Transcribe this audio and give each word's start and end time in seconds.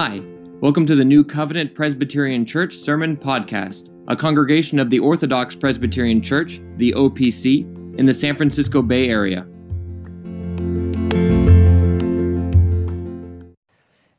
Hi, 0.00 0.22
welcome 0.60 0.86
to 0.86 0.94
the 0.94 1.04
New 1.04 1.24
Covenant 1.24 1.74
Presbyterian 1.74 2.46
Church 2.46 2.72
Sermon 2.72 3.16
Podcast, 3.16 3.90
a 4.06 4.14
congregation 4.14 4.78
of 4.78 4.90
the 4.90 5.00
Orthodox 5.00 5.56
Presbyterian 5.56 6.22
Church, 6.22 6.60
the 6.76 6.92
OPC, 6.92 7.62
in 7.98 8.06
the 8.06 8.14
San 8.14 8.36
Francisco 8.36 8.80
Bay 8.80 9.08
Area. 9.08 9.40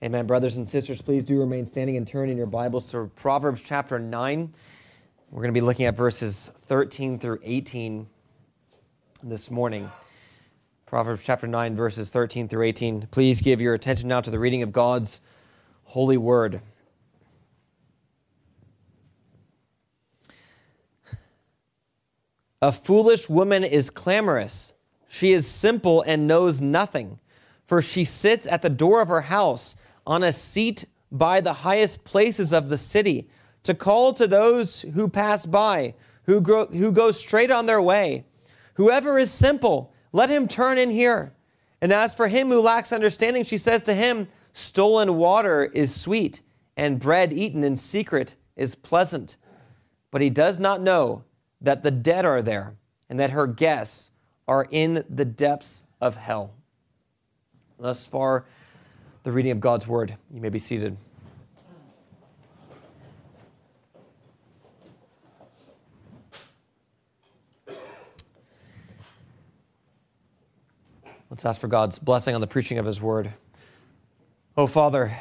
Amen. 0.04 0.28
Brothers 0.28 0.57
and 0.57 0.68
sisters, 0.68 1.02
please 1.02 1.23
do 1.23 1.39
remain 1.39 1.65
standing 1.65 1.96
and 1.96 2.05
turn 2.05 2.30
in 2.30 2.36
your 2.36 2.46
Bibles 2.46 2.91
to 2.91 3.09
Proverbs 3.16 3.61
chapter 3.61 3.98
9. 3.98 4.52
We're 5.32 5.41
going 5.41 5.54
to 5.54 5.57
be 5.57 5.66
looking 5.66 5.86
at 5.86 5.96
verses 5.96 6.52
13 6.54 7.20
through 7.20 7.39
18 7.41 8.05
this 9.23 9.50
morning. 9.50 9.89
Proverbs 10.86 11.25
chapter 11.25 11.48
9, 11.48 11.73
verses 11.77 12.11
13 12.11 12.50
through 12.50 12.66
18. 12.66 13.07
Please 13.11 13.39
give 13.39 13.61
your 13.61 13.75
attention 13.75 14.10
now 14.10 14.19
to 14.19 14.30
the 14.30 14.39
reading 14.39 14.61
of 14.61 14.74
God's 14.74 15.21
holy 15.89 16.18
word. 16.18 16.61
A 22.61 22.71
foolish 22.71 23.28
woman 23.28 23.64
is 23.64 23.89
clamorous. 23.89 24.74
She 25.10 25.32
is 25.32 25.47
simple 25.47 26.04
and 26.04 26.28
knows 26.28 26.61
nothing, 26.61 27.18
for 27.66 27.82
she 27.82 28.04
sits 28.04 28.46
at 28.46 28.61
the 28.61 28.70
door 28.70 29.02
of 29.02 29.07
her 29.07 29.21
house 29.21 29.75
on 30.06 30.21
a 30.21 30.32
seat 30.32 30.86
by 31.11 31.42
the 31.42 31.54
highest 31.54 32.03
places 32.03 32.53
of 32.53 32.69
the 32.69 32.78
city 32.78 33.28
to 33.64 33.73
call 33.73 34.14
to 34.14 34.28
those 34.28 34.83
who 34.94 35.09
pass 35.09 35.47
by, 35.47 35.95
who 36.25 36.39
go, 36.39 36.67
who 36.67 36.92
go 36.92 37.09
straight 37.09 37.50
on 37.50 37.66
their 37.66 37.81
way. 37.81 38.25
Whoever 38.75 39.17
is 39.17 39.31
simple, 39.31 39.92
let 40.11 40.30
him 40.30 40.47
turn 40.47 40.78
in 40.78 40.92
here. 40.92 41.33
And 41.81 41.92
as 41.92 42.14
for 42.14 42.28
him 42.28 42.50
who 42.50 42.61
lacks 42.61 42.94
understanding, 42.94 43.44
she 43.44 43.58
says 43.58 43.86
to 43.86 43.95
him, 43.95 44.28
Stolen 44.59 45.15
water 45.15 45.63
is 45.63 45.95
sweet, 45.95 46.41
and 46.75 46.99
bread 46.99 47.31
eaten 47.31 47.63
in 47.63 47.77
secret 47.77 48.35
is 48.57 48.75
pleasant. 48.75 49.38
But 50.11 50.19
he 50.19 50.29
does 50.29 50.59
not 50.59 50.81
know 50.81 51.23
that 51.61 51.81
the 51.81 51.91
dead 51.91 52.25
are 52.25 52.41
there, 52.41 52.75
and 53.09 53.17
that 53.21 53.29
her 53.29 53.47
guests 53.47 54.11
are 54.49 54.67
in 54.69 55.05
the 55.09 55.23
depths 55.23 55.85
of 56.01 56.17
hell. 56.17 56.55
Thus 57.79 58.05
far, 58.05 58.43
the 59.23 59.31
reading 59.31 59.53
of 59.53 59.61
God's 59.61 59.88
word. 59.88 60.17
You 60.29 60.41
may 60.41 60.49
be 60.49 60.59
seated. 60.59 60.97
Let's 71.29 71.45
ask 71.45 71.61
for 71.61 71.69
God's 71.69 71.97
blessing 71.97 72.35
on 72.35 72.41
the 72.41 72.47
preaching 72.47 72.77
of 72.77 72.85
his 72.85 73.01
word. 73.01 73.31
Oh, 74.59 74.67
Father, 74.67 75.13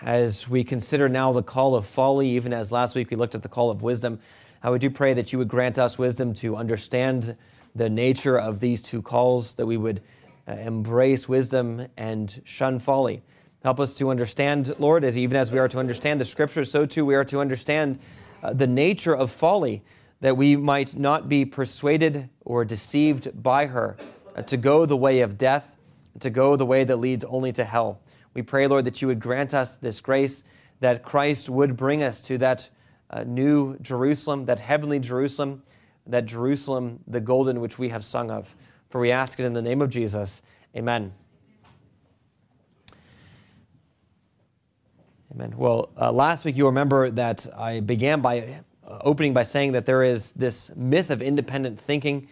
as 0.00 0.48
we 0.48 0.64
consider 0.64 1.06
now 1.06 1.32
the 1.32 1.42
call 1.42 1.74
of 1.74 1.84
folly, 1.84 2.30
even 2.30 2.54
as 2.54 2.72
last 2.72 2.96
week 2.96 3.10
we 3.10 3.16
looked 3.18 3.34
at 3.34 3.42
the 3.42 3.48
call 3.50 3.70
of 3.70 3.82
wisdom, 3.82 4.18
I 4.62 4.70
would 4.70 4.80
do 4.80 4.88
pray 4.88 5.12
that 5.12 5.34
you 5.34 5.38
would 5.38 5.48
grant 5.48 5.78
us 5.78 5.98
wisdom 5.98 6.32
to 6.36 6.56
understand 6.56 7.36
the 7.74 7.90
nature 7.90 8.38
of 8.38 8.60
these 8.60 8.80
two 8.80 9.02
calls, 9.02 9.52
that 9.56 9.66
we 9.66 9.76
would 9.76 10.00
uh, 10.48 10.52
embrace 10.52 11.28
wisdom 11.28 11.88
and 11.98 12.40
shun 12.46 12.78
folly. 12.78 13.20
Help 13.62 13.80
us 13.80 13.92
to 13.96 14.08
understand, 14.08 14.74
Lord, 14.80 15.04
as 15.04 15.18
even 15.18 15.36
as 15.36 15.52
we 15.52 15.58
are 15.58 15.68
to 15.68 15.78
understand 15.78 16.18
the 16.18 16.24
scriptures, 16.24 16.70
so 16.70 16.86
too 16.86 17.04
we 17.04 17.14
are 17.14 17.24
to 17.26 17.38
understand 17.38 17.98
uh, 18.42 18.54
the 18.54 18.66
nature 18.66 19.14
of 19.14 19.30
folly, 19.30 19.82
that 20.22 20.38
we 20.38 20.56
might 20.56 20.96
not 20.96 21.28
be 21.28 21.44
persuaded 21.44 22.30
or 22.46 22.64
deceived 22.64 23.42
by 23.42 23.66
her, 23.66 23.98
uh, 24.34 24.40
to 24.40 24.56
go 24.56 24.86
the 24.86 24.96
way 24.96 25.20
of 25.20 25.36
death, 25.36 25.76
to 26.20 26.30
go 26.30 26.56
the 26.56 26.64
way 26.64 26.82
that 26.82 26.96
leads 26.96 27.26
only 27.26 27.52
to 27.52 27.64
hell. 27.64 28.00
We 28.34 28.42
pray, 28.42 28.66
Lord, 28.66 28.84
that 28.84 29.02
you 29.02 29.08
would 29.08 29.20
grant 29.20 29.54
us 29.54 29.76
this 29.76 30.00
grace, 30.00 30.44
that 30.80 31.02
Christ 31.02 31.50
would 31.50 31.76
bring 31.76 32.02
us 32.02 32.20
to 32.22 32.38
that 32.38 32.70
uh, 33.10 33.24
new 33.24 33.76
Jerusalem, 33.78 34.46
that 34.46 34.60
heavenly 34.60 35.00
Jerusalem, 35.00 35.62
that 36.06 36.26
Jerusalem, 36.26 37.00
the 37.06 37.20
golden, 37.20 37.60
which 37.60 37.78
we 37.78 37.88
have 37.88 38.04
sung 38.04 38.30
of. 38.30 38.54
For 38.88 39.00
we 39.00 39.10
ask 39.10 39.38
it 39.40 39.44
in 39.44 39.52
the 39.52 39.62
name 39.62 39.82
of 39.82 39.90
Jesus. 39.90 40.42
Amen. 40.76 41.12
Amen. 45.32 45.54
Well, 45.56 45.90
uh, 46.00 46.10
last 46.10 46.44
week 46.44 46.56
you 46.56 46.66
remember 46.66 47.10
that 47.10 47.46
I 47.56 47.80
began 47.80 48.20
by 48.20 48.62
uh, 48.84 48.98
opening 49.02 49.32
by 49.32 49.44
saying 49.44 49.72
that 49.72 49.86
there 49.86 50.02
is 50.02 50.32
this 50.32 50.74
myth 50.74 51.10
of 51.10 51.22
independent 51.22 51.78
thinking. 51.78 52.28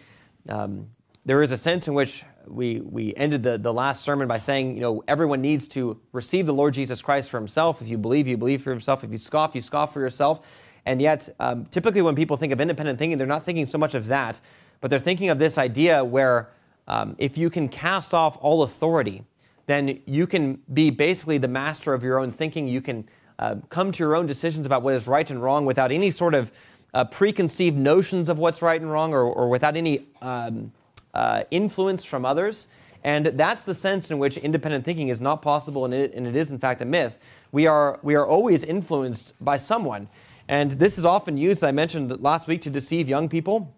Um, 0.49 0.87
there 1.29 1.43
is 1.43 1.51
a 1.51 1.57
sense 1.57 1.87
in 1.87 1.93
which 1.93 2.23
we, 2.47 2.79
we 2.79 3.13
ended 3.13 3.43
the, 3.43 3.55
the 3.59 3.71
last 3.71 4.03
sermon 4.03 4.27
by 4.27 4.39
saying, 4.39 4.73
you 4.73 4.81
know, 4.81 5.03
everyone 5.07 5.41
needs 5.41 5.67
to 5.67 6.01
receive 6.11 6.47
the 6.47 6.53
Lord 6.55 6.73
Jesus 6.73 7.03
Christ 7.03 7.29
for 7.29 7.37
himself. 7.37 7.83
If 7.83 7.87
you 7.87 7.99
believe, 7.99 8.27
you 8.27 8.35
believe 8.35 8.63
for 8.63 8.73
yourself. 8.73 9.03
If 9.03 9.11
you 9.11 9.19
scoff, 9.19 9.53
you 9.53 9.61
scoff 9.61 9.93
for 9.93 9.99
yourself. 9.99 10.79
And 10.87 10.99
yet, 10.99 11.29
um, 11.39 11.65
typically 11.65 12.01
when 12.01 12.15
people 12.15 12.35
think 12.35 12.51
of 12.51 12.59
independent 12.59 12.97
thinking, 12.97 13.19
they're 13.19 13.27
not 13.27 13.43
thinking 13.43 13.65
so 13.65 13.77
much 13.77 13.93
of 13.93 14.07
that, 14.07 14.41
but 14.81 14.89
they're 14.89 14.97
thinking 14.97 15.29
of 15.29 15.37
this 15.37 15.59
idea 15.59 16.03
where 16.03 16.49
um, 16.87 17.15
if 17.19 17.37
you 17.37 17.51
can 17.51 17.69
cast 17.69 18.15
off 18.15 18.35
all 18.41 18.63
authority, 18.63 19.23
then 19.67 20.01
you 20.07 20.25
can 20.25 20.59
be 20.73 20.89
basically 20.89 21.37
the 21.37 21.47
master 21.47 21.93
of 21.93 22.03
your 22.03 22.17
own 22.17 22.31
thinking. 22.31 22.67
You 22.67 22.81
can 22.81 23.07
uh, 23.37 23.57
come 23.69 23.91
to 23.91 24.03
your 24.03 24.15
own 24.15 24.25
decisions 24.25 24.65
about 24.65 24.81
what 24.81 24.95
is 24.95 25.07
right 25.07 25.29
and 25.29 25.43
wrong 25.43 25.67
without 25.67 25.91
any 25.91 26.09
sort 26.09 26.33
of 26.33 26.51
uh, 26.95 27.05
preconceived 27.05 27.77
notions 27.77 28.29
of 28.29 28.39
what's 28.39 28.63
right 28.63 28.81
and 28.81 28.91
wrong 28.91 29.13
or, 29.13 29.21
or 29.21 29.47
without 29.47 29.75
any 29.75 30.07
um, 30.23 30.71
uh, 31.13 31.43
influence 31.51 32.03
from 32.03 32.25
others. 32.25 32.67
And 33.03 33.27
that's 33.27 33.63
the 33.63 33.73
sense 33.73 34.11
in 34.11 34.19
which 34.19 34.37
independent 34.37 34.83
thinking 34.83 35.07
is 35.07 35.21
not 35.21 35.41
possible 35.41 35.85
and 35.85 35.93
it, 35.93 36.13
and 36.13 36.27
it 36.27 36.35
is, 36.35 36.51
in 36.51 36.59
fact, 36.59 36.81
a 36.81 36.85
myth. 36.85 37.45
We 37.51 37.65
are, 37.65 37.99
we 38.03 38.15
are 38.15 38.27
always 38.27 38.63
influenced 38.63 39.33
by 39.43 39.57
someone. 39.57 40.09
And 40.49 40.71
this 40.71 40.97
is 40.97 41.05
often 41.05 41.37
used, 41.37 41.63
I 41.63 41.71
mentioned 41.71 42.21
last 42.21 42.47
week, 42.47 42.61
to 42.61 42.69
deceive 42.69 43.07
young 43.07 43.29
people. 43.29 43.73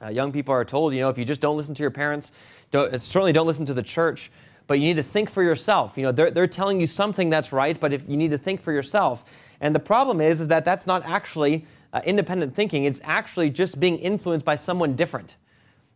Uh, 0.00 0.08
young 0.08 0.32
people 0.32 0.54
are 0.54 0.64
told, 0.64 0.94
you 0.94 1.00
know, 1.00 1.08
if 1.08 1.18
you 1.18 1.24
just 1.24 1.40
don't 1.40 1.56
listen 1.56 1.74
to 1.74 1.82
your 1.82 1.90
parents, 1.90 2.66
don't, 2.70 2.98
certainly 3.00 3.32
don't 3.32 3.48
listen 3.48 3.66
to 3.66 3.74
the 3.74 3.82
church, 3.82 4.30
but 4.68 4.78
you 4.78 4.84
need 4.84 4.96
to 4.96 5.02
think 5.02 5.28
for 5.28 5.42
yourself. 5.42 5.98
You 5.98 6.04
know, 6.04 6.12
they're, 6.12 6.30
they're 6.30 6.46
telling 6.46 6.80
you 6.80 6.86
something 6.86 7.30
that's 7.30 7.52
right, 7.52 7.78
but 7.78 7.92
if 7.92 8.08
you 8.08 8.16
need 8.16 8.30
to 8.30 8.38
think 8.38 8.60
for 8.60 8.72
yourself. 8.72 9.54
And 9.60 9.74
the 9.74 9.80
problem 9.80 10.20
is, 10.20 10.40
is 10.40 10.48
that 10.48 10.64
that's 10.64 10.86
not 10.86 11.04
actually 11.04 11.66
uh, 11.92 12.00
independent 12.04 12.54
thinking. 12.54 12.84
It's 12.84 13.00
actually 13.02 13.50
just 13.50 13.80
being 13.80 13.98
influenced 13.98 14.46
by 14.46 14.54
someone 14.54 14.94
different. 14.94 15.36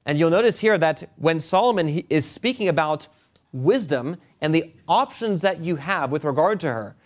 And 0.06 0.18
you'll 0.18 0.30
notice 0.30 0.60
here 0.60 0.78
that 0.78 1.04
when 1.16 1.38
Solomon 1.38 1.88
is 2.10 2.28
speaking 2.28 2.68
about 2.68 3.08
wisdom 3.52 4.16
and 4.40 4.54
the 4.54 4.72
options 4.88 5.40
that 5.42 5.64
you 5.64 5.76
have 5.76 6.10
with 6.10 6.24
regard 6.24 6.60
to 6.60 6.68
her, 6.68 6.96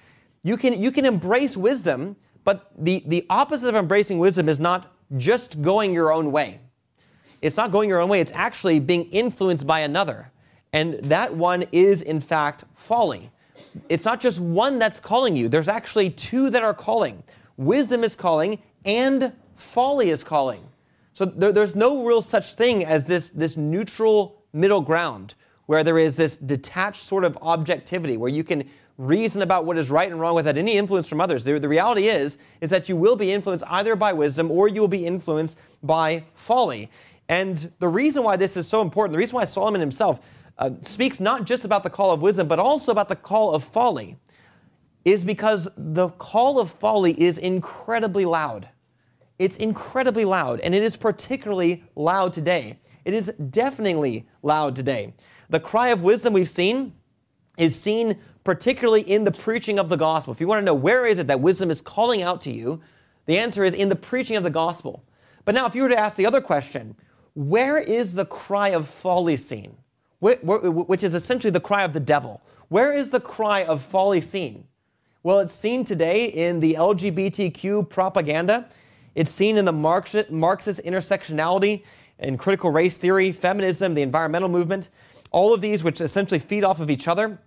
you 0.43 0.57
can, 0.57 0.81
you 0.81 0.91
can 0.91 1.05
embrace 1.05 1.57
wisdom, 1.57 2.17
but 2.45 2.71
the, 2.79 3.03
the 3.07 3.27
opposite 3.29 3.69
of 3.69 3.75
embracing 3.75 4.19
wisdom 4.19 4.49
is 4.49 4.61
not 4.61 4.95
just 5.17 5.61
going 5.61 5.93
your 5.93 6.13
own 6.13 6.33
way. 6.33 6.61
It's 7.43 7.57
not 7.57 7.71
going 7.71 7.89
your 7.89 8.01
own 8.01 8.09
way, 8.09 8.21
it's 8.21 8.33
actually 8.33 8.81
being 8.81 9.05
influenced 9.11 9.67
by 9.67 9.81
another. 9.81 10.31
And 10.73 10.95
that 11.05 11.35
one 11.35 11.65
is, 11.73 12.03
in 12.03 12.21
fact, 12.21 12.65
folly. 12.75 13.31
It's 13.89 14.05
not 14.05 14.21
just 14.21 14.41
one 14.41 14.79
that's 14.79 15.01
calling 15.01 15.37
you, 15.37 15.49
there's 15.49 15.69
actually 15.69 16.11
two 16.11 16.51
that 16.51 16.63
are 16.63 16.75
calling. 16.75 17.23
Wisdom 17.57 18.05
is 18.05 18.15
calling, 18.15 18.61
and 18.85 19.33
folly 19.55 20.11
is 20.11 20.23
calling. 20.23 20.63
So 21.17 21.25
there, 21.25 21.51
there's 21.51 21.75
no 21.75 22.05
real 22.05 22.21
such 22.21 22.57
thing 22.57 22.85
as 22.85 23.07
this, 23.07 23.31
this 23.31 23.57
neutral 23.57 24.43
middle 24.53 24.83
ground 24.83 25.35
where 25.65 25.83
there 25.83 25.99
is 25.99 26.15
this 26.15 26.37
detached 26.37 27.01
sort 27.01 27.25
of 27.25 27.39
objectivity 27.41 28.19
where 28.19 28.29
you 28.29 28.45
can 28.45 28.69
reason 28.99 29.41
about 29.41 29.65
what 29.65 29.79
is 29.79 29.91
right 29.91 30.11
and 30.11 30.21
wrong 30.21 30.35
without 30.35 30.59
any 30.59 30.73
influence 30.77 31.09
from 31.09 31.23
others. 31.23 31.43
The, 31.43 31.59
the 31.59 31.71
reality 31.71 32.09
is, 32.09 32.37
is 32.61 32.69
that 32.69 32.91
you 32.91 32.97
will 32.97 33.17
be 33.17 33.33
influenced 33.33 33.65
either 33.67 33.97
by 33.97 34.13
wisdom 34.13 34.51
or 34.51 34.69
you 34.69 34.83
will 34.83 34.89
be 34.89 35.07
influenced 35.07 35.59
by 35.83 36.23
folly. 36.35 36.91
And 37.31 37.73
the 37.79 37.89
reason 37.89 38.23
why 38.23 38.37
this 38.37 38.55
is 38.59 38.69
so 38.69 38.83
important, 38.83 39.13
the 39.13 39.19
reason 39.19 39.37
why 39.37 39.45
Solomon 39.45 39.81
himself 39.81 40.31
uh, 40.59 40.73
speaks 40.83 41.19
not 41.19 41.47
just 41.47 41.65
about 41.65 41.83
the 41.83 41.89
call 41.89 42.13
of 42.13 42.21
wisdom, 42.21 42.47
but 42.47 42.59
also 42.59 42.93
about 42.93 43.09
the 43.09 43.17
call 43.17 43.55
of 43.55 43.65
folly, 43.65 44.19
is 45.07 45.25
because 45.25 45.67
the 45.79 46.11
call 46.11 46.61
of 46.61 46.71
folly 46.71 47.19
is 47.19 47.39
incredibly 47.39 48.27
loud. 48.27 48.69
It's 49.39 49.57
incredibly 49.59 50.25
loud, 50.25 50.61
and 50.61 50.75
it 50.75 50.83
is 50.83 50.97
particularly 50.97 51.85
loud 51.95 52.33
today. 52.33 52.79
It 53.05 53.15
is 53.15 53.33
deafeningly 53.51 54.27
loud 54.43 54.75
today. 54.75 55.15
The 55.51 55.61
cry 55.61 55.89
of 55.89 56.03
wisdom 56.03 56.33
we've 56.33 56.49
seen 56.49 56.95
is 57.59 57.81
seen 57.81 58.19
particularly 58.45 59.03
in 59.03 59.25
the 59.25 59.31
preaching 59.33 59.79
of 59.79 59.89
the 59.89 59.97
gospel. 59.97 60.33
If 60.33 60.41
you 60.41 60.47
want 60.47 60.61
to 60.61 60.65
know 60.65 60.75
where 60.75 61.05
is 61.05 61.19
it 61.19 61.27
that 61.27 61.41
wisdom 61.41 61.71
is 61.71 61.81
calling 61.81 62.23
out 62.23 62.41
to 62.43 62.51
you, 62.51 62.81
the 63.27 63.39
answer 63.39 63.65
is 63.65 63.75
in 63.75 63.89
the 63.89 63.97
preaching 63.97 64.37
of 64.37 64.43
the 64.43 64.51
gospel. 64.51 65.05
But 65.45 65.55
now, 65.55 65.67
if 65.67 65.75
you 65.75 65.83
were 65.83 65.89
to 65.89 65.99
ask 65.99 66.17
the 66.17 66.27
other 66.27 66.41
question, 66.41 66.97
where 67.35 67.79
is 67.79 68.15
the 68.15 68.25
cry 68.25 68.69
of 68.69 68.87
folly 68.87 69.37
seen? 69.37 69.77
Which 70.21 71.03
is 71.03 71.15
essentially 71.15 71.51
the 71.51 71.61
cry 71.61 71.83
of 71.83 71.93
the 71.93 72.01
devil. 72.01 72.41
Where 72.69 72.93
is 72.93 73.11
the 73.11 73.21
cry 73.21 73.65
of 73.65 73.83
folly 73.83 74.21
seen? 74.21 74.67
Well, 75.23 75.41
it's 75.41 75.55
seen 75.55 75.85
today 75.85 76.27
in 76.27 76.61
the 76.61 76.75
LGBTQ 76.75 77.91
propaganda. 77.91 78.69
It's 79.17 79.31
seen 79.31 79.57
in 79.57 79.65
the 79.65 79.73
Marxist, 79.73 80.29
intersectionality 80.31 81.85
and 82.19 82.39
critical 82.39 82.71
race 82.71 82.99
theory, 82.99 83.33
feminism, 83.33 83.95
the 83.95 84.03
environmental 84.03 84.51
movement, 84.51 84.91
all 85.33 85.53
of 85.55 85.61
these 85.63 85.83
which 85.83 86.01
essentially 86.01 86.39
feed 86.39 86.65
off 86.65 86.81
of 86.81 86.91
each 86.91 87.09
other. 87.09 87.41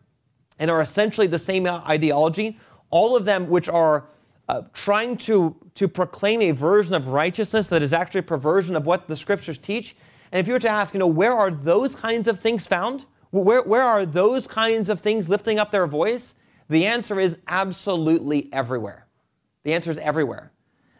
and 0.60 0.70
are 0.70 0.82
essentially 0.82 1.28
the 1.28 1.40
same 1.40 1.66
ideology, 1.66 2.58
all 2.90 3.16
of 3.16 3.24
them 3.24 3.48
which 3.50 3.70
are 3.70 4.10
uh, 4.50 4.64
trying 4.74 5.16
to, 5.16 5.56
to 5.76 5.88
proclaim 5.88 6.42
a 6.42 6.52
version 6.52 6.96
of 6.96 7.10
righteousness 7.10 7.68
that 7.68 7.82
is 7.82 7.94
actually 7.94 8.20
a 8.20 8.24
perversion 8.24 8.76
of 8.76 8.86
what 8.86 9.08
the 9.08 9.16
scriptures 9.16 9.58
teach. 9.58 9.96
And 10.32 10.40
if 10.40 10.48
you 10.48 10.54
were 10.54 10.60
to 10.60 10.70
ask, 10.70 10.94
you 10.94 11.00
know, 11.00 11.08
where 11.08 11.34
are 11.34 11.52
those 11.52 11.96
kinds 11.96 12.28
of 12.28 12.38
things 12.38 12.68
found? 12.68 13.06
Where, 13.32 13.62
where 13.62 13.84
are 13.84 14.06
those 14.06 14.48
kinds 14.48 14.90
of 14.90 15.00
things 15.00 15.30
lifting 15.30 15.60
up 15.60 15.72
their 15.72 15.88
voice? 15.88 16.36
The 16.68 16.88
answer 16.88 17.20
is 17.20 17.38
absolutely 17.48 18.50
everywhere. 18.52 19.08
The 19.64 19.74
answer 19.74 19.92
is 19.92 19.98
everywhere. 20.00 20.52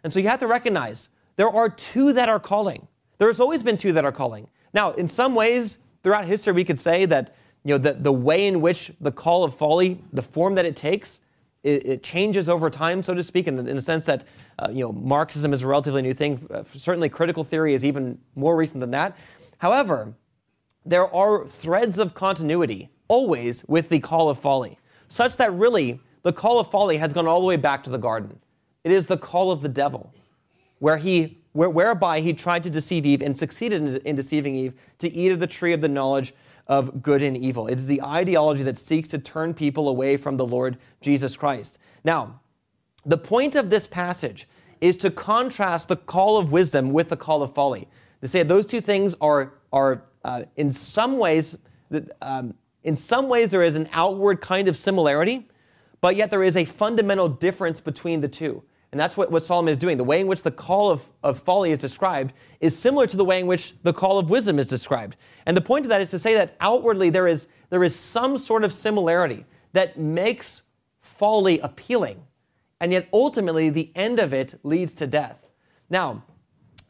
And 0.04 0.12
so 0.12 0.20
you 0.20 0.28
have 0.28 0.40
to 0.40 0.48
recognize 0.48 1.10
there 1.36 1.50
are 1.50 1.70
two 1.70 2.14
that 2.14 2.30
are 2.30 2.40
calling. 2.40 2.88
There's 3.18 3.40
always 3.40 3.64
been 3.64 3.78
two 3.78 3.94
that 3.94 4.06
are 4.06 4.12
calling. 4.12 4.48
Now, 4.74 4.92
in 4.92 5.08
some 5.08 5.36
ways, 5.36 5.80
throughout 6.04 6.26
history, 6.26 6.54
we 6.54 6.64
could 6.64 6.80
say 6.80 7.06
that 7.06 7.36
you 7.64 7.74
know, 7.74 7.78
the, 7.78 7.94
the 7.94 8.12
way 8.12 8.48
in 8.48 8.62
which 8.62 8.92
the 9.02 9.12
call 9.12 9.44
of 9.44 9.54
folly, 9.54 10.00
the 10.14 10.22
form 10.22 10.56
that 10.56 10.66
it 10.66 10.76
takes, 10.76 11.22
it, 11.64 11.86
it 11.86 12.04
changes 12.04 12.48
over 12.48 12.70
time, 12.70 13.04
so 13.04 13.14
to 13.14 13.22
speak, 13.22 13.48
in 13.48 13.56
the, 13.56 13.66
in 13.66 13.76
the 13.76 13.82
sense 13.82 14.06
that 14.06 14.24
uh, 14.60 14.70
you 14.72 14.86
know, 14.86 14.94
Marxism 14.94 15.52
is 15.52 15.64
a 15.64 15.68
relatively 15.68 16.02
new 16.02 16.14
thing. 16.14 16.46
Uh, 16.50 16.64
certainly, 16.64 17.10
critical 17.10 17.44
theory 17.44 17.74
is 17.74 17.84
even 17.84 18.18
more 18.36 18.56
recent 18.56 18.80
than 18.80 18.92
that. 18.92 19.18
However, 19.58 20.14
there 20.86 21.14
are 21.14 21.46
threads 21.46 22.00
of 22.00 22.14
continuity 22.14 22.90
always 23.10 23.66
with 23.68 23.90
the 23.90 24.00
call 24.00 24.30
of 24.30 24.40
folly, 24.40 24.80
such 25.10 25.36
that 25.38 25.52
really 25.54 26.00
the 26.24 26.32
call 26.32 26.60
of 26.60 26.72
folly 26.72 26.98
has 26.98 27.14
gone 27.14 27.28
all 27.28 27.42
the 27.42 27.48
way 27.48 27.58
back 27.58 27.84
to 27.84 27.90
the 27.90 27.98
garden. 27.98 28.40
It 28.84 28.92
is 28.92 29.06
the 29.06 29.18
call 29.18 29.52
of 29.52 29.62
the 29.62 29.70
devil, 29.70 30.14
where 30.80 30.98
he, 30.98 31.40
where, 31.52 31.70
whereby 31.70 32.22
he 32.22 32.34
tried 32.34 32.64
to 32.64 32.70
deceive 32.70 33.06
Eve 33.06 33.22
and 33.22 33.38
succeeded 33.38 33.82
in, 33.82 33.98
in 34.06 34.16
deceiving 34.16 34.56
Eve 34.56 34.74
to 35.00 35.12
eat 35.12 35.32
of 35.32 35.40
the 35.40 35.48
tree 35.48 35.74
of 35.74 35.82
the 35.82 35.90
knowledge 35.90 36.34
of 36.68 37.02
good 37.02 37.22
and 37.22 37.36
evil. 37.36 37.68
It 37.68 37.76
is 37.76 37.88
the 37.88 38.02
ideology 38.02 38.64
that 38.64 38.78
seeks 38.78 39.10
to 39.10 39.18
turn 39.18 39.54
people 39.54 39.90
away 39.90 40.18
from 40.18 40.38
the 40.38 40.46
Lord 40.46 40.78
Jesus 41.02 41.36
Christ. 41.36 41.80
Now, 42.04 42.40
the 43.06 43.18
point 43.18 43.56
of 43.56 43.70
this 43.70 43.88
passage 43.88 44.48
is 44.80 44.96
to 44.98 45.10
contrast 45.10 45.90
the 45.90 45.96
call 45.96 46.38
of 46.38 46.52
wisdom 46.52 46.92
with 46.92 47.10
the 47.10 47.18
call 47.18 47.42
of 47.42 47.54
folly. 47.54 47.88
To 48.22 48.28
say 48.28 48.44
those 48.44 48.66
two 48.66 48.82
things 48.82 49.16
are, 49.20 49.54
are 49.74 50.04
uh, 50.24 50.44
in 50.58 50.72
some 50.72 51.18
ways, 51.18 51.58
um, 52.22 52.54
in 52.84 52.96
some 52.96 53.28
ways 53.28 53.52
there 53.52 53.64
is 53.64 53.76
an 53.76 53.90
outward 53.92 54.40
kind 54.42 54.68
of 54.68 54.76
similarity, 54.76 55.48
but 56.02 56.16
yet 56.16 56.30
there 56.30 56.44
is 56.44 56.56
a 56.56 56.66
fundamental 56.66 57.28
difference 57.28 57.82
between 57.82 58.22
the 58.22 58.28
two. 58.28 58.64
And 58.92 59.00
that's 59.00 59.16
what, 59.16 59.30
what 59.30 59.44
Solomon 59.44 59.72
is 59.72 59.78
doing. 59.78 59.98
The 59.98 60.04
way 60.04 60.20
in 60.20 60.28
which 60.28 60.42
the 60.42 60.52
call 60.52 60.90
of, 60.90 61.06
of 61.24 61.40
folly 61.40 61.72
is 61.72 61.80
described 61.80 62.34
is 62.60 62.78
similar 62.78 63.06
to 63.08 63.18
the 63.18 63.26
way 63.26 63.40
in 63.40 63.46
which 63.48 63.80
the 63.84 63.94
call 63.94 64.18
of 64.18 64.30
wisdom 64.30 64.58
is 64.58 64.68
described. 64.68 65.16
And 65.46 65.56
the 65.56 65.62
point 65.62 65.86
of 65.86 65.90
that 65.90 66.02
is 66.02 66.10
to 66.12 66.20
say 66.20 66.34
that 66.36 66.56
outwardly 66.60 67.10
there 67.10 67.28
is, 67.28 67.48
there 67.70 67.84
is 67.84 67.96
some 67.96 68.38
sort 68.38 68.64
of 68.64 68.74
similarity 68.74 69.46
that 69.74 70.00
makes 70.00 70.64
folly 71.00 71.60
appealing. 71.60 72.24
And 72.82 72.92
yet 72.92 73.08
ultimately 73.14 73.70
the 73.70 73.92
end 73.96 74.20
of 74.20 74.34
it 74.34 74.60
leads 74.64 74.96
to 74.96 75.08
death. 75.08 75.52
Now, 75.90 76.24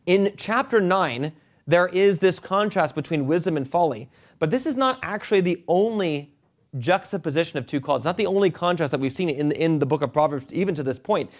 in 0.05 0.33
chapter 0.37 0.79
9, 0.79 1.33
there 1.67 1.87
is 1.87 2.19
this 2.19 2.39
contrast 2.39 2.95
between 2.95 3.27
wisdom 3.27 3.57
and 3.57 3.67
folly. 3.67 4.09
But 4.39 4.51
this 4.51 4.65
is 4.65 4.77
not 4.77 4.99
actually 5.03 5.41
the 5.41 5.63
only 5.67 6.33
juxtaposition 6.77 7.59
of 7.59 7.65
two 7.65 7.81
calls. 7.81 8.01
It's 8.01 8.05
not 8.05 8.17
the 8.17 8.25
only 8.25 8.49
contrast 8.49 8.91
that 8.91 8.99
we've 8.99 9.11
seen 9.11 9.29
in, 9.29 9.51
in 9.51 9.79
the 9.79 9.85
book 9.85 10.01
of 10.01 10.13
Proverbs, 10.13 10.51
even 10.53 10.73
to 10.75 10.83
this 10.83 10.99
point. 10.99 11.31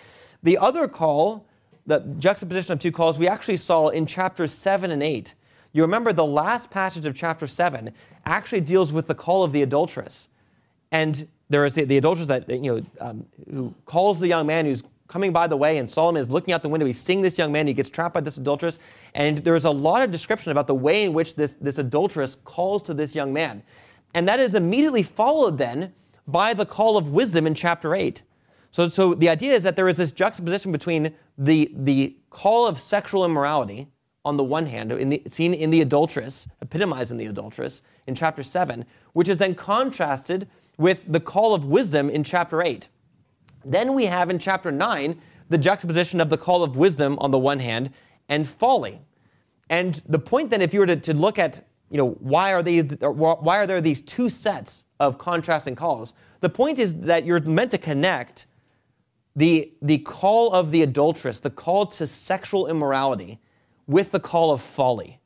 The 0.44 0.58
other 0.58 0.88
call, 0.88 1.46
the 1.86 2.00
juxtaposition 2.20 2.74
of 2.74 2.80
two 2.80 2.92
calls, 2.92 3.20
we 3.20 3.28
actually 3.28 3.58
saw 3.58 3.90
in 3.90 4.06
chapters 4.06 4.52
7 4.52 4.92
and 4.92 5.04
8. 5.04 5.36
You 5.74 5.82
remember 5.84 6.14
the 6.14 6.26
last 6.26 6.72
passage 6.72 7.06
of 7.06 7.16
chapter 7.16 7.46
7 7.46 7.94
actually 8.26 8.62
deals 8.62 8.92
with 8.92 9.08
the 9.08 9.16
call 9.16 9.44
of 9.44 9.52
the 9.52 9.62
adulteress. 9.62 10.30
And 10.92 11.28
there 11.50 11.66
is 11.66 11.76
the, 11.76 11.86
the 11.86 11.98
adulteress 11.98 12.28
that, 12.28 12.50
you 12.50 12.76
know, 12.76 12.86
um, 13.00 13.26
who 13.52 13.74
calls 13.86 14.20
the 14.20 14.28
young 14.28 14.48
man 14.48 14.66
who's 14.66 14.84
coming 15.08 15.34
by 15.34 15.48
the 15.48 15.58
way, 15.58 15.78
and 15.80 15.90
Solomon 15.90 16.22
is 16.22 16.30
looking 16.30 16.54
out 16.54 16.62
the 16.62 16.70
window. 16.70 16.86
He's 16.86 17.00
seeing 17.00 17.22
this 17.22 17.38
young 17.38 17.52
man. 17.52 17.68
He 17.68 17.74
gets 17.74 17.90
trapped 17.90 18.14
by 18.14 18.22
this 18.22 18.38
adulteress. 18.38 18.80
And 19.16 19.40
there 19.40 19.56
is 19.56 19.66
a 19.66 19.72
lot 19.72 20.04
of 20.04 20.12
description 20.12 20.52
about 20.52 20.68
the 20.68 20.76
way 20.76 21.04
in 21.04 21.14
which 21.14 21.36
this, 21.36 21.54
this 21.56 21.80
adulteress 21.80 22.36
calls 22.36 22.84
to 22.84 22.94
this 22.94 23.16
young 23.16 23.34
man. 23.34 23.64
And 24.14 24.28
that 24.28 24.40
is 24.40 24.56
immediately 24.56 25.04
followed 25.04 25.58
then 25.58 25.94
by 26.28 26.54
the 26.54 26.66
call 26.66 26.98
of 26.98 27.10
wisdom 27.10 27.48
in 27.48 27.56
chapter 27.56 27.96
8. 27.96 28.22
So, 28.72 28.88
so 28.88 29.14
the 29.14 29.30
idea 29.30 29.54
is 29.54 29.64
that 29.64 29.76
there 29.76 29.88
is 29.88 29.98
this 29.98 30.12
juxtaposition 30.12 30.72
between 30.72 31.14
the, 31.38 31.72
the 31.74 32.16
call 32.30 32.68
of 32.68 32.80
sexual 32.80 33.26
immorality 33.26 33.88
on 34.26 34.38
the 34.38 34.44
one 34.44 34.66
hand, 34.66 34.92
in 34.92 35.10
the, 35.10 35.22
seen 35.28 35.54
in 35.54 35.72
the 35.72 35.82
adulteress, 35.82 36.48
epitomized 36.62 37.12
in 37.12 37.18
the 37.18 37.26
adulteress 37.26 37.82
in 38.06 38.14
chapter 38.14 38.44
7, 38.44 38.86
which 39.14 39.30
is 39.30 39.38
then 39.38 39.56
contrasted 39.56 40.48
with 40.78 41.06
the 41.12 41.20
call 41.20 41.54
of 41.54 41.66
wisdom 41.66 42.10
in 42.10 42.24
chapter 42.24 42.62
8. 42.62 42.90
Then 43.66 43.94
we 43.94 44.06
have 44.06 44.30
in 44.30 44.40
chapter 44.40 44.72
9 44.72 45.20
the 45.50 45.58
juxtaposition 45.58 46.22
of 46.22 46.30
the 46.30 46.38
call 46.38 46.64
of 46.64 46.78
wisdom 46.78 47.18
on 47.20 47.32
the 47.32 47.40
one 47.40 47.60
hand 47.60 47.92
and 48.28 48.48
folly. 48.48 49.00
And 49.70 49.96
the 50.08 50.20
point 50.20 50.50
then, 50.50 50.62
if 50.62 50.74
you 50.74 50.82
were 50.82 50.86
to, 50.86 50.96
to 50.96 51.14
look 51.14 51.40
at, 51.40 51.62
you 51.90 51.98
know, 51.98 52.12
why 52.20 52.54
are, 52.54 52.62
they, 52.62 52.80
why 52.82 53.58
are 53.58 53.68
there 53.68 53.82
these 53.82 54.02
two 54.02 54.30
sets 54.30 54.86
of 55.00 55.18
contrasting 55.18 55.76
calls? 55.76 56.14
The 56.42 56.50
point 56.50 56.80
is 56.80 57.02
that 57.02 57.26
you're 57.26 57.42
meant 57.42 57.72
to 57.72 57.78
connect 57.78 58.48
the, 59.40 59.72
the 59.82 60.00
call 60.00 60.52
of 60.52 60.72
the 60.72 60.82
adulteress, 60.82 61.40
the 61.40 61.50
call 61.50 61.86
to 61.86 62.06
sexual 62.06 62.68
immorality, 62.68 63.40
with 63.88 64.12
the 64.12 64.20
call 64.20 64.52
of 64.52 64.62
folly. 64.62 65.18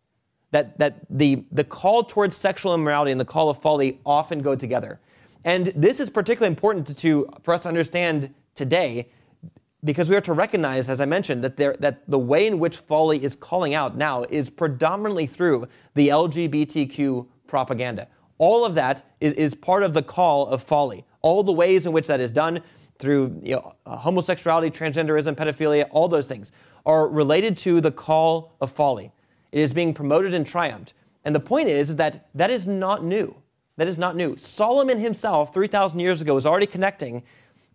That, 0.52 0.78
that 0.78 1.00
the, 1.10 1.46
the 1.52 1.64
call 1.64 2.04
towards 2.04 2.38
sexual 2.38 2.76
immorality 2.76 3.12
and 3.12 3.20
the 3.20 3.26
call 3.26 3.50
of 3.50 3.58
folly 3.58 4.00
often 4.06 4.44
go 4.44 4.56
together. 4.56 5.00
And 5.46 5.68
this 5.76 6.00
is 6.00 6.12
particularly 6.12 6.52
important 6.52 6.86
to, 6.88 6.96
to, 6.96 7.30
for 7.42 7.56
us 7.56 7.64
to 7.64 7.70
understand 7.70 8.32
today 8.54 9.10
because 9.84 10.12
we 10.12 10.16
are 10.16 10.22
to 10.22 10.34
recognize, 10.34 10.92
as 10.92 11.02
I 11.02 11.06
mentioned, 11.06 11.44
that, 11.44 11.58
there, 11.58 11.76
that 11.80 12.08
the 12.08 12.20
way 12.20 12.46
in 12.46 12.60
which 12.60 12.78
folly 12.78 13.22
is 13.24 13.36
calling 13.36 13.74
out 13.74 13.98
now 13.98 14.26
is 14.30 14.48
predominantly 14.48 15.26
through 15.26 15.68
the 15.96 16.10
LGBTQ 16.10 17.28
propaganda. 17.48 18.08
All 18.38 18.64
of 18.64 18.76
that 18.76 19.04
is, 19.20 19.34
is 19.34 19.56
part 19.56 19.82
of 19.82 19.96
the 19.96 20.04
call 20.04 20.46
of 20.50 20.62
folly. 20.62 21.04
All 21.24 21.42
the 21.42 21.52
ways 21.52 21.88
in 21.88 21.94
which 21.94 22.06
that 22.06 22.20
is 22.20 22.32
done, 22.32 22.62
through 23.04 23.40
you 23.44 23.56
know, 23.56 23.76
uh, 23.86 23.98
homosexuality, 23.98 24.72
transgenderism, 24.72 25.36
pedophilia, 25.36 25.88
all 25.92 26.08
those 26.08 26.28
things 26.28 26.54
are 26.86 27.08
related 27.10 27.58
to 27.58 27.82
the 27.82 27.92
call 27.92 28.54
of 28.62 28.72
folly. 28.72 29.12
It 29.52 29.60
is 29.60 29.74
being 29.74 29.94
promoted 29.94 30.34
and 30.34 30.48
triumphed. 30.48 30.94
And 31.26 31.36
the 31.36 31.40
point 31.40 31.68
is, 31.68 31.90
is 31.90 31.96
that 31.98 32.28
that 32.34 32.50
is 32.50 32.66
not 32.68 33.04
new. 33.04 33.36
That 33.78 33.88
is 33.88 33.98
not 33.98 34.16
new. 34.16 34.38
Solomon 34.38 35.00
himself, 35.00 35.54
3,000 35.54 36.00
years 36.00 36.22
ago, 36.22 36.34
was 36.34 36.46
already 36.46 36.66
connecting 36.66 37.24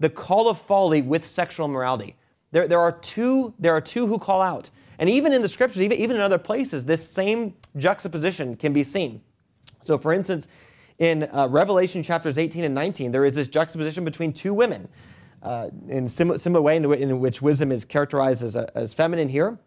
the 0.00 0.08
call 0.08 0.49
of 0.49 0.58
folly 0.58 1.02
with 1.02 1.25
sexual 1.25 1.66
immorality. 1.66 2.16
There, 2.50 2.66
there, 2.66 2.80
are, 2.80 2.92
two, 2.92 3.52
there 3.58 3.75
are 3.75 3.80
two 3.80 4.06
who 4.06 4.18
call 4.18 4.40
out. 4.40 4.70
And 4.99 5.11
even 5.11 5.32
in 5.32 5.42
the 5.42 5.49
scriptures, 5.49 5.82
even, 5.82 5.99
even 5.99 6.16
in 6.16 6.23
other 6.23 6.38
places, 6.38 6.87
this 6.87 7.06
same 7.06 7.54
juxtaposition 7.76 8.56
can 8.56 8.73
be 8.73 8.82
seen. 8.82 9.20
So, 9.85 9.99
for 9.99 10.12
instance, 10.12 10.49
in 10.99 11.28
uh, 11.32 11.49
Revelation 11.49 12.02
chapters 12.02 12.38
18 12.38 12.64
and 12.64 12.75
19, 12.75 13.12
there 13.12 13.25
is 13.25 13.35
this 13.35 13.49
juxtaposition 13.49 14.04
between 14.04 14.32
two 14.32 14.52
women. 14.52 14.88
Uh, 15.42 15.68
in 15.88 16.04
a 16.04 16.09
sim- 16.09 16.37
similar 16.37 16.61
way 16.61 16.76
in, 16.76 16.92
in, 16.95 17.21
which 17.21 17.40
wisdom 17.40 17.71
is 17.71 17.85
characterized 17.85 18.42
as, 18.42 18.57
a, 18.57 18.76
as 18.76 18.92
feminine 18.92 19.28
here. 19.28 19.59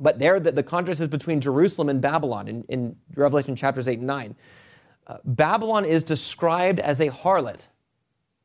But 0.00 0.18
there, 0.18 0.40
the, 0.40 0.50
the, 0.50 0.62
contrast 0.62 1.00
is 1.00 1.08
between 1.08 1.40
Jerusalem 1.40 1.88
and 1.88 2.00
Babylon 2.00 2.48
in, 2.48 2.64
in 2.68 2.96
Revelation 3.14 3.54
chapters 3.54 3.86
8 3.86 3.98
and 3.98 4.06
9. 4.06 4.34
Uh, 5.06 5.18
Babylon 5.24 5.84
is 5.84 6.02
described 6.02 6.78
as 6.80 7.00
a 7.00 7.08
harlot 7.08 7.68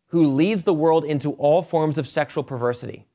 who 0.08 0.24
leads 0.28 0.64
the 0.64 0.74
world 0.74 1.06
into 1.06 1.32
all 1.34 1.62
forms 1.62 1.98
of 1.98 2.08
sexual 2.08 2.44
perversity. 2.44 3.06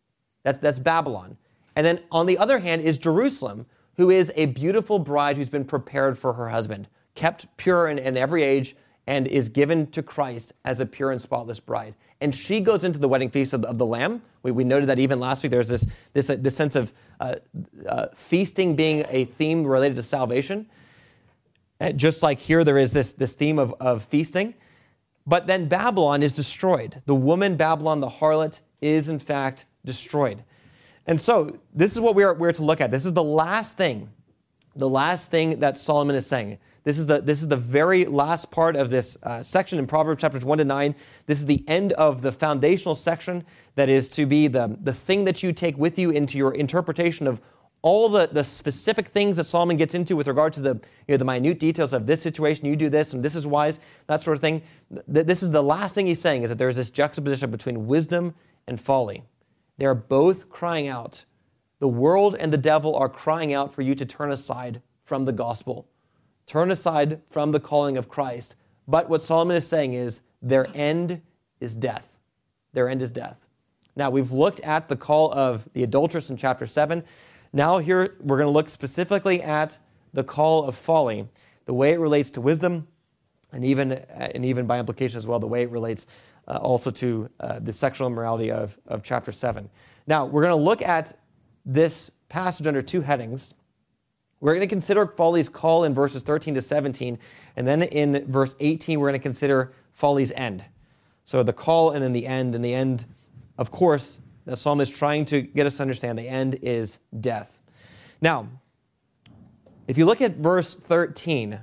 That's, 0.43 0.59
that's 0.59 0.79
Babylon. 0.79 1.37
And 1.77 1.85
then 1.85 2.01
on 2.11 2.27
the 2.27 2.39
other 2.39 2.59
hand 2.59 2.83
is 2.83 2.99
Jerusalem, 2.99 3.67
who 3.97 4.11
is 4.11 4.33
a 4.37 4.47
beautiful 4.47 4.99
bride 4.99 5.37
who's 5.37 5.51
been 5.51 5.65
prepared 5.65 6.19
for 6.19 6.33
her 6.33 6.49
husband, 6.49 6.89
kept 7.15 7.47
pure 7.57 7.89
in, 7.89 7.99
in 7.99 8.17
every 8.17 8.43
age, 8.43 8.77
and 9.07 9.27
is 9.29 9.49
given 9.49 9.87
to 9.91 10.03
Christ 10.03 10.53
as 10.65 10.81
a 10.81 10.87
pure 10.87 11.11
and 11.11 11.21
spotless 11.21 11.61
bride. 11.61 11.95
And 12.21 12.35
she 12.35 12.61
goes 12.61 12.85
into 12.85 12.99
the 12.99 13.09
wedding 13.09 13.31
feast 13.31 13.53
of 13.53 13.63
the, 13.63 13.69
of 13.69 13.79
the 13.79 13.87
Lamb. 13.87 14.23
We, 14.43 14.51
we, 14.51 14.65
noted 14.65 14.87
that 14.87 14.99
even 14.99 15.21
last 15.21 15.43
week 15.43 15.53
there's 15.53 15.69
this, 15.69 15.87
this, 16.13 16.31
uh, 16.31 16.37
this 16.39 16.57
sense 16.57 16.75
of 16.75 16.93
uh, 17.21 17.37
uh, 17.87 18.07
feasting 18.15 18.77
being 18.77 19.05
a 19.11 19.25
theme 19.25 19.67
related 19.67 19.97
to 19.97 20.03
salvation. 20.03 20.67
Uh, 21.81 21.93
just 21.93 22.23
like 22.23 22.39
here, 22.39 22.65
there 22.65 22.79
is 22.79 22.93
this, 22.93 23.13
this 23.13 23.35
theme 23.35 23.59
of, 23.59 23.75
of 23.81 24.03
feasting. 24.05 24.55
But 25.27 25.47
then 25.47 25.69
Babylon 25.69 26.23
is 26.23 26.33
destroyed. 26.33 27.03
The 27.07 27.15
woman, 27.15 27.57
Babylon, 27.57 28.01
the 28.01 28.09
harlot, 28.09 28.61
is 28.81 29.09
in 29.09 29.19
fact 29.19 29.67
destroyed. 29.85 30.43
And 31.07 31.21
so 31.21 31.59
this 31.75 31.95
is 31.95 32.01
what 32.01 32.15
we 32.15 32.23
are, 32.25 32.35
we're 32.35 32.53
to 32.53 32.65
look 32.65 32.81
at. 32.81 32.91
This 32.91 33.05
is 33.05 33.13
the 33.13 33.25
last 33.25 33.77
thing, 33.77 34.11
the 34.77 34.89
last 34.89 35.31
thing 35.31 35.59
that 35.61 35.77
Solomon 35.77 36.17
is 36.17 36.27
saying. 36.27 36.59
This 36.85 36.99
is 36.99 37.07
the, 37.07 37.21
this 37.21 37.41
is 37.41 37.49
the 37.49 37.57
very 37.57 38.05
last 38.05 38.51
part 38.51 38.77
of 38.77 38.91
this 38.91 39.17
uh, 39.23 39.43
section 39.43 39.79
in 39.79 39.87
Proverbs 39.87 40.21
chapters 40.21 40.45
1 40.45 40.59
to 40.59 40.65
9. 40.65 40.95
This 41.27 41.39
is 41.39 41.47
the 41.47 41.65
end 41.67 41.93
of 41.95 42.21
the 42.21 42.31
foundational 42.31 42.95
section 42.95 43.45
that 43.75 43.89
is 43.89 44.09
to 44.11 44.27
be 44.27 44.49
the, 44.49 44.77
the 44.83 44.93
thing 44.93 45.25
that 45.25 45.43
you 45.43 45.53
take 45.53 45.79
with 45.79 45.99
you 45.99 46.11
into 46.11 46.37
your 46.37 46.53
interpretation 46.53 47.27
of 47.27 47.41
all 47.81 48.09
the, 48.09 48.27
the 48.33 48.45
specific 48.45 49.09
things 49.09 49.37
that 49.37 49.45
Solomon 49.45 49.77
gets 49.77 49.95
into 49.95 50.17
with 50.17 50.29
regard 50.29 50.55
to 50.55 50.61
the, 50.61 50.75
you 51.07 51.13
know, 51.13 51.17
the 51.19 51.25
minute 51.25 51.59
details 51.59 51.93
of 51.93 52.07
this 52.07 52.23
situation, 52.23 52.67
you 52.67 52.77
do 52.77 52.89
this, 52.89 53.13
and 53.13 53.23
this 53.23 53.35
is 53.35 53.47
wise, 53.47 53.81
that 54.07 54.23
sort 54.23 54.37
of 54.37 54.41
thing. 54.41 54.63
This 55.07 55.43
is 55.43 55.51
the 55.51 55.63
last 55.63 55.95
thing 55.95 56.07
he's 56.07 56.21
saying 56.21 56.45
is 56.45 56.49
that 56.49 56.59
there 56.59 56.71
is 56.71 56.77
this 56.77 56.91
juxtaposition 56.91 57.51
between 57.51 57.87
wisdom 57.87 58.35
and 58.69 58.81
folly. 58.81 59.23
They 59.77 59.85
are 59.85 59.95
both 59.95 60.49
crying 60.49 60.89
out. 60.89 61.25
The 61.79 61.89
world 61.89 62.37
and 62.39 62.51
the 62.53 62.59
devil 62.59 62.97
are 62.97 63.09
crying 63.09 63.53
out 63.53 63.73
for 63.73 63.83
you 63.83 63.95
to 63.95 64.07
turn 64.07 64.31
aside 64.31 64.81
from 65.03 65.27
the 65.27 65.33
gospel, 65.33 65.87
turn 66.47 66.71
aside 66.71 67.21
from 67.31 67.53
the 67.53 67.61
calling 67.61 67.97
of 67.97 68.09
Christ. 68.09 68.57
But 68.87 69.09
what 69.09 69.23
Solomon 69.23 69.57
is 69.57 69.67
saying 69.67 69.95
is 69.95 70.23
their 70.43 70.67
end 70.75 71.23
is 71.61 71.75
death. 71.75 72.19
Their 72.73 72.89
end 72.89 73.03
is 73.03 73.11
death. 73.11 73.49
Now, 73.97 74.11
we've 74.11 74.33
looked 74.33 74.61
at 74.61 74.89
the 74.89 74.97
call 74.97 75.33
of 75.33 75.69
the 75.73 75.85
adulteress 75.85 76.31
in 76.31 76.37
chapter 76.37 76.67
7. 76.67 77.05
Now, 77.53 77.79
here 77.79 78.17
we're 78.21 78.37
going 78.37 78.49
to 78.49 78.53
look 78.53 78.69
specifically 78.69 79.41
at 79.41 79.79
the 80.13 80.25
call 80.25 80.65
of 80.65 80.75
folly, 80.75 81.29
the 81.65 81.75
way 81.75 81.93
it 81.93 82.01
relates 82.01 82.31
to 82.31 82.41
wisdom, 82.41 82.89
and 83.53 83.65
even, 83.65 83.93
and 83.93 84.45
even 84.45 84.67
by 84.67 84.81
implication 84.81 85.17
as 85.17 85.27
well, 85.27 85.39
the 85.39 85.47
way 85.47 85.63
it 85.63 85.71
relates 85.71 86.31
uh, 86.49 86.57
also 86.57 86.91
to 86.91 87.31
uh, 87.39 87.61
the 87.61 87.73
sexual 87.73 88.09
immorality 88.09 88.51
of, 88.51 88.77
of 88.87 89.03
chapter 89.03 89.31
7. 89.31 89.71
Now, 90.07 90.27
we're 90.27 90.43
going 90.43 90.57
to 90.57 90.63
look 90.63 90.83
at 90.83 91.17
this 91.65 92.11
passage 92.29 92.67
under 92.67 92.83
two 92.83 93.01
headings. 93.01 93.55
We're 94.45 94.53
going 94.53 94.61
to 94.61 94.67
consider 94.67 95.07
folly's 95.07 95.49
call 95.49 95.85
in 95.85 95.95
verses 95.95 96.23
13 96.23 96.57
to 96.57 96.61
17, 96.61 97.19
and 97.57 97.67
then 97.67 97.83
in 97.83 98.31
verse 98.31 98.55
18, 98.61 99.01
we're 99.01 99.09
going 99.09 99.19
to 99.19 99.23
consider 99.23 99.73
folly's 99.93 100.33
end. 100.33 100.63
So 101.25 101.43
the 101.43 101.55
call 101.55 101.93
and 101.93 102.05
then 102.05 102.13
the 102.13 102.27
end, 102.27 102.55
and 102.55 102.63
the 102.63 102.75
end, 102.75 103.07
of 103.57 103.71
course, 103.71 104.21
the 104.45 104.55
psalm 104.55 104.83
is 104.83 104.91
trying 104.91 105.25
to 105.25 105.41
get 105.41 105.65
us 105.65 105.79
to 105.79 105.83
understand 105.83 106.19
the 106.19 106.29
end 106.29 106.59
is 106.61 106.99
death. 107.21 107.63
Now, 108.21 108.47
if 109.89 109.97
you 109.97 110.05
look 110.05 110.21
at 110.21 110.33
verse 110.37 110.75
13, 110.75 111.59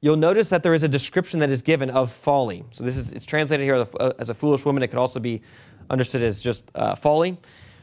you'll 0.00 0.16
notice 0.16 0.50
that 0.50 0.64
there 0.64 0.74
is 0.74 0.82
a 0.82 0.88
description 0.88 1.38
that 1.38 1.50
is 1.50 1.62
given 1.62 1.90
of 1.90 2.10
folly. 2.10 2.64
So 2.72 2.82
this 2.82 2.96
is 2.96 3.12
it's 3.12 3.24
translated 3.24 3.62
here 3.62 3.86
as 4.18 4.30
a 4.30 4.34
foolish 4.34 4.64
woman. 4.64 4.82
It 4.82 4.88
could 4.88 4.98
also 4.98 5.20
be 5.20 5.42
understood 5.90 6.24
as 6.24 6.42
just 6.42 6.72
uh, 6.74 6.96
folly. 6.96 7.38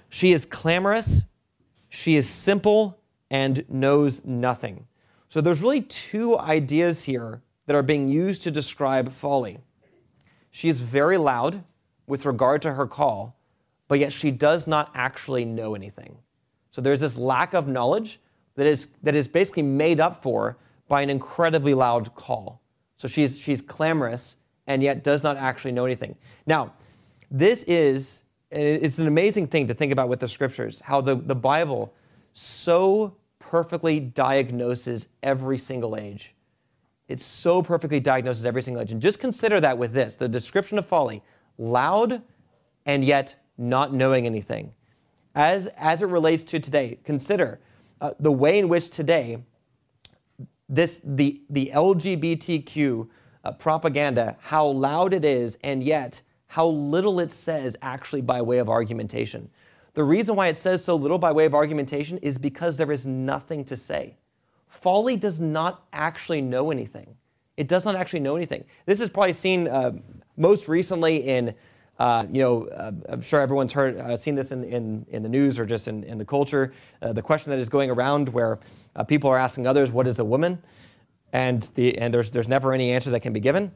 She 0.09 0.33
is 0.33 0.45
clamorous, 0.45 1.24
she 1.88 2.17
is 2.17 2.27
simple, 2.27 3.00
and 3.31 3.63
knows 3.69 4.25
nothing. 4.25 4.86
So 5.29 5.41
there's 5.41 5.62
really 5.62 5.81
two 5.81 6.38
ideas 6.38 7.05
here 7.05 7.41
that 7.65 7.75
are 7.75 7.83
being 7.83 8.09
used 8.09 8.43
to 8.43 8.51
describe 8.51 9.09
folly. 9.09 9.59
She 10.51 10.69
is 10.69 10.81
very 10.81 11.17
loud 11.17 11.63
with 12.07 12.25
regard 12.25 12.62
to 12.63 12.74
her 12.74 12.88
call, 12.88 13.36
but 13.88 14.00
yet 14.00 14.12
she 14.12 14.31
does 14.31 14.65
not 14.65 14.91
actually 14.95 15.45
know 15.45 15.75
anything. 15.75 16.17
So 16.71 16.81
there's 16.81 17.01
this 17.01 17.17
lack 17.17 17.53
of 17.53 17.67
knowledge 17.67 18.19
that 18.55 18.65
is, 18.65 18.88
that 19.03 19.15
is 19.15 19.27
basically 19.27 19.63
made 19.63 20.00
up 20.00 20.24
for 20.24 20.57
by 20.88 21.01
an 21.01 21.09
incredibly 21.09 21.75
loud 21.75 22.13
call. 22.15 22.62
So 22.98 23.07
she's, 23.07 23.39
she's 23.39 23.62
clamorous 23.62 24.38
and 24.65 24.81
yet 24.81 25.03
does 25.03 25.24
not 25.24 25.38
actually 25.38 25.71
know 25.71 25.86
anything. 25.86 26.15
Now, 26.48 26.74
this 27.29 27.63
is 27.65 28.24
it's 28.51 28.98
an 28.98 29.07
amazing 29.07 29.48
thing 29.48 29.67
to 29.67 29.74
think 29.74 29.91
about 29.91 30.09
with 30.09 30.19
the 30.19 30.27
scriptures, 30.27 30.81
how 30.81 31.01
the, 31.01 31.15
the 31.15 31.36
Bible 31.36 31.93
so 32.39 33.17
perfectly 33.39 34.00
diagnoses 34.00 35.10
every 35.24 35.58
single 35.58 35.98
age. 35.98 36.36
It 37.10 37.19
so 37.19 37.62
perfectly 37.62 38.00
diagnoses 38.00 38.46
every 38.46 38.62
single 38.62 38.81
age. 38.81 38.91
And 38.91 39.01
just 39.01 39.19
consider 39.19 39.60
that 39.60 39.77
with 39.77 39.91
this 39.91 40.15
the 40.15 40.29
description 40.29 40.77
of 40.77 40.86
folly 40.86 41.22
loud 41.58 42.22
and 42.86 43.03
yet 43.03 43.36
not 43.58 43.93
knowing 43.93 44.25
anything. 44.25 44.72
As, 45.36 45.67
as 45.67 46.01
it 46.01 46.08
relates 46.08 46.46
to 46.46 46.60
today, 46.60 47.00
consider 47.03 47.60
uh, 48.00 48.12
the 48.19 48.31
way 48.31 48.58
in 48.58 48.69
which 48.69 48.89
today 48.89 49.43
this, 50.69 51.01
the, 51.03 51.41
the 51.50 51.72
LGBTQ 51.74 53.10
uh, 53.43 53.51
propaganda, 53.53 54.38
how 54.39 54.65
loud 54.65 55.12
it 55.12 55.25
is, 55.25 55.58
and 55.63 55.84
yet 55.84 56.22
how 56.48 56.67
little 56.67 57.19
it 57.19 57.34
says 57.34 57.75
actually 57.81 58.22
by 58.22 58.41
way 58.41 58.60
of 58.60 58.69
argumentation. 58.69 59.50
The 59.93 60.03
reason 60.03 60.36
why 60.36 60.48
it 60.48 60.58
says 60.58 60.84
so 60.84 60.96
little 60.96 61.17
by 61.17 61.31
way 61.31 61.46
of 61.46 61.53
argumentation 61.53 62.17
is 62.19 62.38
because 62.38 62.77
there 62.77 62.91
is 62.91 63.05
nothing 63.05 63.65
to 63.65 63.77
say. 63.77 64.15
Folly 64.67 65.15
does 65.15 65.41
not 65.41 65.86
actually 65.93 66.41
know 66.41 66.72
anything. 66.72 67.15
It 67.58 67.67
does 67.67 67.86
not 67.86 67.96
actually 67.96 68.22
know 68.22 68.36
anything. 68.36 68.63
This 68.86 69.01
is 69.01 69.10
probably 69.10 69.34
seen 69.34 69.67
uh, 69.67 69.91
most 70.38 70.69
recently 70.69 71.17
in, 71.17 71.53
uh, 71.98 72.25
you 72.31 72.41
know, 72.41 72.67
uh, 72.67 72.91
I'm 73.10 73.22
sure 73.22 73.41
everyone's 73.41 73.74
heard, 73.74 73.98
uh, 73.98 74.15
seen 74.15 74.36
this 74.36 74.51
in, 74.51 74.63
in, 74.63 75.05
in, 75.10 75.24
the 75.24 75.29
news 75.29 75.60
or 75.60 75.65
just 75.65 75.88
in, 75.88 76.03
in 76.03 76.17
the 76.17 76.24
culture. 76.24 76.72
Uh, 77.01 77.12
the 77.12 77.22
question 77.22 77.50
that 77.51 77.60
is 77.60 77.67
going 77.67 77.91
around 77.91 78.29
where 78.29 78.60
uh, 78.96 79.03
people 79.03 79.29
are 79.29 79.38
asking 79.38 79.67
others, 79.67 79.91
what 79.91 80.08
is 80.08 80.19
a 80.19 80.25
woman? 80.25 80.62
And, 81.34 81.63
the, 81.75 81.98
and 81.98 82.13
there's, 82.13 82.31
there's 82.31 82.48
never 82.48 82.74
any 82.74 82.91
answer 82.91 83.10
that 83.10 83.19
can 83.19 83.34
be 83.34 83.39
given. 83.39 83.72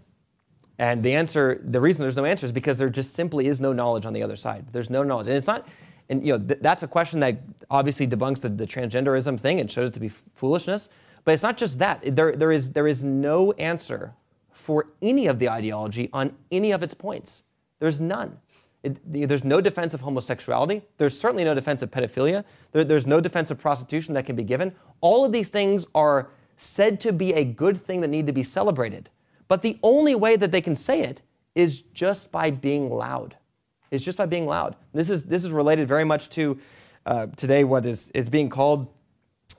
And 0.80 1.04
the 1.04 1.14
answer, 1.14 1.62
the 1.64 1.82
reason 1.82 2.04
there's 2.04 2.18
no 2.18 2.26
answer 2.26 2.46
is 2.46 2.52
because 2.52 2.78
there 2.78 2.90
just 2.90 3.14
simply 3.14 3.48
is 3.48 3.60
no 3.60 3.74
knowledge 3.74 4.06
on 4.06 4.14
the 4.14 4.24
other 4.24 4.36
side. 4.36 4.66
There's 4.72 4.90
no 4.90 5.04
knowledge. 5.04 5.28
And 5.28 5.36
it's 5.36 5.48
not, 5.48 5.68
and 6.10 6.26
you 6.26 6.38
know, 6.38 6.46
th- 6.46 6.60
that's 6.62 6.84
a 6.84 6.88
question 6.88 7.20
that 7.22 7.40
obviously 7.70 8.08
debunks 8.08 8.42
the, 8.42 8.50
the 8.50 8.66
transgenderism 8.66 9.40
thing 9.40 9.60
and 9.60 9.70
shows 9.70 9.90
it 9.90 9.94
to 9.94 10.00
be 10.00 10.08
f- 10.08 10.24
foolishness. 10.36 10.90
But 11.26 11.34
it's 11.34 11.44
not 11.44 11.58
just 11.58 11.80
that. 11.80 12.02
There, 12.16 12.34
there, 12.34 12.52
is, 12.52 12.72
there 12.72 12.88
is 12.88 13.04
no 13.04 13.54
answer 13.54 14.14
for 14.52 14.88
any 15.02 15.28
of 15.28 15.40
the 15.40 15.50
ideology 15.50 16.10
on 16.14 16.36
any 16.52 16.72
of 16.72 16.84
its 16.84 16.94
points. 16.94 17.44
There's 17.80 18.02
none. 18.02 18.38
It, 18.84 19.00
there's 19.06 19.46
no 19.46 19.62
defense 19.62 19.94
of 19.94 20.02
homosexuality. 20.02 20.82
There's 20.98 21.18
certainly 21.18 21.46
no 21.46 21.56
defense 21.56 21.82
of 21.82 21.90
pedophilia. 21.90 22.44
There, 22.74 22.84
there's 22.84 23.08
no 23.08 23.22
defense 23.22 23.50
of 23.52 23.58
prostitution 23.58 24.14
that 24.16 24.26
can 24.26 24.36
be 24.36 24.44
given. 24.44 24.76
All 25.00 25.24
of 25.24 25.32
these 25.32 25.50
things 25.50 25.88
are 25.96 26.30
said 26.58 27.00
to 27.02 27.14
be 27.14 27.34
a 27.34 27.46
good 27.46 27.78
thing 27.78 28.02
that 28.02 28.10
need 28.10 28.28
to 28.28 28.34
be 28.34 28.44
celebrated. 28.44 29.10
But 29.48 29.62
the 29.62 29.78
only 29.84 30.16
way 30.16 30.36
that 30.36 30.52
they 30.52 30.62
can 30.62 30.76
say 30.76 31.02
it 31.02 31.22
is 31.56 31.82
just 31.82 32.32
by 32.32 32.52
being 32.52 32.90
loud. 32.90 33.36
Is 33.94 34.04
just 34.04 34.18
by 34.18 34.26
being 34.26 34.48
loud. 34.48 34.76
This 34.92 35.12
is, 35.12 35.26
this 35.26 35.46
is 35.46 35.52
related 35.52 35.88
very 35.88 36.04
much 36.04 36.30
to 36.30 36.58
uh, 37.06 37.28
today 37.38 37.64
what 37.64 37.86
is, 37.86 38.10
is 38.16 38.28
being 38.28 38.50
called 38.50 38.92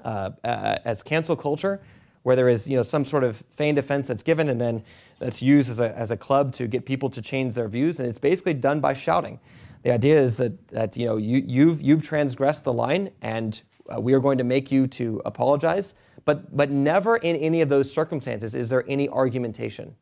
uh, 0.05 0.31
uh, 0.43 0.75
as 0.85 1.05
cancel 1.05 1.37
culture, 1.37 1.81
where 2.25 2.35
there 2.35 2.49
is 2.49 2.69
you 2.69 2.77
know, 2.77 2.83
some 2.83 3.05
sort 3.05 3.23
of 3.23 3.37
feigned 3.51 3.79
offense 3.79 4.09
that's 4.09 4.25
given 4.25 4.49
and 4.49 4.61
then 4.61 4.83
that's 5.21 5.41
used 5.41 5.71
as 5.71 5.79
a, 5.79 5.97
as 5.97 6.11
a 6.11 6.17
club 6.17 6.53
to 6.55 6.67
get 6.67 6.85
people 6.85 7.09
to 7.11 7.23
change 7.23 7.55
their 7.55 7.69
views. 7.69 8.01
And 8.01 8.09
it's 8.09 8.19
basically 8.19 8.55
done 8.55 8.81
by 8.81 8.93
shouting. 8.93 9.39
The 9.85 9.93
idea 9.93 10.19
is 10.19 10.37
that, 10.39 10.67
that 10.71 10.97
you 10.97 11.07
know, 11.07 11.17
you, 11.17 11.41
you've, 11.47 11.81
you've 11.81 12.03
transgressed 12.03 12.65
the 12.65 12.73
line 12.73 13.11
and 13.23 13.63
uh, 13.89 14.01
we 14.01 14.15
are 14.15 14.21
going 14.21 14.39
to 14.39 14.45
make 14.45 14.73
you 14.73 14.89
to 14.89 15.23
apologize. 15.25 15.95
But, 16.25 16.57
but 16.57 16.73
never 16.73 17.19
in 17.19 17.37
any 17.37 17.61
of 17.61 17.69
those 17.69 17.93
circumstances 17.93 18.57
is 18.57 18.69
there 18.69 18.85
any 18.89 19.09
argumentation. 19.09 19.95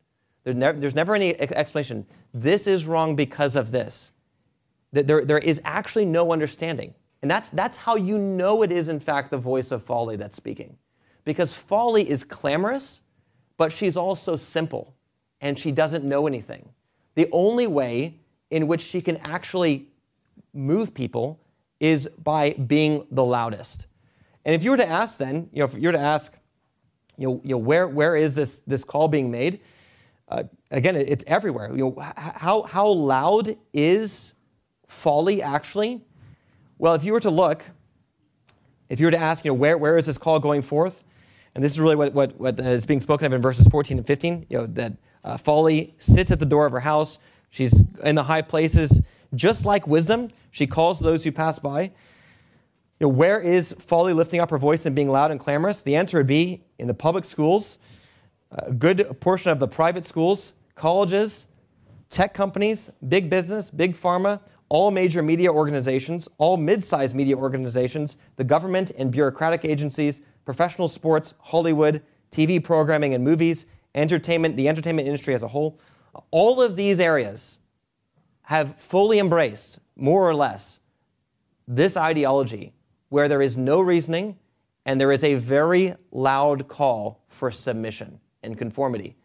There 0.43 0.55
never, 0.55 0.79
there's 0.79 0.95
never 0.95 1.13
any 1.13 1.39
explanation. 1.39 2.07
This 2.33 2.65
is 2.65 2.87
wrong 2.87 3.15
because 3.15 3.55
of 3.55 3.69
this. 3.69 4.09
There, 4.93 5.25
there 5.25 5.39
is 5.39 5.59
actually 5.65 6.05
no 6.05 6.31
understanding. 6.31 6.93
And 7.23 7.31
that's, 7.31 7.49
that's 7.49 7.77
how 7.77 7.95
you 7.95 8.17
know 8.17 8.61
it 8.63 8.71
is, 8.71 8.89
in 8.89 8.99
fact, 8.99 9.31
the 9.31 9.37
voice 9.37 9.71
of 9.71 9.81
folly 9.81 10.15
that's 10.15 10.35
speaking. 10.35 10.77
Because 11.25 11.57
folly 11.57 12.07
is 12.07 12.23
clamorous, 12.23 13.01
but 13.57 13.71
she's 13.71 13.97
also 13.97 14.35
simple 14.35 14.93
and 15.41 15.57
she 15.57 15.71
doesn't 15.71 16.03
know 16.03 16.27
anything. 16.27 16.69
The 17.15 17.27
only 17.31 17.65
way 17.65 18.19
in 18.51 18.67
which 18.67 18.81
she 18.81 19.01
can 19.01 19.17
actually 19.17 19.87
move 20.53 20.93
people 20.93 21.39
is 21.79 22.07
by 22.07 22.51
being 22.51 23.07
the 23.11 23.25
loudest. 23.25 23.87
And 24.45 24.53
if 24.53 24.63
you 24.63 24.71
were 24.71 24.77
to 24.77 24.87
ask 24.87 25.17
then, 25.17 25.49
you 25.51 25.59
know, 25.59 25.65
if 25.65 25.73
you 25.75 25.87
were 25.87 25.93
to 25.93 25.99
ask, 25.99 26.33
you 27.17 27.27
know, 27.27 27.41
you 27.43 27.51
know 27.51 27.57
where, 27.57 27.87
where 27.87 28.15
is 28.15 28.35
this, 28.35 28.61
this 28.61 28.83
call 28.83 29.07
being 29.07 29.31
made? 29.31 29.61
Uh, 30.27 30.43
again, 30.71 30.95
it's 30.95 31.23
everywhere. 31.27 31.69
You 31.71 31.95
know, 31.95 32.13
how, 32.15 32.63
how 32.63 32.87
loud 32.87 33.55
is 33.73 34.33
folly 34.93 35.41
actually? 35.41 36.01
Well, 36.77 36.93
if 36.93 37.03
you 37.03 37.13
were 37.13 37.19
to 37.21 37.29
look, 37.29 37.69
if 38.89 38.99
you 38.99 39.07
were 39.07 39.11
to 39.11 39.17
ask, 39.17 39.43
you 39.43 39.51
know, 39.51 39.55
where, 39.55 39.77
where 39.77 39.97
is 39.97 40.05
this 40.05 40.17
call 40.17 40.39
going 40.39 40.61
forth? 40.61 41.03
And 41.55 41.63
this 41.63 41.71
is 41.71 41.81
really 41.81 41.95
what, 41.95 42.13
what, 42.13 42.39
what 42.39 42.59
is 42.59 42.85
being 42.85 42.99
spoken 42.99 43.25
of 43.25 43.33
in 43.33 43.41
verses 43.41 43.67
14 43.67 43.97
and 43.97 44.07
15, 44.07 44.45
you 44.49 44.57
know, 44.57 44.65
that 44.67 44.93
uh, 45.23 45.37
folly 45.37 45.93
sits 45.97 46.31
at 46.31 46.39
the 46.39 46.45
door 46.45 46.65
of 46.65 46.71
her 46.71 46.79
house. 46.79 47.19
She's 47.49 47.83
in 48.03 48.15
the 48.15 48.23
high 48.23 48.41
places. 48.41 49.01
Just 49.35 49.65
like 49.65 49.87
wisdom, 49.87 50.29
she 50.51 50.67
calls 50.67 50.99
those 50.99 51.23
who 51.23 51.31
pass 51.31 51.59
by. 51.59 51.83
You 51.83 51.91
know, 53.01 53.09
where 53.09 53.39
is 53.39 53.73
folly 53.79 54.13
lifting 54.13 54.39
up 54.39 54.49
her 54.51 54.57
voice 54.57 54.85
and 54.85 54.95
being 54.95 55.09
loud 55.09 55.31
and 55.31 55.39
clamorous? 55.39 55.81
The 55.81 55.95
answer 55.95 56.17
would 56.17 56.27
be 56.27 56.63
in 56.79 56.87
the 56.87 56.93
public 56.93 57.25
schools, 57.25 57.77
a 58.51 58.71
good 58.71 59.19
portion 59.19 59.51
of 59.51 59.59
the 59.59 59.67
private 59.67 60.05
schools, 60.05 60.53
colleges, 60.75 61.47
tech 62.09 62.33
companies, 62.33 62.91
big 63.07 63.29
business, 63.29 63.71
big 63.71 63.95
pharma, 63.95 64.39
all 64.69 64.91
major 64.91 65.21
media 65.21 65.51
organizations, 65.51 66.27
all 66.37 66.57
mid 66.57 66.83
sized 66.83 67.15
media 67.15 67.35
organizations, 67.35 68.17
the 68.35 68.43
government 68.43 68.91
and 68.97 69.11
bureaucratic 69.11 69.65
agencies, 69.65 70.21
professional 70.45 70.87
sports, 70.87 71.33
Hollywood, 71.39 72.01
TV 72.31 72.63
programming 72.63 73.13
and 73.13 73.23
movies, 73.23 73.65
entertainment, 73.95 74.57
the 74.57 74.67
entertainment 74.67 75.07
industry 75.07 75.33
as 75.33 75.43
a 75.43 75.47
whole. 75.47 75.79
All 76.31 76.61
of 76.61 76.75
these 76.75 76.99
areas 76.99 77.59
have 78.43 78.79
fully 78.79 79.19
embraced, 79.19 79.79
more 79.95 80.27
or 80.27 80.35
less, 80.35 80.81
this 81.67 81.95
ideology 81.95 82.73
where 83.09 83.27
there 83.27 83.41
is 83.41 83.57
no 83.57 83.79
reasoning 83.79 84.37
and 84.85 84.99
there 84.99 85.11
is 85.11 85.23
a 85.23 85.35
very 85.35 85.95
loud 86.11 86.67
call 86.67 87.23
for 87.29 87.51
submission 87.51 88.19
and 88.43 88.57
conformity. 88.57 89.15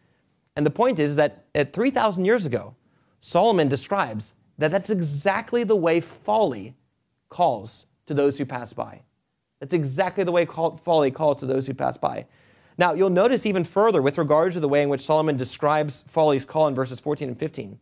And 0.57 0.65
the 0.65 0.71
point 0.71 0.99
is 0.99 1.17
that 1.17 1.47
at 1.55 1.73
3,000 1.73 2.25
years 2.25 2.47
ago, 2.47 2.75
Solomon 3.21 3.69
describes 3.69 4.35
that 4.59 4.71
that's 4.71 4.91
exactly 4.91 5.65
the 5.65 5.77
way 5.77 6.01
folly 6.01 6.75
calls 7.29 7.87
to 8.07 8.15
those 8.15 8.39
who 8.39 8.45
pass 8.45 8.73
by. 8.73 9.01
That's 9.61 9.75
exactly 9.75 10.25
the 10.25 10.33
way 10.33 10.47
folly 10.47 11.11
calls 11.11 11.41
to 11.41 11.47
those 11.47 11.67
who 11.67 11.75
pass 11.75 11.97
by. 11.97 12.27
Now, 12.77 12.93
you'll 12.95 13.11
notice 13.11 13.45
even 13.45 13.65
further 13.65 14.01
with 14.01 14.19
regard 14.19 14.53
to 14.53 14.61
the 14.61 14.69
way 14.69 14.83
in 14.83 14.89
which 14.89 15.01
Solomon 15.01 15.37
describes 15.37 16.05
folly's 16.07 16.45
call 16.45 16.69
in 16.69 16.75
verses 16.75 17.01
14 17.01 17.29
and 17.29 17.39
15 17.39 17.79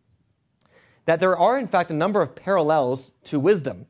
that 1.07 1.21
there 1.21 1.37
are, 1.37 1.59
in 1.59 1.67
fact, 1.67 1.91
a 1.91 1.95
number 1.95 2.21
of 2.21 2.35
parallels 2.35 3.13
to 3.25 3.41
wisdom 3.41 3.87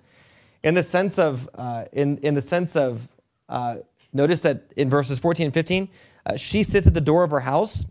in 0.62 0.74
the 0.74 0.82
sense 0.82 1.18
of, 1.18 1.48
uh, 1.54 1.84
in, 1.92 2.18
in 2.18 2.34
the 2.34 2.42
sense 2.42 2.76
of 2.76 3.08
uh, 3.48 3.76
notice 4.12 4.42
that 4.42 4.72
in 4.76 4.88
verses 4.88 5.18
14 5.18 5.46
and 5.46 5.54
15, 5.54 5.88
uh, 6.26 6.36
she 6.36 6.62
sits 6.62 6.86
at 6.86 6.94
the 6.94 7.00
door 7.00 7.24
of 7.24 7.30
her 7.30 7.40
house. 7.40 7.86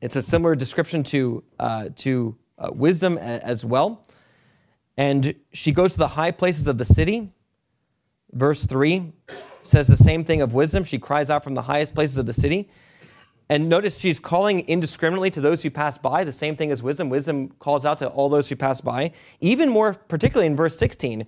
It's 0.00 0.16
a 0.16 0.22
similar 0.22 0.54
description 0.54 1.02
to, 1.04 1.44
uh, 1.58 1.88
to 1.96 2.36
uh, 2.58 2.70
wisdom 2.72 3.18
as 3.18 3.64
well. 3.64 4.04
And 4.96 5.34
she 5.52 5.72
goes 5.72 5.92
to 5.92 5.98
the 5.98 6.08
high 6.08 6.30
places 6.30 6.68
of 6.68 6.78
the 6.78 6.84
city. 6.84 7.32
Verse 8.32 8.64
3 8.64 9.12
says 9.62 9.86
the 9.86 9.96
same 9.96 10.24
thing 10.24 10.42
of 10.42 10.54
wisdom. 10.54 10.84
She 10.84 10.98
cries 10.98 11.30
out 11.30 11.44
from 11.44 11.54
the 11.54 11.62
highest 11.62 11.94
places 11.94 12.18
of 12.18 12.26
the 12.26 12.32
city. 12.32 12.68
And 13.48 13.68
notice 13.68 14.00
she's 14.00 14.18
calling 14.18 14.60
indiscriminately 14.68 15.30
to 15.30 15.40
those 15.40 15.62
who 15.62 15.70
pass 15.70 15.98
by, 15.98 16.24
the 16.24 16.32
same 16.32 16.56
thing 16.56 16.72
as 16.72 16.82
wisdom. 16.82 17.08
Wisdom 17.08 17.48
calls 17.60 17.86
out 17.86 17.98
to 17.98 18.08
all 18.08 18.28
those 18.28 18.48
who 18.48 18.56
pass 18.56 18.80
by. 18.80 19.12
Even 19.40 19.68
more 19.68 19.94
particularly 19.94 20.46
in 20.46 20.56
verse 20.56 20.76
16, 20.76 21.26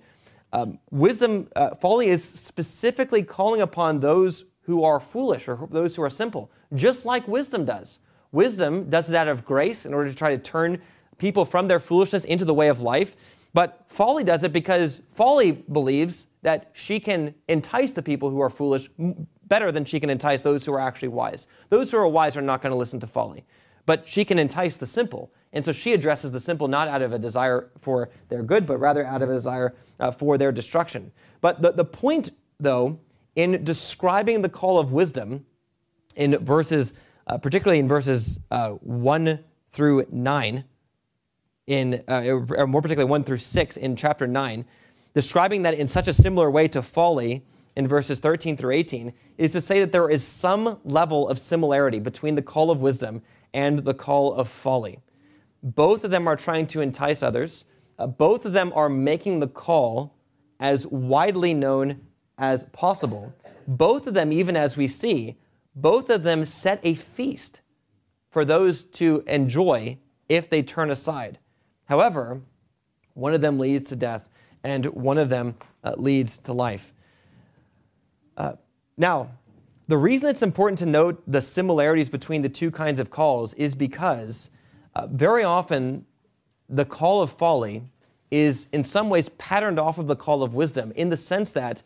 um, 0.51 0.79
wisdom, 0.91 1.47
uh, 1.55 1.75
folly 1.75 2.09
is 2.09 2.23
specifically 2.23 3.23
calling 3.23 3.61
upon 3.61 3.99
those 3.99 4.45
who 4.61 4.83
are 4.83 4.99
foolish 4.99 5.47
or 5.47 5.67
those 5.71 5.95
who 5.95 6.01
are 6.03 6.09
simple, 6.09 6.51
just 6.73 7.05
like 7.05 7.27
wisdom 7.27 7.65
does. 7.65 7.99
Wisdom 8.31 8.89
does 8.89 9.09
it 9.09 9.15
out 9.15 9.27
of 9.27 9.45
grace 9.45 9.85
in 9.85 9.93
order 9.93 10.09
to 10.09 10.15
try 10.15 10.35
to 10.35 10.41
turn 10.41 10.81
people 11.19 11.45
from 11.45 11.67
their 11.67 11.79
foolishness 11.79 12.25
into 12.25 12.45
the 12.45 12.53
way 12.53 12.69
of 12.69 12.81
life. 12.81 13.15
But 13.53 13.83
folly 13.87 14.23
does 14.23 14.43
it 14.43 14.53
because 14.53 15.01
folly 15.11 15.51
believes 15.51 16.27
that 16.41 16.71
she 16.73 16.99
can 16.99 17.33
entice 17.47 17.91
the 17.91 18.01
people 18.01 18.29
who 18.29 18.41
are 18.41 18.49
foolish 18.49 18.89
better 19.49 19.71
than 19.71 19.85
she 19.85 19.99
can 19.99 20.09
entice 20.09 20.41
those 20.41 20.65
who 20.65 20.73
are 20.73 20.79
actually 20.79 21.07
wise. 21.07 21.47
Those 21.69 21.91
who 21.91 21.97
are 21.97 22.07
wise 22.07 22.37
are 22.37 22.41
not 22.41 22.61
going 22.61 22.71
to 22.71 22.77
listen 22.77 22.99
to 22.99 23.07
folly, 23.07 23.43
but 23.85 24.07
she 24.07 24.23
can 24.23 24.39
entice 24.39 24.77
the 24.77 24.85
simple. 24.85 25.31
And 25.51 25.65
so 25.65 25.71
she 25.71 25.93
addresses 25.93 26.31
the 26.31 26.39
simple 26.39 26.67
not 26.67 26.87
out 26.87 27.01
of 27.01 27.11
a 27.11 27.19
desire 27.19 27.71
for 27.81 28.11
their 28.29 28.43
good, 28.43 28.67
but 28.67 28.77
rather 28.77 29.03
out 29.03 29.23
of 29.23 29.29
a 29.29 29.33
desire 29.33 29.75
uh, 29.99 30.11
for 30.11 30.37
their 30.37 30.51
destruction. 30.51 31.11
But 31.41 31.61
the, 31.61 31.71
the 31.71 31.85
point, 31.85 32.29
though, 32.59 32.99
in 33.35 33.63
describing 33.63 34.41
the 34.41 34.49
call 34.49 34.77
of 34.77 34.91
wisdom 34.91 35.45
in 36.15 36.37
verses, 36.37 36.93
uh, 37.25 37.37
particularly 37.39 37.79
in 37.79 37.87
verses 37.87 38.39
uh, 38.51 38.71
1 38.71 39.39
through 39.69 40.05
9, 40.11 40.63
in, 41.69 42.03
uh, 42.07 42.23
or 42.57 42.67
more 42.67 42.81
particularly 42.81 43.09
1 43.09 43.23
through 43.23 43.37
6 43.37 43.77
in 43.77 43.95
chapter 43.95 44.25
9, 44.25 44.65
describing 45.13 45.61
that 45.61 45.75
in 45.75 45.87
such 45.87 46.07
a 46.07 46.13
similar 46.13 46.49
way 46.49 46.67
to 46.67 46.81
folly 46.81 47.45
in 47.75 47.87
verses 47.87 48.19
13 48.19 48.57
through 48.57 48.71
18, 48.71 49.13
is 49.37 49.51
to 49.51 49.61
say 49.61 49.79
that 49.79 49.91
there 49.91 50.09
is 50.09 50.25
some 50.25 50.79
level 50.83 51.29
of 51.29 51.37
similarity 51.37 51.99
between 51.99 52.33
the 52.33 52.41
call 52.41 52.71
of 52.71 52.81
wisdom 52.81 53.21
and 53.53 53.79
the 53.79 53.93
call 53.93 54.33
of 54.33 54.49
folly. 54.49 54.99
Both 55.61 56.03
of 56.03 56.09
them 56.09 56.27
are 56.27 56.35
trying 56.35 56.65
to 56.67 56.81
entice 56.81 57.21
others. 57.21 57.65
Uh, 57.99 58.07
both 58.07 58.45
of 58.45 58.53
them 58.53 58.73
are 58.75 58.89
making 58.89 59.39
the 59.39 59.47
call 59.47 60.15
as 60.59 60.87
widely 60.87 61.53
known 61.53 62.01
as 62.39 62.63
possible. 62.65 63.31
Both 63.67 64.07
of 64.07 64.15
them, 64.15 64.31
even 64.31 64.57
as 64.57 64.75
we 64.75 64.87
see, 64.87 65.37
both 65.75 66.09
of 66.09 66.23
them 66.23 66.45
set 66.45 66.79
a 66.81 66.95
feast 66.95 67.61
for 68.31 68.43
those 68.43 68.85
to 68.85 69.23
enjoy 69.27 69.99
if 70.29 70.49
they 70.49 70.63
turn 70.63 70.89
aside. 70.89 71.37
However, 71.89 72.39
one 73.15 73.33
of 73.33 73.41
them 73.41 73.57
leads 73.57 73.89
to 73.89 73.95
death 73.95 74.29
and 74.63 74.85
one 74.85 75.17
of 75.17 75.29
them 75.29 75.55
uh, 75.83 75.95
leads 75.97 76.37
to 76.39 76.53
life. 76.53 76.93
Uh, 78.37 78.53
now, 78.95 79.31
the 79.87 79.97
reason 79.97 80.29
it's 80.29 80.43
important 80.43 80.77
to 80.79 80.85
note 80.85 81.23
the 81.25 81.41
similarities 81.41 82.07
between 82.07 82.43
the 82.43 82.49
two 82.49 82.69
kinds 82.69 82.99
of 82.99 83.09
calls 83.09 83.55
is 83.55 83.73
because 83.73 84.51
uh, 84.93 85.07
very 85.07 85.43
often 85.43 86.05
the 86.69 86.85
call 86.85 87.23
of 87.23 87.31
folly 87.31 87.81
is 88.29 88.67
in 88.71 88.83
some 88.83 89.09
ways 89.09 89.29
patterned 89.29 89.79
off 89.79 89.97
of 89.97 90.05
the 90.05 90.15
call 90.15 90.43
of 90.43 90.53
wisdom 90.53 90.93
in 90.95 91.09
the 91.09 91.17
sense 91.17 91.53
that 91.53 91.81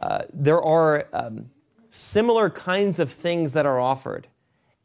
uh, 0.00 0.22
there 0.32 0.60
are 0.60 1.06
um, 1.12 1.48
similar 1.90 2.50
kinds 2.50 2.98
of 2.98 3.08
things 3.10 3.52
that 3.52 3.66
are 3.66 3.78
offered. 3.78 4.26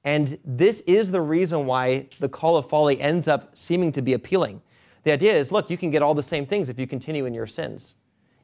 And 0.04 0.38
this 0.44 0.82
is 0.82 1.12
the 1.12 1.22
reason 1.22 1.66
why 1.66 2.08
the 2.20 2.30
call 2.30 2.58
of 2.58 2.68
folly 2.68 3.00
ends 3.00 3.28
up 3.28 3.58
seeming 3.58 3.92
to 3.94 4.02
be 4.02 4.14
appealing. 4.14 4.62
The 5.04 5.12
idea 5.12 5.34
is 5.34 5.52
look, 5.52 5.70
you 5.70 5.78
can 5.78 5.92
get 5.92 6.02
all 6.02 6.14
the 6.14 6.24
same 6.24 6.46
things 6.46 6.70
if 6.70 6.80
you 6.80 6.88
continue 6.88 7.26
in 7.26 7.34
your 7.34 7.48
sins. 7.48 7.96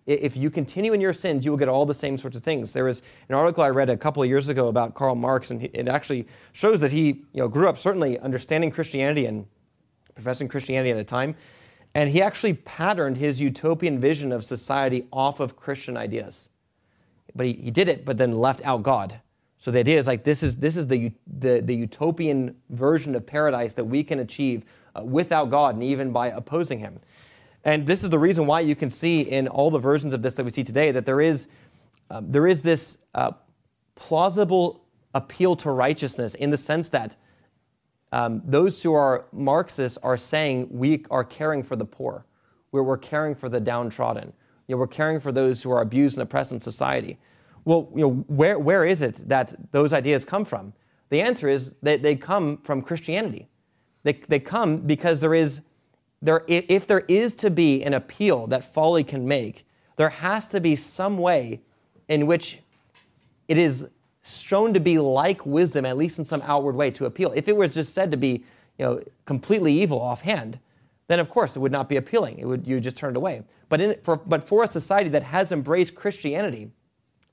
If 0.05 0.35
you 0.35 0.49
continue 0.49 0.93
in 0.93 1.01
your 1.01 1.13
sins, 1.13 1.45
you 1.45 1.51
will 1.51 1.57
get 1.57 1.67
all 1.67 1.85
the 1.85 1.93
same 1.93 2.17
sorts 2.17 2.35
of 2.35 2.41
things. 2.41 2.73
There 2.73 2.85
was 2.85 3.03
an 3.27 3.35
article 3.35 3.63
I 3.63 3.69
read 3.69 3.91
a 3.91 3.97
couple 3.97 4.23
of 4.23 4.29
years 4.29 4.49
ago 4.49 4.67
about 4.67 4.95
Karl 4.95 5.13
Marx, 5.13 5.51
and 5.51 5.63
it 5.63 5.87
actually 5.87 6.27
shows 6.51 6.81
that 6.81 6.91
he 6.91 7.07
you 7.07 7.25
know, 7.33 7.47
grew 7.47 7.69
up 7.69 7.77
certainly 7.77 8.17
understanding 8.17 8.71
Christianity 8.71 9.27
and 9.27 9.45
professing 10.15 10.47
Christianity 10.47 10.89
at 10.89 10.97
a 10.97 11.03
time. 11.03 11.35
And 11.93 12.09
he 12.09 12.23
actually 12.23 12.53
patterned 12.53 13.17
his 13.17 13.39
utopian 13.39 13.99
vision 13.99 14.31
of 14.31 14.43
society 14.43 15.07
off 15.13 15.39
of 15.39 15.55
Christian 15.55 15.95
ideas. 15.95 16.49
But 17.35 17.45
he, 17.45 17.53
he 17.53 17.71
did 17.71 17.87
it, 17.87 18.03
but 18.03 18.17
then 18.17 18.31
left 18.31 18.65
out 18.65 18.81
God. 18.81 19.21
So 19.59 19.71
the 19.71 19.79
idea 19.79 19.99
is 19.99 20.07
like 20.07 20.23
this 20.23 20.41
is 20.41 20.57
this 20.57 20.77
is 20.77 20.87
the 20.87 21.11
the, 21.27 21.61
the 21.61 21.75
utopian 21.75 22.55
version 22.69 23.13
of 23.13 23.25
paradise 23.25 23.73
that 23.75 23.83
we 23.83 24.03
can 24.03 24.19
achieve 24.19 24.63
uh, 24.95 25.03
without 25.03 25.49
God 25.49 25.75
and 25.75 25.83
even 25.83 26.11
by 26.11 26.27
opposing 26.27 26.79
Him. 26.79 26.99
And 27.65 27.85
this 27.85 28.03
is 28.03 28.09
the 28.09 28.17
reason 28.17 28.47
why 28.47 28.61
you 28.61 28.73
can 28.73 28.89
see 28.89 29.21
in 29.21 29.49
all 29.49 29.69
the 29.69 29.79
versions 29.79 30.13
of 30.13 30.21
this 30.21 30.33
that 30.35 30.45
we 30.45 30.49
see 30.49 30.63
today 30.63 30.91
that 30.91 31.05
there 31.05 31.19
is 31.19 31.49
um, 32.09 32.29
there 32.29 32.47
is 32.47 32.61
this 32.61 32.97
uh, 33.13 33.33
plausible 33.95 34.85
appeal 35.13 35.55
to 35.57 35.71
righteousness 35.71 36.35
in 36.35 36.49
the 36.49 36.57
sense 36.57 36.89
that 36.89 37.17
um, 38.11 38.41
those 38.45 38.81
who 38.81 38.93
are 38.93 39.25
Marxists 39.31 39.97
are 40.01 40.17
saying 40.17 40.67
we 40.71 41.05
are 41.11 41.23
caring 41.23 41.61
for 41.61 41.75
the 41.75 41.85
poor, 41.85 42.25
we're, 42.71 42.81
we're 42.81 42.97
caring 42.97 43.35
for 43.35 43.49
the 43.49 43.59
downtrodden, 43.59 44.33
you 44.67 44.75
know, 44.75 44.79
we're 44.79 44.87
caring 44.87 45.19
for 45.19 45.31
those 45.31 45.61
who 45.61 45.71
are 45.71 45.81
abused 45.81 46.17
and 46.17 46.23
oppressed 46.23 46.51
in 46.51 46.59
society. 46.59 47.17
Well, 47.69 47.87
you 47.93 48.01
know, 48.01 48.13
where, 48.25 48.57
where 48.57 48.83
is 48.83 49.03
it 49.03 49.29
that 49.29 49.53
those 49.71 49.93
ideas 49.93 50.25
come 50.25 50.43
from? 50.43 50.73
The 51.09 51.21
answer 51.21 51.47
is 51.47 51.75
that 51.83 52.01
they 52.01 52.15
come 52.15 52.57
from 52.63 52.81
Christianity. 52.81 53.47
They, 54.01 54.13
they 54.13 54.39
come 54.39 54.79
because 54.79 55.19
there 55.19 55.35
is, 55.35 55.61
there, 56.19 56.41
if 56.47 56.87
there 56.87 57.03
is 57.07 57.35
to 57.35 57.51
be 57.51 57.83
an 57.83 57.93
appeal 57.93 58.47
that 58.47 58.63
folly 58.63 59.03
can 59.03 59.27
make, 59.27 59.67
there 59.97 60.09
has 60.09 60.47
to 60.47 60.59
be 60.59 60.75
some 60.75 61.19
way 61.19 61.61
in 62.07 62.25
which 62.25 62.59
it 63.47 63.59
is 63.59 63.87
shown 64.23 64.73
to 64.73 64.79
be 64.79 64.97
like 64.97 65.45
wisdom, 65.45 65.85
at 65.85 65.95
least 65.95 66.17
in 66.17 66.25
some 66.25 66.41
outward 66.47 66.73
way, 66.73 66.89
to 66.89 67.05
appeal. 67.05 67.31
If 67.35 67.47
it 67.47 67.55
was 67.55 67.75
just 67.75 67.93
said 67.93 68.09
to 68.09 68.17
be 68.17 68.43
you 68.79 68.85
know, 68.85 69.03
completely 69.25 69.73
evil 69.73 70.01
offhand, 70.01 70.57
then 71.07 71.19
of 71.19 71.29
course 71.29 71.55
it 71.55 71.59
would 71.59 71.71
not 71.71 71.87
be 71.87 71.97
appealing. 71.97 72.39
It 72.39 72.45
would, 72.45 72.65
you 72.65 72.79
just 72.79 72.97
turn 72.97 73.11
it 73.11 73.17
away. 73.17 73.43
But, 73.67 73.79
in, 73.79 73.95
for, 74.01 74.17
but 74.17 74.43
for 74.43 74.63
a 74.63 74.67
society 74.67 75.11
that 75.11 75.21
has 75.21 75.51
embraced 75.51 75.93
Christianity, 75.93 76.71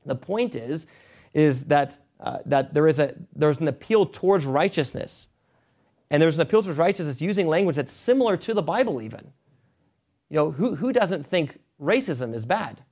the 0.06 0.16
point 0.16 0.54
is, 0.54 0.86
is 1.34 1.64
that, 1.64 1.98
uh, 2.20 2.38
that 2.46 2.72
there 2.72 2.88
is 2.88 2.98
a, 2.98 3.14
there's 3.34 3.60
an 3.60 3.68
appeal 3.68 4.06
towards 4.06 4.46
righteousness. 4.46 5.28
And 6.10 6.22
there's 6.22 6.36
an 6.36 6.42
appeal 6.42 6.62
towards 6.62 6.78
righteousness 6.78 7.20
using 7.20 7.48
language 7.48 7.76
that's 7.76 7.92
similar 7.92 8.36
to 8.38 8.54
the 8.54 8.62
Bible, 8.62 9.02
even. 9.02 9.32
You 10.30 10.36
know, 10.36 10.50
who, 10.50 10.74
who 10.74 10.92
doesn't 10.92 11.24
think 11.24 11.58
racism 11.80 12.34
is 12.34 12.46
bad? 12.46 12.82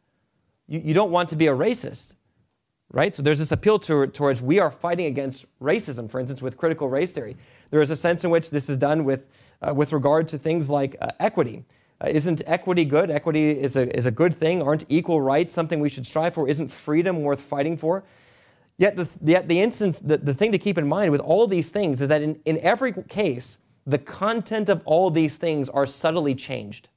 You, 0.68 0.80
you 0.80 0.94
don't 0.94 1.10
want 1.10 1.28
to 1.30 1.36
be 1.36 1.46
a 1.46 1.52
racist, 1.54 2.14
right? 2.92 3.14
So 3.14 3.22
there's 3.22 3.38
this 3.38 3.52
appeal 3.52 3.78
to, 3.80 4.06
towards 4.08 4.42
we 4.42 4.58
are 4.58 4.70
fighting 4.70 5.06
against 5.06 5.46
racism, 5.60 6.10
for 6.10 6.20
instance, 6.20 6.42
with 6.42 6.56
critical 6.56 6.88
race 6.88 7.12
theory. 7.12 7.36
There 7.70 7.80
is 7.80 7.90
a 7.90 7.96
sense 7.96 8.24
in 8.24 8.30
which 8.30 8.50
this 8.50 8.68
is 8.68 8.76
done 8.76 9.04
with, 9.04 9.28
uh, 9.62 9.74
with 9.74 9.92
regard 9.92 10.28
to 10.28 10.38
things 10.38 10.70
like 10.70 10.96
uh, 11.00 11.08
equity. 11.20 11.64
Uh, 12.04 12.08
isn't 12.08 12.42
equity 12.46 12.84
good? 12.84 13.10
Equity 13.10 13.50
is 13.50 13.76
a, 13.76 13.96
is 13.96 14.04
a 14.04 14.10
good 14.10 14.34
thing. 14.34 14.62
Aren't 14.62 14.84
equal 14.88 15.20
rights 15.20 15.52
something 15.52 15.80
we 15.80 15.88
should 15.88 16.06
strive 16.06 16.34
for? 16.34 16.48
Isn't 16.48 16.70
freedom 16.70 17.22
worth 17.22 17.40
fighting 17.40 17.76
for? 17.76 18.04
Yet 18.76 18.96
the, 18.96 19.08
yet 19.22 19.48
the 19.48 19.60
instance, 19.60 20.00
the, 20.00 20.18
the 20.18 20.34
thing 20.34 20.52
to 20.52 20.58
keep 20.58 20.76
in 20.76 20.86
mind 20.86 21.12
with 21.12 21.20
all 21.20 21.46
these 21.46 21.70
things 21.70 22.00
is 22.00 22.08
that 22.08 22.20
in, 22.20 22.40
in 22.44 22.58
every 22.58 22.92
case, 23.08 23.58
the 23.86 23.98
content 23.98 24.68
of 24.68 24.82
all 24.84 25.10
these 25.10 25.38
things 25.38 25.68
are 25.68 25.86
subtly 25.86 26.34
changed. 26.34 26.90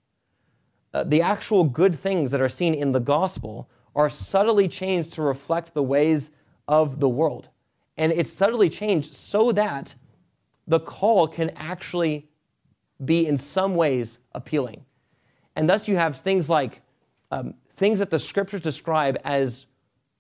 Uh, 0.94 1.04
the 1.04 1.22
actual 1.22 1.64
good 1.64 1.96
things 1.96 2.32
that 2.32 2.42
are 2.42 2.50
seen 2.50 2.74
in 2.74 2.92
the 2.92 3.00
gospel 3.00 3.70
are 3.96 4.10
subtly 4.10 4.68
changed 4.68 5.14
to 5.14 5.22
reflect 5.22 5.74
the 5.74 5.84
ways 5.84 6.32
of 6.68 7.00
the 7.00 7.10
world. 7.10 7.50
And 7.98 8.12
it's 8.12 8.32
subtly 8.32 8.70
changed 8.70 9.14
so 9.14 9.52
that 9.54 9.96
the 10.68 10.80
call 10.80 11.28
can 11.28 11.52
actually 11.56 12.28
be 13.06 13.28
in 13.28 13.38
some 13.38 13.76
ways 13.76 14.20
appealing. 14.34 14.84
And 15.58 15.68
thus 15.68 15.90
you 15.90 15.96
have 15.98 16.16
things 16.16 16.52
like 16.52 16.82
um, 17.32 17.56
things 17.72 17.98
that 18.00 18.12
the 18.12 18.20
scriptures 18.20 18.62
describe 18.62 19.18
as 19.26 19.66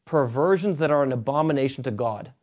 perversions 0.03 0.79
that 0.79 0.89
are 0.89 1.03
an 1.03 1.11
abomination 1.11 1.83
to 1.83 1.91
God. 1.91 2.33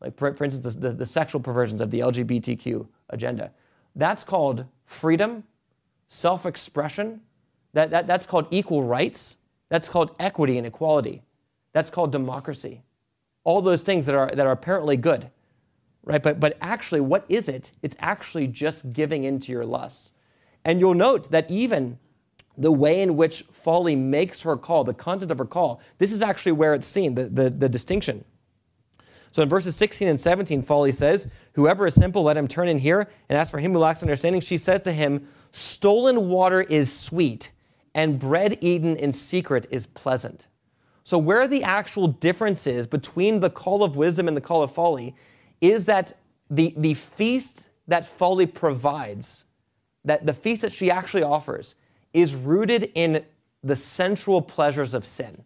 Like, 0.00 0.18
for, 0.18 0.34
for 0.34 0.44
instance, 0.44 0.74
the, 0.74 0.88
the, 0.88 0.96
the 0.96 1.06
sexual 1.06 1.40
perversions 1.40 1.80
of 1.80 1.92
the 1.92 2.00
LGBTQ 2.00 2.86
agenda. 3.10 3.52
That's 3.94 4.24
called 4.24 4.66
freedom, 4.84 5.44
self 6.08 6.44
expression. 6.44 7.20
That, 7.72 7.90
that, 7.90 8.08
that's 8.08 8.26
called 8.26 8.48
equal 8.50 8.82
rights. 8.82 9.38
That's 9.68 9.88
called 9.88 10.14
equity 10.18 10.58
and 10.58 10.66
equality. 10.66 11.22
That's 11.72 11.88
called 11.88 12.10
democracy. 12.10 12.82
All 13.44 13.62
those 13.62 13.84
things 13.84 14.06
that 14.06 14.16
are, 14.16 14.30
that 14.30 14.44
are 14.44 14.52
apparently 14.52 14.96
good, 14.96 15.30
right? 16.02 16.22
But, 16.22 16.40
but 16.40 16.58
actually, 16.60 17.00
what 17.00 17.24
is 17.28 17.48
it? 17.48 17.72
It's 17.82 17.96
actually 18.00 18.48
just 18.48 18.92
giving 18.92 19.22
into 19.22 19.52
your 19.52 19.64
lusts. 19.64 20.12
And 20.64 20.80
you'll 20.80 20.94
note 20.94 21.30
that 21.30 21.48
even 21.50 21.98
the 22.56 22.72
way 22.72 23.02
in 23.02 23.16
which 23.16 23.42
folly 23.42 23.96
makes 23.96 24.42
her 24.42 24.56
call, 24.56 24.84
the 24.84 24.94
content 24.94 25.30
of 25.30 25.38
her 25.38 25.44
call, 25.44 25.80
this 25.98 26.12
is 26.12 26.22
actually 26.22 26.52
where 26.52 26.74
it's 26.74 26.86
seen, 26.86 27.14
the, 27.14 27.24
the, 27.24 27.50
the 27.50 27.68
distinction. 27.68 28.24
So 29.32 29.42
in 29.42 29.48
verses 29.48 29.74
16 29.74 30.06
and 30.06 30.20
17, 30.20 30.62
folly 30.62 30.92
says, 30.92 31.26
Whoever 31.54 31.88
is 31.88 31.94
simple, 31.94 32.22
let 32.22 32.36
him 32.36 32.46
turn 32.46 32.68
in 32.68 32.78
here. 32.78 33.08
And 33.28 33.36
as 33.36 33.50
for 33.50 33.58
him 33.58 33.72
who 33.72 33.78
lacks 33.78 34.00
understanding, 34.00 34.40
she 34.40 34.58
says 34.58 34.80
to 34.82 34.92
him, 34.92 35.26
Stolen 35.50 36.28
water 36.28 36.62
is 36.62 36.92
sweet, 36.96 37.50
and 37.96 38.18
bread 38.18 38.58
eaten 38.60 38.94
in 38.96 39.10
secret 39.10 39.66
is 39.70 39.86
pleasant. 39.86 40.46
So, 41.02 41.18
where 41.18 41.48
the 41.48 41.64
actual 41.64 42.06
difference 42.06 42.68
is 42.68 42.86
between 42.86 43.40
the 43.40 43.50
call 43.50 43.82
of 43.82 43.96
wisdom 43.96 44.28
and 44.28 44.36
the 44.36 44.40
call 44.40 44.62
of 44.62 44.70
folly 44.70 45.16
is 45.60 45.86
that 45.86 46.12
the, 46.48 46.72
the 46.76 46.94
feast 46.94 47.70
that 47.88 48.06
folly 48.06 48.46
provides, 48.46 49.46
that 50.04 50.26
the 50.26 50.32
feast 50.32 50.62
that 50.62 50.72
she 50.72 50.90
actually 50.92 51.24
offers, 51.24 51.74
is 52.14 52.34
rooted 52.34 52.90
in 52.94 53.22
the 53.62 53.76
sensual 53.76 54.40
pleasures 54.40 54.94
of 54.94 55.04
sin. 55.04 55.44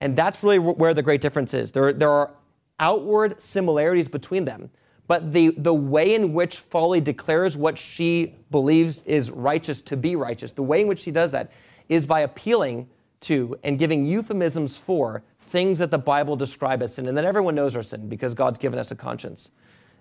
And 0.00 0.16
that's 0.16 0.42
really 0.42 0.58
where 0.58 0.94
the 0.94 1.02
great 1.02 1.20
difference 1.20 1.54
is. 1.54 1.70
There, 1.70 1.92
there 1.92 2.10
are 2.10 2.32
outward 2.80 3.40
similarities 3.40 4.08
between 4.08 4.44
them, 4.44 4.70
but 5.06 5.30
the, 5.30 5.50
the 5.58 5.74
way 5.74 6.14
in 6.14 6.32
which 6.32 6.56
folly 6.56 7.00
declares 7.00 7.56
what 7.56 7.78
she 7.78 8.34
believes 8.50 9.02
is 9.02 9.30
righteous 9.30 9.82
to 9.82 9.96
be 9.96 10.16
righteous, 10.16 10.52
the 10.52 10.62
way 10.62 10.80
in 10.80 10.88
which 10.88 11.00
she 11.00 11.10
does 11.10 11.30
that 11.32 11.52
is 11.88 12.06
by 12.06 12.20
appealing 12.20 12.88
to 13.20 13.56
and 13.62 13.78
giving 13.78 14.04
euphemisms 14.04 14.76
for 14.76 15.22
things 15.38 15.78
that 15.78 15.90
the 15.90 15.98
Bible 15.98 16.34
describes 16.34 16.82
as 16.82 16.94
sin 16.94 17.06
and 17.06 17.16
that 17.16 17.24
everyone 17.24 17.54
knows 17.54 17.76
are 17.76 17.82
sin 17.82 18.08
because 18.08 18.34
God's 18.34 18.58
given 18.58 18.78
us 18.78 18.90
a 18.90 18.96
conscience. 18.96 19.52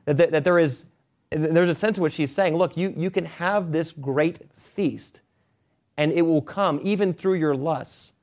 That, 0.06 0.18
that, 0.18 0.32
that 0.32 0.44
there 0.44 0.58
is, 0.58 0.86
there's 1.30 1.70
a 1.70 1.76
sense 1.76 1.98
in 1.98 2.04
which 2.04 2.14
she's 2.14 2.34
saying, 2.34 2.56
look, 2.56 2.76
you, 2.76 2.94
you 2.98 3.12
can 3.12 3.26
have 3.26 3.72
this 3.72 3.92
great 3.92 4.40
feast 4.56 5.22
and 6.02 6.12
it 6.12 6.24
will 6.24 6.42
come 6.42 6.80
even 6.82 7.14
through 7.14 7.36
your 7.36 7.56
lusts. 7.56 8.14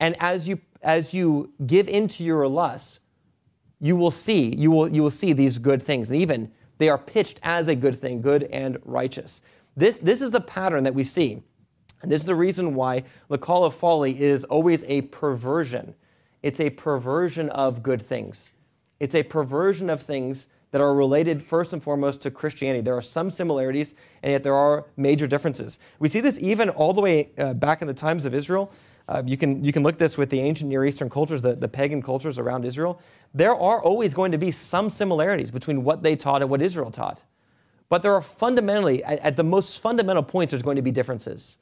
And 0.00 0.14
as 0.20 0.46
you 0.46 0.60
as 0.82 1.14
you 1.14 1.50
give 1.66 1.88
into 1.88 2.22
your 2.22 2.46
lusts, 2.46 3.00
you 3.80 3.96
will 3.96 4.10
see 4.10 4.54
you 4.54 4.70
will 4.70 4.86
you 4.86 5.02
will 5.02 5.10
see 5.10 5.32
these 5.32 5.56
good 5.56 5.82
things, 5.82 6.10
and 6.10 6.20
even 6.20 6.52
they 6.76 6.90
are 6.90 6.98
pitched 6.98 7.40
as 7.42 7.68
a 7.68 7.74
good 7.74 7.96
thing, 7.96 8.20
good 8.20 8.42
and 8.44 8.76
righteous. 8.84 9.40
This 9.78 9.96
this 9.96 10.20
is 10.20 10.30
the 10.30 10.42
pattern 10.42 10.84
that 10.84 10.94
we 10.94 11.04
see, 11.04 11.42
and 12.02 12.12
this 12.12 12.20
is 12.20 12.26
the 12.26 12.34
reason 12.34 12.74
why 12.74 13.04
the 13.30 13.38
call 13.38 13.64
of 13.64 13.72
folly 13.72 14.20
is 14.20 14.44
always 14.44 14.84
a 14.84 15.00
perversion. 15.00 15.94
It's 16.42 16.60
a 16.60 16.68
perversion 16.68 17.48
of 17.48 17.82
good 17.82 18.02
things. 18.02 18.52
It's 19.00 19.14
a 19.14 19.22
perversion 19.22 19.88
of 19.88 20.02
things 20.02 20.48
that 20.70 20.80
are 20.80 20.94
related 20.94 21.42
first 21.42 21.72
and 21.72 21.82
foremost 21.82 22.22
to 22.22 22.30
Christianity. 22.30 22.80
There 22.80 22.96
are 22.96 23.02
some 23.02 23.30
similarities, 23.30 23.94
and 24.22 24.32
yet 24.32 24.42
there 24.42 24.54
are 24.54 24.86
major 24.96 25.26
differences. 25.26 25.78
We 25.98 26.08
see 26.08 26.20
this 26.20 26.40
even 26.40 26.70
all 26.70 26.92
the 26.92 27.00
way 27.00 27.30
uh, 27.38 27.54
back 27.54 27.82
in 27.82 27.88
the 27.88 27.94
times 27.94 28.24
of 28.24 28.34
Israel. 28.34 28.72
Uh, 29.08 29.22
you, 29.24 29.36
can, 29.36 29.62
you 29.62 29.72
can 29.72 29.84
look 29.84 29.96
this 29.96 30.18
with 30.18 30.30
the 30.30 30.40
ancient 30.40 30.68
Near 30.68 30.84
Eastern 30.84 31.08
cultures, 31.08 31.40
the, 31.40 31.54
the 31.54 31.68
pagan 31.68 32.02
cultures 32.02 32.38
around 32.38 32.64
Israel. 32.64 33.00
There 33.32 33.54
are 33.54 33.80
always 33.80 34.14
going 34.14 34.32
to 34.32 34.38
be 34.38 34.50
some 34.50 34.90
similarities 34.90 35.50
between 35.50 35.84
what 35.84 36.02
they 36.02 36.16
taught 36.16 36.42
and 36.42 36.50
what 36.50 36.60
Israel 36.60 36.90
taught. 36.90 37.24
But 37.88 38.02
there 38.02 38.14
are 38.14 38.22
fundamentally, 38.22 39.04
at, 39.04 39.20
at 39.20 39.36
the 39.36 39.44
most 39.44 39.80
fundamental 39.80 40.24
points, 40.24 40.50
there's 40.50 40.62
going 40.62 40.76
to 40.76 40.82
be 40.82 40.90
differences. 40.90 41.58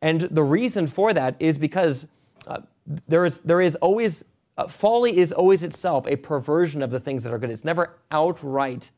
And 0.00 0.22
the 0.22 0.42
reason 0.42 0.86
for 0.86 1.12
that 1.12 1.36
is 1.38 1.58
because 1.58 2.06
uh, 2.46 2.60
there, 3.06 3.26
is, 3.26 3.40
there 3.40 3.60
is 3.60 3.76
always 3.76 4.24
uh, 4.58 4.66
folly 4.66 5.16
is 5.16 5.32
always 5.32 5.62
itself 5.62 6.06
a 6.08 6.16
perversion 6.16 6.82
of 6.82 6.90
the 6.90 6.98
things 6.98 7.22
that 7.22 7.32
are 7.32 7.38
good. 7.38 7.48
It's 7.48 7.64
never 7.64 7.94
outright, 8.10 8.90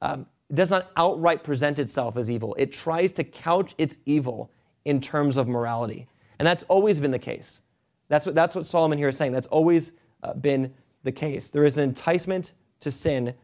um, 0.00 0.26
it 0.48 0.54
does 0.54 0.70
not 0.70 0.92
outright 0.96 1.42
present 1.42 1.80
itself 1.80 2.16
as 2.16 2.30
evil. 2.30 2.54
It 2.56 2.72
tries 2.72 3.10
to 3.12 3.24
couch 3.24 3.74
its 3.78 3.98
evil 4.06 4.50
in 4.84 5.00
terms 5.00 5.36
of 5.36 5.48
morality. 5.48 6.06
And 6.38 6.46
that's 6.46 6.62
always 6.64 7.00
been 7.00 7.10
the 7.10 7.18
case. 7.18 7.62
That's 8.08 8.26
what, 8.26 8.36
that's 8.36 8.54
what 8.54 8.64
Solomon 8.64 8.96
here 8.96 9.08
is 9.08 9.16
saying. 9.16 9.32
That's 9.32 9.48
always 9.48 9.92
uh, 10.22 10.34
been 10.34 10.72
the 11.02 11.10
case. 11.10 11.50
There 11.50 11.64
is 11.64 11.76
an 11.78 11.84
enticement 11.84 12.52
to 12.80 12.92
sin 12.92 13.34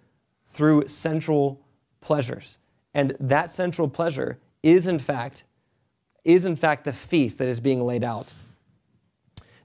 through 0.47 0.87
sensual 0.87 1.61
pleasures. 2.01 2.61
And 2.95 3.17
that 3.19 3.51
sensual 3.51 3.89
pleasure 3.89 4.39
is 4.63 4.87
in 4.87 5.01
fact 5.01 5.45
is 6.25 6.45
in 6.45 6.55
fact 6.55 6.85
the 6.85 6.93
feast 6.93 7.39
that 7.39 7.49
is 7.49 7.59
being 7.59 7.83
laid 7.83 8.05
out. 8.05 8.33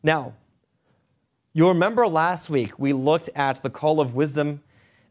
Now, 0.02 0.34
You'll 1.58 1.70
remember 1.70 2.08
last 2.08 2.52
week 2.52 2.78
we 2.78 2.94
looked 2.94 3.32
at 3.36 3.64
the 3.64 3.72
call 3.72 4.00
of 4.00 4.14
wisdom 4.14 4.62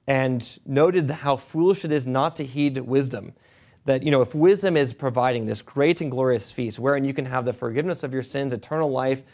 and 0.06 0.60
noted 0.64 1.10
how 1.10 1.34
foolish 1.34 1.84
it 1.84 1.90
is 1.90 2.06
not 2.06 2.36
to 2.36 2.44
heed 2.44 2.78
wisdom. 2.78 3.32
That, 3.84 4.04
you 4.04 4.12
know, 4.12 4.22
if 4.22 4.32
wisdom 4.32 4.76
is 4.76 4.94
providing 4.94 5.46
this 5.46 5.60
great 5.60 6.00
and 6.02 6.08
glorious 6.08 6.52
feast 6.52 6.78
wherein 6.78 7.04
you 7.04 7.12
can 7.12 7.24
have 7.24 7.44
the 7.44 7.52
forgiveness 7.52 8.04
of 8.04 8.14
your 8.14 8.22
sins, 8.22 8.52
eternal 8.52 8.88
life, 8.88 9.24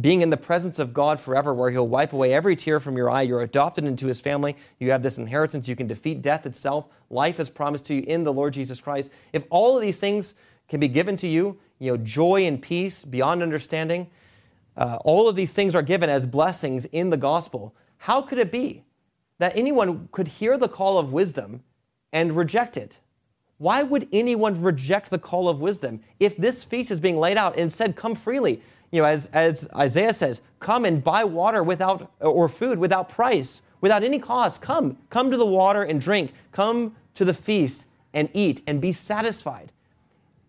being 0.00 0.20
in 0.20 0.30
the 0.30 0.36
presence 0.36 0.80
of 0.80 0.92
God 0.92 1.20
forever, 1.20 1.54
where 1.54 1.70
He'll 1.70 1.86
wipe 1.86 2.12
away 2.12 2.34
every 2.34 2.56
tear 2.56 2.80
from 2.80 2.96
your 2.96 3.08
eye. 3.08 3.22
You're 3.22 3.42
adopted 3.42 3.84
into 3.84 4.08
His 4.08 4.20
family. 4.20 4.56
You 4.80 4.90
have 4.90 5.00
this 5.00 5.18
inheritance. 5.18 5.68
You 5.68 5.76
can 5.76 5.86
defeat 5.86 6.22
death 6.22 6.44
itself. 6.44 6.88
Life 7.08 7.38
is 7.38 7.50
promised 7.50 7.84
to 7.84 7.94
you 7.94 8.02
in 8.08 8.24
the 8.24 8.32
Lord 8.32 8.52
Jesus 8.52 8.80
Christ. 8.80 9.12
If 9.32 9.44
all 9.50 9.76
of 9.76 9.82
these 9.82 10.00
things 10.00 10.34
can 10.66 10.80
be 10.80 10.88
given 10.88 11.14
to 11.18 11.28
you, 11.28 11.56
you 11.78 11.92
know, 11.92 11.98
joy 11.98 12.46
and 12.46 12.60
peace 12.60 13.04
beyond 13.04 13.44
understanding, 13.44 14.10
uh, 14.78 14.98
all 15.04 15.28
of 15.28 15.34
these 15.36 15.52
things 15.52 15.74
are 15.74 15.82
given 15.82 16.08
as 16.08 16.24
blessings 16.24 16.84
in 16.86 17.10
the 17.10 17.16
gospel. 17.16 17.74
How 17.98 18.22
could 18.22 18.38
it 18.38 18.52
be 18.52 18.84
that 19.38 19.56
anyone 19.56 20.08
could 20.12 20.28
hear 20.28 20.56
the 20.56 20.68
call 20.68 20.98
of 20.98 21.12
wisdom 21.12 21.62
and 22.12 22.32
reject 22.32 22.76
it? 22.76 23.00
Why 23.58 23.82
would 23.82 24.08
anyone 24.12 24.60
reject 24.62 25.10
the 25.10 25.18
call 25.18 25.48
of 25.48 25.60
wisdom 25.60 26.00
if 26.20 26.36
this 26.36 26.62
feast 26.62 26.92
is 26.92 27.00
being 27.00 27.18
laid 27.18 27.36
out 27.36 27.58
and 27.58 27.70
said, 27.70 27.96
Come 27.96 28.14
freely? 28.14 28.62
You 28.92 29.02
know, 29.02 29.08
as, 29.08 29.26
as 29.34 29.68
Isaiah 29.76 30.14
says, 30.14 30.42
come 30.60 30.84
and 30.84 31.02
buy 31.04 31.24
water 31.24 31.62
without 31.62 32.12
or 32.20 32.48
food 32.48 32.78
without 32.78 33.08
price, 33.08 33.62
without 33.80 34.04
any 34.04 34.18
cost. 34.18 34.62
Come, 34.62 34.96
come 35.10 35.30
to 35.30 35.36
the 35.36 35.44
water 35.44 35.82
and 35.82 36.00
drink. 36.00 36.32
Come 36.52 36.94
to 37.14 37.24
the 37.24 37.34
feast 37.34 37.88
and 38.14 38.30
eat 38.32 38.62
and 38.66 38.80
be 38.80 38.92
satisfied. 38.92 39.72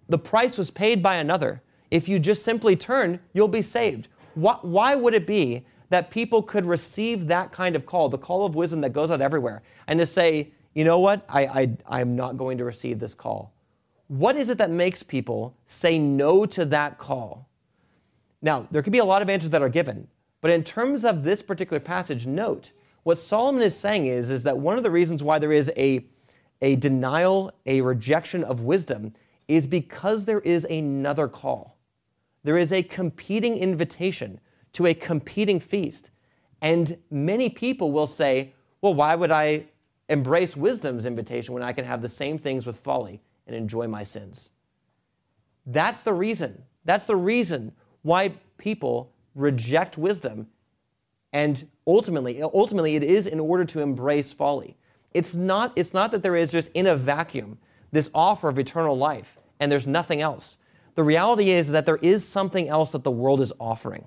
The 0.07 0.19
price 0.19 0.57
was 0.57 0.71
paid 0.71 1.03
by 1.03 1.15
another. 1.15 1.61
If 1.91 2.07
you 2.07 2.19
just 2.19 2.43
simply 2.43 2.75
turn, 2.75 3.19
you'll 3.33 3.47
be 3.47 3.63
saved. 3.63 4.07
Why, 4.35 4.95
would 4.95 5.13
it 5.13 5.27
be 5.27 5.65
that 5.89 6.11
people 6.11 6.41
could 6.41 6.65
receive 6.65 7.27
that 7.27 7.51
kind 7.51 7.75
of 7.75 7.85
call, 7.85 8.09
the 8.09 8.17
call 8.17 8.45
of 8.45 8.55
wisdom 8.55 8.81
that 8.81 8.93
goes 8.93 9.11
out 9.11 9.21
everywhere, 9.21 9.61
and 9.87 9.99
to 9.99 10.05
say, 10.05 10.51
you 10.73 10.83
know 10.83 10.99
what, 10.99 11.25
I, 11.27 11.45
I, 11.45 11.77
I'm 11.87 12.15
not 12.15 12.37
going 12.37 12.57
to 12.59 12.63
receive 12.63 12.99
this 12.99 13.13
call? 13.13 13.53
What 14.07 14.35
is 14.35 14.49
it 14.49 14.57
that 14.57 14.71
makes 14.71 15.03
people 15.03 15.55
say 15.65 15.99
no 15.99 16.45
to 16.47 16.65
that 16.65 16.97
call? 16.97 17.47
Now, 18.41 18.67
there 18.71 18.81
could 18.81 18.93
be 18.93 18.99
a 18.99 19.05
lot 19.05 19.21
of 19.21 19.29
answers 19.29 19.49
that 19.49 19.61
are 19.61 19.69
given, 19.69 20.07
but 20.41 20.51
in 20.51 20.63
terms 20.63 21.03
of 21.03 21.23
this 21.23 21.41
particular 21.41 21.79
passage, 21.79 22.25
note 22.25 22.71
what 23.03 23.17
Solomon 23.17 23.61
is 23.61 23.75
saying 23.75 24.07
is, 24.07 24.29
is 24.29 24.43
that 24.43 24.57
one 24.57 24.77
of 24.77 24.83
the 24.83 24.91
reasons 24.91 25.23
why 25.23 25.39
there 25.39 25.51
is 25.51 25.71
a, 25.75 26.05
a 26.61 26.75
denial, 26.75 27.51
a 27.65 27.81
rejection 27.81 28.43
of 28.43 28.61
wisdom, 28.61 29.13
is 29.47 29.65
because 29.65 30.25
there 30.25 30.41
is 30.41 30.65
another 30.65 31.27
call. 31.27 31.78
There 32.43 32.58
is 32.58 32.71
a 32.71 32.84
competing 32.84 33.58
invitation 33.58 34.39
to 34.73 34.86
a 34.88 34.93
competing 34.93 35.60
feast. 35.60 36.12
And 36.62 36.97
many 37.10 37.49
people 37.49 37.91
will 37.91 38.08
say, 38.08 38.54
well, 38.82 38.93
why 38.93 39.15
would 39.15 39.32
I 39.32 39.65
embrace 40.10 40.58
wisdom's 40.58 41.06
invitation 41.06 41.54
when 41.54 41.63
I 41.63 41.73
can 41.73 41.86
have 41.86 42.02
the 42.02 42.10
same 42.10 42.38
things 42.38 42.65
with 42.65 42.80
folly 42.80 43.21
and 43.47 43.56
enjoy 43.56 43.88
my 43.88 44.04
sins? 44.04 44.52
That's 45.65 46.02
the 46.02 46.13
reason. 46.13 46.63
That's 46.86 47.06
the 47.06 47.15
reason 47.15 47.73
why 48.02 48.34
people 48.58 49.12
reject 49.36 49.97
wisdom. 49.97 50.47
And 51.34 51.67
ultimately, 51.86 52.41
ultimately, 52.41 52.95
it 52.95 53.04
is 53.04 53.28
in 53.28 53.39
order 53.39 53.65
to 53.65 53.82
embrace 53.82 54.34
folly. 54.34 54.78
It's 55.13 55.36
not, 55.36 55.73
it's 55.75 55.93
not 55.93 56.12
that 56.12 56.23
there 56.23 56.36
is 56.36 56.52
just 56.52 56.71
in 56.73 56.88
a 56.88 56.95
vacuum 56.95 57.58
this 57.91 58.10
offer 58.13 58.49
of 58.49 58.60
eternal 58.60 58.97
life 58.97 59.38
and 59.60 59.71
there's 59.71 59.88
nothing 59.88 60.21
else. 60.21 60.58
The 60.99 61.05
reality 61.05 61.51
is 61.51 61.69
that 61.69 61.85
there 61.85 61.95
is 62.01 62.27
something 62.27 62.67
else 62.67 62.91
that 62.91 63.05
the 63.05 63.09
world 63.12 63.39
is 63.39 63.53
offering. 63.57 64.03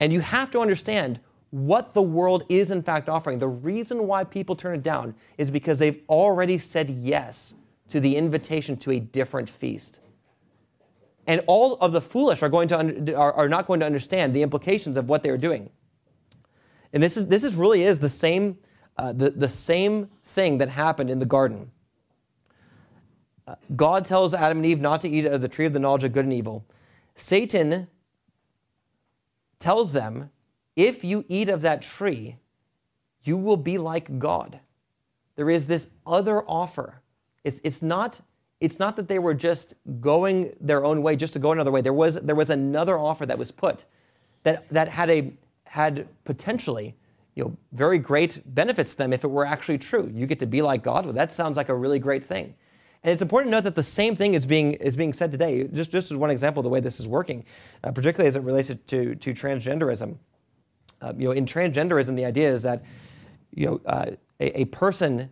And 0.00 0.12
you 0.12 0.18
have 0.18 0.50
to 0.50 0.58
understand 0.58 1.20
what 1.50 1.94
the 1.94 2.02
world 2.02 2.42
is 2.48 2.72
in 2.72 2.82
fact 2.82 3.08
offering. 3.08 3.38
The 3.38 3.46
reason 3.46 4.08
why 4.08 4.24
people 4.24 4.56
turn 4.56 4.74
it 4.74 4.82
down 4.82 5.14
is 5.38 5.48
because 5.48 5.78
they've 5.78 6.02
already 6.08 6.58
said 6.58 6.90
yes 6.90 7.54
to 7.86 8.00
the 8.00 8.16
invitation 8.16 8.76
to 8.78 8.90
a 8.90 8.98
different 8.98 9.48
feast. 9.48 10.00
And 11.28 11.40
all 11.46 11.74
of 11.74 11.92
the 11.92 12.00
foolish 12.00 12.42
are, 12.42 12.48
going 12.48 12.66
to 12.66 12.80
under, 12.80 13.16
are, 13.16 13.32
are 13.34 13.48
not 13.48 13.68
going 13.68 13.78
to 13.78 13.86
understand 13.86 14.34
the 14.34 14.42
implications 14.42 14.96
of 14.96 15.08
what 15.08 15.22
they're 15.22 15.38
doing. 15.38 15.70
And 16.92 17.00
this 17.00 17.16
is, 17.16 17.28
this 17.28 17.44
is 17.44 17.54
really 17.54 17.82
is 17.82 18.00
the 18.00 18.08
same, 18.08 18.58
uh, 18.96 19.12
the, 19.12 19.30
the 19.30 19.48
same 19.48 20.10
thing 20.24 20.58
that 20.58 20.68
happened 20.68 21.10
in 21.10 21.20
the 21.20 21.26
garden. 21.26 21.70
God 23.74 24.04
tells 24.04 24.34
Adam 24.34 24.58
and 24.58 24.66
Eve 24.66 24.80
not 24.80 25.00
to 25.02 25.08
eat 25.08 25.24
of 25.24 25.40
the 25.40 25.48
tree 25.48 25.66
of 25.66 25.72
the 25.72 25.80
knowledge 25.80 26.04
of 26.04 26.12
good 26.12 26.24
and 26.24 26.32
evil. 26.32 26.64
Satan 27.14 27.88
tells 29.58 29.92
them, 29.92 30.30
if 30.76 31.04
you 31.04 31.24
eat 31.28 31.48
of 31.48 31.62
that 31.62 31.82
tree, 31.82 32.36
you 33.24 33.36
will 33.36 33.56
be 33.56 33.78
like 33.78 34.18
God. 34.18 34.60
There 35.36 35.50
is 35.50 35.66
this 35.66 35.88
other 36.06 36.42
offer. 36.48 37.02
It's, 37.44 37.60
it's, 37.64 37.82
not, 37.82 38.20
it's 38.60 38.78
not 38.78 38.96
that 38.96 39.08
they 39.08 39.18
were 39.18 39.34
just 39.34 39.74
going 40.00 40.54
their 40.60 40.84
own 40.84 41.02
way, 41.02 41.16
just 41.16 41.32
to 41.34 41.38
go 41.38 41.52
another 41.52 41.70
way. 41.70 41.80
There 41.80 41.92
was, 41.92 42.20
there 42.20 42.34
was 42.36 42.50
another 42.50 42.98
offer 42.98 43.26
that 43.26 43.38
was 43.38 43.50
put 43.50 43.84
that, 44.44 44.68
that 44.68 44.88
had, 44.88 45.10
a, 45.10 45.32
had 45.64 46.08
potentially 46.24 46.94
you 47.34 47.44
know, 47.44 47.56
very 47.72 47.98
great 47.98 48.42
benefits 48.54 48.92
to 48.92 48.98
them 48.98 49.12
if 49.12 49.24
it 49.24 49.30
were 49.30 49.46
actually 49.46 49.78
true. 49.78 50.10
You 50.12 50.26
get 50.26 50.38
to 50.40 50.46
be 50.46 50.62
like 50.62 50.82
God. 50.82 51.04
Well, 51.04 51.14
that 51.14 51.32
sounds 51.32 51.56
like 51.56 51.70
a 51.70 51.74
really 51.74 51.98
great 51.98 52.22
thing. 52.22 52.54
And 53.04 53.12
it's 53.12 53.22
important 53.22 53.50
to 53.50 53.56
note 53.56 53.64
that 53.64 53.74
the 53.74 53.82
same 53.82 54.14
thing 54.14 54.34
is 54.34 54.46
being, 54.46 54.74
is 54.74 54.96
being 54.96 55.12
said 55.12 55.32
today, 55.32 55.64
just, 55.72 55.90
just 55.90 56.10
as 56.10 56.16
one 56.16 56.30
example 56.30 56.60
of 56.60 56.64
the 56.64 56.70
way 56.70 56.78
this 56.78 57.00
is 57.00 57.08
working, 57.08 57.44
uh, 57.82 57.90
particularly 57.90 58.28
as 58.28 58.36
it 58.36 58.42
relates 58.42 58.68
to, 58.68 59.14
to 59.16 59.30
transgenderism. 59.32 60.16
Uh, 61.00 61.12
you 61.16 61.24
know, 61.24 61.32
in 61.32 61.44
transgenderism, 61.44 62.14
the 62.14 62.24
idea 62.24 62.48
is 62.48 62.62
that 62.62 62.84
you 63.54 63.66
know, 63.66 63.80
uh, 63.86 64.06
a, 64.38 64.60
a, 64.60 64.64
person 64.66 65.28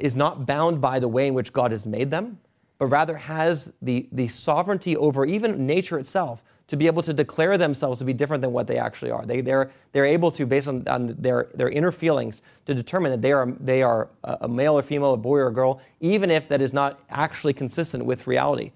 is 0.00 0.16
not 0.16 0.44
bound 0.44 0.80
by 0.80 0.98
the 0.98 1.06
way 1.06 1.28
in 1.28 1.34
which 1.34 1.52
God 1.52 1.70
has 1.70 1.86
made 1.86 2.10
them, 2.10 2.38
but 2.78 2.86
rather 2.86 3.16
has 3.16 3.72
the, 3.80 4.08
the 4.10 4.26
sovereignty 4.26 4.96
over 4.96 5.24
even 5.24 5.66
nature 5.66 5.98
itself 5.98 6.42
to 6.66 6.76
be 6.76 6.86
able 6.86 7.02
to 7.02 7.12
declare 7.12 7.58
themselves 7.58 7.98
to 7.98 8.04
be 8.04 8.12
different 8.12 8.40
than 8.40 8.52
what 8.52 8.66
they 8.66 8.78
actually 8.78 9.10
are. 9.10 9.26
They, 9.26 9.40
they're, 9.42 9.70
they're 9.92 10.06
able 10.06 10.30
to, 10.30 10.46
based 10.46 10.68
on, 10.68 10.86
on 10.88 11.14
their, 11.18 11.48
their 11.54 11.68
inner 11.68 11.92
feelings, 11.92 12.42
to 12.64 12.74
determine 12.74 13.10
that 13.10 13.20
they 13.20 13.32
are, 13.32 13.50
they 13.60 13.82
are 13.82 14.08
a 14.24 14.48
male 14.48 14.78
or 14.78 14.82
female, 14.82 15.12
a 15.12 15.16
boy 15.18 15.38
or 15.38 15.48
a 15.48 15.52
girl, 15.52 15.82
even 16.00 16.30
if 16.30 16.48
that 16.48 16.62
is 16.62 16.72
not 16.72 16.98
actually 17.10 17.52
consistent 17.52 18.04
with 18.04 18.26
reality. 18.26 18.72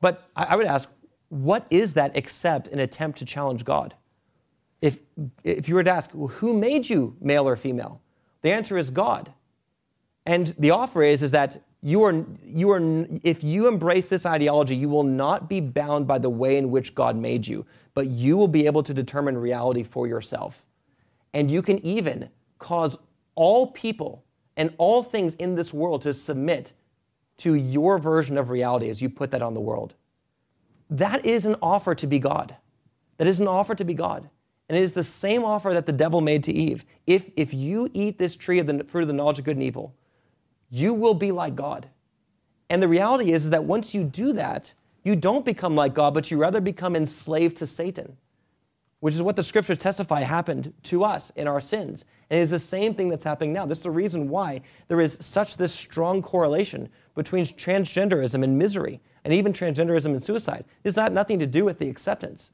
But 0.00 0.24
I, 0.36 0.44
I 0.50 0.56
would 0.56 0.66
ask, 0.66 0.88
what 1.30 1.66
is 1.70 1.94
that 1.94 2.16
except 2.16 2.68
an 2.68 2.78
attempt 2.78 3.18
to 3.18 3.24
challenge 3.24 3.64
God? 3.64 3.94
If, 4.80 5.00
if 5.42 5.68
you 5.68 5.74
were 5.74 5.84
to 5.84 5.90
ask, 5.90 6.10
well, 6.14 6.28
who 6.28 6.52
made 6.52 6.88
you 6.88 7.16
male 7.20 7.48
or 7.48 7.56
female? 7.56 8.00
The 8.42 8.52
answer 8.52 8.76
is 8.76 8.90
God. 8.90 9.32
And 10.26 10.48
the 10.58 10.70
offer 10.70 11.02
is, 11.02 11.22
is 11.22 11.32
that 11.32 11.56
you 11.82 12.04
are, 12.04 12.24
you 12.44 12.70
are, 12.70 12.80
if 13.24 13.42
you 13.42 13.66
embrace 13.66 14.06
this 14.06 14.24
ideology, 14.24 14.76
you 14.76 14.88
will 14.88 15.02
not 15.02 15.48
be 15.48 15.60
bound 15.60 16.06
by 16.06 16.18
the 16.18 16.30
way 16.30 16.56
in 16.56 16.70
which 16.70 16.94
God 16.94 17.16
made 17.16 17.46
you, 17.46 17.66
but 17.94 18.06
you 18.06 18.36
will 18.36 18.48
be 18.48 18.66
able 18.66 18.84
to 18.84 18.94
determine 18.94 19.36
reality 19.36 19.82
for 19.82 20.06
yourself. 20.06 20.64
And 21.34 21.50
you 21.50 21.60
can 21.60 21.84
even 21.84 22.30
cause 22.58 22.98
all 23.34 23.66
people 23.66 24.24
and 24.56 24.72
all 24.78 25.02
things 25.02 25.34
in 25.36 25.56
this 25.56 25.74
world 25.74 26.02
to 26.02 26.14
submit 26.14 26.72
to 27.38 27.54
your 27.54 27.98
version 27.98 28.38
of 28.38 28.50
reality 28.50 28.88
as 28.88 29.02
you 29.02 29.10
put 29.10 29.32
that 29.32 29.42
on 29.42 29.54
the 29.54 29.60
world. 29.60 29.94
That 30.88 31.26
is 31.26 31.46
an 31.46 31.56
offer 31.62 31.94
to 31.96 32.06
be 32.06 32.20
God. 32.20 32.54
That 33.16 33.26
is 33.26 33.40
an 33.40 33.48
offer 33.48 33.74
to 33.74 33.84
be 33.84 33.94
God. 33.94 34.28
And 34.68 34.78
it 34.78 34.82
is 34.82 34.92
the 34.92 35.02
same 35.02 35.44
offer 35.44 35.72
that 35.72 35.86
the 35.86 35.92
devil 35.92 36.20
made 36.20 36.44
to 36.44 36.52
Eve. 36.52 36.84
If, 37.06 37.30
if 37.36 37.52
you 37.52 37.88
eat 37.92 38.18
this 38.18 38.36
tree 38.36 38.58
of 38.60 38.66
the 38.66 38.84
fruit 38.84 39.02
of 39.02 39.08
the 39.08 39.14
knowledge 39.14 39.38
of 39.38 39.44
good 39.44 39.56
and 39.56 39.64
evil, 39.64 39.96
you 40.72 40.94
will 40.94 41.14
be 41.14 41.30
like 41.30 41.54
God. 41.54 41.86
And 42.70 42.82
the 42.82 42.88
reality 42.88 43.32
is, 43.32 43.50
that 43.50 43.62
once 43.62 43.94
you 43.94 44.02
do 44.02 44.32
that, 44.32 44.72
you 45.04 45.14
don't 45.14 45.44
become 45.44 45.76
like 45.76 45.92
God, 45.92 46.14
but 46.14 46.30
you 46.30 46.38
rather 46.38 46.60
become 46.60 46.96
enslaved 46.96 47.58
to 47.58 47.66
Satan, 47.66 48.16
which 49.00 49.14
is 49.14 49.20
what 49.20 49.36
the 49.36 49.42
scriptures 49.42 49.76
testify 49.76 50.22
happened 50.22 50.72
to 50.84 51.04
us 51.04 51.28
in 51.30 51.46
our 51.46 51.60
sins. 51.60 52.06
And 52.30 52.38
it 52.38 52.42
is 52.42 52.48
the 52.50 52.58
same 52.58 52.94
thing 52.94 53.10
that's 53.10 53.24
happening 53.24 53.52
now. 53.52 53.66
This 53.66 53.78
is 53.78 53.84
the 53.84 53.90
reason 53.90 54.30
why 54.30 54.62
there 54.88 55.02
is 55.02 55.18
such 55.20 55.58
this 55.58 55.74
strong 55.74 56.22
correlation 56.22 56.88
between 57.14 57.44
transgenderism 57.44 58.42
and 58.42 58.58
misery, 58.58 58.98
and 59.24 59.34
even 59.34 59.52
transgenderism 59.52 60.06
and 60.06 60.24
suicide. 60.24 60.64
It's 60.84 60.96
not 60.96 61.12
nothing 61.12 61.38
to 61.40 61.46
do 61.46 61.66
with 61.66 61.78
the 61.78 61.90
acceptance. 61.90 62.52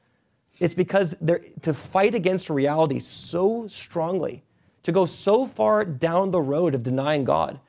It's 0.59 0.73
because 0.73 1.15
they're 1.21 1.41
to 1.61 1.73
fight 1.73 2.15
against 2.15 2.49
reality 2.49 2.99
so 2.99 3.65
strongly, 3.67 4.43
to 4.83 4.91
go 4.91 5.05
so 5.05 5.45
far 5.45 5.85
down 5.85 6.31
the 6.31 6.41
road 6.41 6.75
of 6.75 6.83
denying 6.83 7.23
God, 7.23 7.59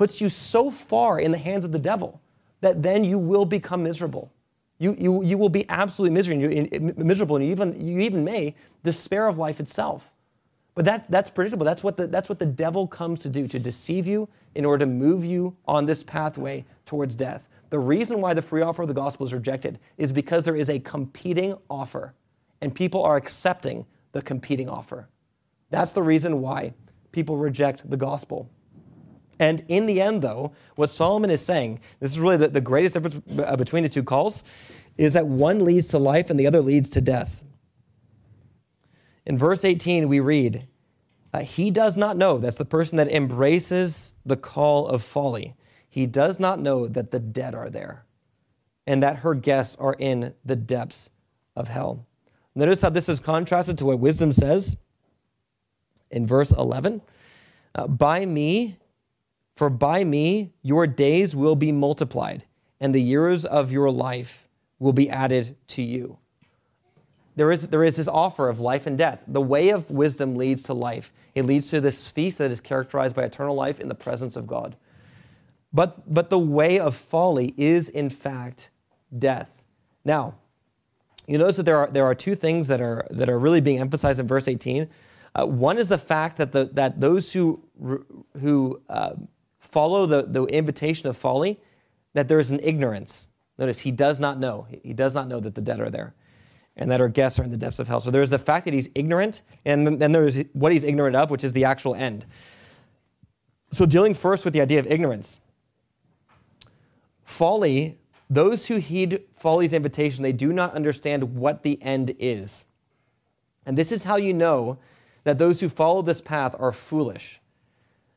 puts 0.00 0.18
you 0.18 0.30
so 0.30 0.70
far 0.70 1.20
in 1.20 1.30
the 1.30 1.36
hands 1.36 1.62
of 1.62 1.72
the 1.72 1.78
devil 1.78 2.22
that 2.62 2.82
then 2.82 3.04
you 3.04 3.18
will 3.18 3.44
become 3.44 3.82
miserable. 3.82 4.32
You, 4.78 4.96
you, 4.98 5.22
you 5.22 5.36
will 5.36 5.50
be 5.50 5.66
absolutely 5.68 6.14
miserable, 6.14 7.04
miserable 7.04 7.36
and 7.36 7.44
you 7.44 7.50
even, 7.50 7.78
you 7.78 8.00
even 8.00 8.24
may 8.24 8.54
despair 8.82 9.28
of 9.28 9.36
life 9.36 9.60
itself. 9.60 10.14
But 10.74 10.86
that's, 10.86 11.06
that's 11.08 11.28
predictable. 11.28 11.66
That's 11.66 11.84
what, 11.84 11.98
the, 11.98 12.06
that's 12.06 12.30
what 12.30 12.38
the 12.38 12.46
devil 12.46 12.86
comes 12.86 13.20
to 13.24 13.28
do, 13.28 13.46
to 13.48 13.58
deceive 13.58 14.06
you 14.06 14.26
in 14.54 14.64
order 14.64 14.86
to 14.86 14.90
move 14.90 15.22
you 15.22 15.54
on 15.68 15.84
this 15.84 16.02
pathway 16.02 16.64
towards 16.86 17.14
death. 17.14 17.50
The 17.68 17.78
reason 17.78 18.22
why 18.22 18.32
the 18.32 18.40
free 18.40 18.62
offer 18.62 18.80
of 18.80 18.88
the 18.88 18.94
gospel 18.94 19.26
is 19.26 19.34
rejected 19.34 19.78
is 19.98 20.12
because 20.12 20.44
there 20.44 20.56
is 20.56 20.70
a 20.70 20.78
competing 20.78 21.54
offer, 21.68 22.14
and 22.62 22.74
people 22.74 23.02
are 23.02 23.16
accepting 23.16 23.84
the 24.12 24.22
competing 24.22 24.70
offer. 24.70 25.10
That's 25.68 25.92
the 25.92 26.02
reason 26.02 26.40
why 26.40 26.72
people 27.12 27.36
reject 27.36 27.90
the 27.90 27.98
gospel. 27.98 28.48
And 29.40 29.64
in 29.68 29.86
the 29.86 30.02
end, 30.02 30.20
though, 30.20 30.52
what 30.76 30.90
Solomon 30.90 31.30
is 31.30 31.40
saying, 31.40 31.80
this 31.98 32.12
is 32.12 32.20
really 32.20 32.36
the, 32.36 32.48
the 32.48 32.60
greatest 32.60 32.94
difference 32.94 33.20
uh, 33.40 33.56
between 33.56 33.82
the 33.82 33.88
two 33.88 34.04
calls, 34.04 34.84
is 34.98 35.14
that 35.14 35.26
one 35.26 35.64
leads 35.64 35.88
to 35.88 35.98
life 35.98 36.28
and 36.28 36.38
the 36.38 36.46
other 36.46 36.60
leads 36.60 36.90
to 36.90 37.00
death. 37.00 37.42
In 39.24 39.38
verse 39.38 39.64
18, 39.64 40.08
we 40.08 40.20
read, 40.20 40.68
uh, 41.32 41.40
He 41.40 41.70
does 41.70 41.96
not 41.96 42.18
know, 42.18 42.36
that's 42.36 42.58
the 42.58 42.66
person 42.66 42.98
that 42.98 43.08
embraces 43.08 44.14
the 44.26 44.36
call 44.36 44.86
of 44.86 45.02
folly. 45.02 45.54
He 45.88 46.06
does 46.06 46.38
not 46.38 46.60
know 46.60 46.86
that 46.86 47.10
the 47.10 47.18
dead 47.18 47.54
are 47.54 47.70
there 47.70 48.04
and 48.86 49.02
that 49.02 49.16
her 49.16 49.34
guests 49.34 49.74
are 49.76 49.96
in 49.98 50.34
the 50.44 50.56
depths 50.56 51.10
of 51.56 51.68
hell. 51.68 52.06
Notice 52.54 52.82
how 52.82 52.90
this 52.90 53.08
is 53.08 53.20
contrasted 53.20 53.78
to 53.78 53.86
what 53.86 54.00
wisdom 54.00 54.32
says 54.32 54.76
in 56.10 56.26
verse 56.26 56.52
11. 56.52 57.00
Uh, 57.74 57.86
by 57.86 58.26
me 58.26 58.76
for 59.60 59.68
by 59.68 60.02
me 60.02 60.54
your 60.62 60.86
days 60.86 61.36
will 61.36 61.54
be 61.54 61.70
multiplied, 61.70 62.44
and 62.80 62.94
the 62.94 63.02
years 63.02 63.44
of 63.44 63.70
your 63.70 63.90
life 63.90 64.48
will 64.78 64.94
be 64.94 65.10
added 65.10 65.54
to 65.66 65.82
you. 65.82 66.16
There 67.36 67.50
is, 67.50 67.68
there 67.68 67.84
is 67.84 67.98
this 67.98 68.08
offer 68.08 68.48
of 68.48 68.58
life 68.58 68.86
and 68.86 68.96
death. 68.96 69.22
The 69.28 69.42
way 69.42 69.68
of 69.68 69.90
wisdom 69.90 70.34
leads 70.34 70.62
to 70.62 70.72
life, 70.72 71.12
it 71.34 71.42
leads 71.42 71.68
to 71.72 71.80
this 71.82 72.10
feast 72.10 72.38
that 72.38 72.50
is 72.50 72.62
characterized 72.62 73.14
by 73.14 73.24
eternal 73.24 73.54
life 73.54 73.80
in 73.80 73.90
the 73.90 73.94
presence 73.94 74.34
of 74.34 74.46
God. 74.46 74.76
But, 75.74 76.10
but 76.10 76.30
the 76.30 76.38
way 76.38 76.78
of 76.78 76.94
folly 76.94 77.52
is, 77.58 77.90
in 77.90 78.08
fact, 78.08 78.70
death. 79.18 79.66
Now, 80.06 80.36
you 81.26 81.36
notice 81.36 81.58
that 81.58 81.66
there 81.66 81.76
are, 81.76 81.90
there 81.90 82.06
are 82.06 82.14
two 82.14 82.34
things 82.34 82.68
that 82.68 82.80
are, 82.80 83.06
that 83.10 83.28
are 83.28 83.38
really 83.38 83.60
being 83.60 83.78
emphasized 83.78 84.20
in 84.20 84.26
verse 84.26 84.48
18. 84.48 84.88
Uh, 85.34 85.44
one 85.44 85.76
is 85.76 85.88
the 85.88 85.98
fact 85.98 86.38
that, 86.38 86.50
the, 86.50 86.64
that 86.72 86.98
those 86.98 87.30
who, 87.34 87.62
who 88.40 88.80
uh, 88.88 89.10
follow 89.70 90.06
the, 90.06 90.22
the 90.22 90.44
invitation 90.44 91.08
of 91.08 91.16
folly, 91.16 91.60
that 92.14 92.28
there 92.28 92.38
is 92.38 92.50
an 92.50 92.60
ignorance. 92.62 93.28
Notice, 93.58 93.80
he 93.80 93.90
does 93.90 94.18
not 94.18 94.38
know. 94.38 94.66
He 94.82 94.92
does 94.92 95.14
not 95.14 95.28
know 95.28 95.40
that 95.40 95.54
the 95.54 95.60
dead 95.60 95.80
are 95.80 95.90
there 95.90 96.14
and 96.76 96.90
that 96.90 97.00
our 97.00 97.08
guests 97.08 97.38
are 97.38 97.44
in 97.44 97.50
the 97.50 97.56
depths 97.56 97.78
of 97.78 97.88
hell. 97.88 98.00
So 98.00 98.10
there's 98.10 98.30
the 98.30 98.38
fact 98.38 98.64
that 98.64 98.74
he's 98.74 98.88
ignorant, 98.94 99.42
and 99.64 99.86
then 100.00 100.12
there's 100.12 100.42
what 100.52 100.72
he's 100.72 100.84
ignorant 100.84 101.14
of, 101.16 101.30
which 101.30 101.44
is 101.44 101.52
the 101.52 101.64
actual 101.64 101.94
end. 101.94 102.26
So, 103.70 103.86
dealing 103.86 104.14
first 104.14 104.44
with 104.44 104.54
the 104.54 104.60
idea 104.60 104.80
of 104.80 104.86
ignorance. 104.86 105.40
Folly, 107.22 107.98
those 108.28 108.66
who 108.66 108.76
heed 108.76 109.22
folly's 109.34 109.72
invitation, 109.72 110.22
they 110.22 110.32
do 110.32 110.52
not 110.52 110.72
understand 110.72 111.36
what 111.36 111.62
the 111.62 111.80
end 111.82 112.14
is. 112.18 112.66
And 113.66 113.76
this 113.76 113.92
is 113.92 114.04
how 114.04 114.16
you 114.16 114.32
know 114.32 114.78
that 115.24 115.38
those 115.38 115.60
who 115.60 115.68
follow 115.68 116.02
this 116.02 116.20
path 116.20 116.56
are 116.58 116.72
foolish. 116.72 117.40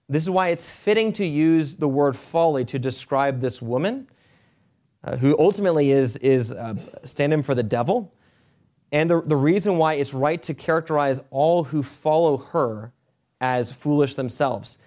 This 0.10 0.24
is 0.24 0.30
why 0.30 0.50
it's 0.50 0.76
fitting 0.76 1.14
to 1.14 1.26
use 1.26 1.76
the 1.76 1.88
word 1.88 2.16
folly 2.16 2.66
to 2.66 2.80
describe 2.80 3.40
this 3.40 3.62
woman, 3.62 4.10
uh, 5.04 5.18
who 5.18 5.38
ultimately 5.40 5.92
is, 5.92 6.18
is 6.18 6.52
uh, 6.52 6.76
for 7.44 7.56
the 7.56 7.64
devil. 7.64 8.14
And 8.92 9.10
the, 9.10 9.22
the 9.22 9.36
reason 9.36 9.78
why 9.78 9.94
it's 9.96 10.14
right 10.14 10.42
to 10.44 10.54
characterize 10.54 11.22
all 11.32 11.64
who 11.64 11.82
follow 11.82 12.38
her 12.38 12.94
as 13.42 13.72
foolish 13.72 14.16
themselves. 14.16 14.78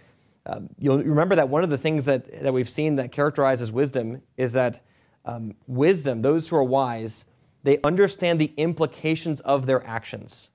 Um, 0.47 0.69
you'll 0.79 1.03
remember 1.03 1.35
that 1.35 1.49
one 1.49 1.65
of 1.65 1.71
the 1.71 1.79
things 1.79 2.05
that, 2.05 2.43
that 2.43 2.53
we've 2.53 2.69
seen 2.69 2.97
that 2.97 3.11
characterizes 3.11 3.73
wisdom 3.73 4.23
is 4.37 4.53
that 4.53 4.81
um, 5.25 5.57
wisdom, 5.67 6.23
those 6.23 6.49
who 6.49 6.57
are 6.57 6.65
wise, 6.65 7.27
they 7.65 7.81
understand 7.83 8.39
the 8.39 8.53
implications 8.57 9.41
of 9.41 9.67
their 9.67 9.85
actions. 9.85 10.51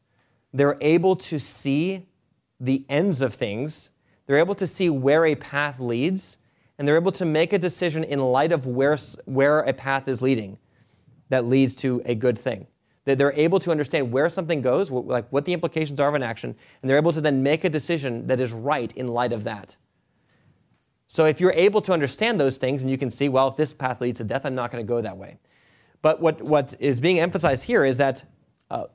They're 0.54 0.78
able 0.80 1.17
to 1.17 1.39
see 1.39 2.08
the 2.60 2.86
ends 2.88 3.21
of 3.21 3.34
things 3.34 3.91
they're 4.25 4.38
able 4.38 4.55
to 4.55 4.67
see 4.67 4.89
where 4.89 5.25
a 5.25 5.36
path 5.36 5.79
leads, 5.79 6.38
and 6.77 6.88
they're 6.88 6.95
able 6.95 7.12
to 7.12 7.25
make 7.25 7.53
a 7.53 7.60
decision 7.60 8.03
in 8.03 8.19
light 8.19 8.51
of 8.51 8.65
where, 8.65 8.97
where 9.25 9.60
a 9.62 9.73
path 9.73 10.07
is 10.07 10.21
leading. 10.21 10.57
that 11.31 11.45
leads 11.45 11.75
to 11.77 12.01
a 12.05 12.13
good 12.13 12.38
thing. 12.38 12.67
That 13.05 13.17
they're 13.17 13.34
able 13.34 13.57
to 13.60 13.71
understand 13.71 14.12
where 14.12 14.29
something 14.29 14.62
goes, 14.62 14.91
like 14.91 15.27
what 15.29 15.45
the 15.45 15.53
implications 15.53 15.99
are 15.99 16.10
of 16.10 16.13
an 16.13 16.21
action, 16.21 16.55
and 16.81 16.89
they're 16.89 16.97
able 16.97 17.13
to 17.13 17.21
then 17.21 17.41
make 17.41 17.63
a 17.63 17.69
decision 17.69 18.27
that 18.27 18.39
is 18.39 18.53
right 18.53 18.95
in 18.95 19.07
light 19.07 19.34
of 19.34 19.43
that. 19.45 19.75
So 21.07 21.25
if 21.25 21.41
you're 21.41 21.53
able 21.55 21.81
to 21.81 21.93
understand 21.93 22.39
those 22.39 22.57
things 22.57 22.84
and 22.84 22.91
you 22.91 22.97
can 22.97 23.10
see, 23.10 23.27
well, 23.27 23.47
if 23.47 23.55
this 23.55 23.73
path 23.73 24.01
leads 24.01 24.19
to 24.19 24.23
death, 24.23 24.45
I'm 24.45 24.55
not 24.55 24.71
going 24.71 24.86
to 24.86 24.88
go 24.88 25.01
that 25.01 25.17
way. 25.17 25.39
But 26.01 26.21
what, 26.21 26.41
what 26.41 26.75
is 26.79 26.99
being 26.99 27.19
emphasized 27.19 27.65
here 27.65 27.84
is 27.86 27.97
that 27.97 28.23
uh, 28.69 28.86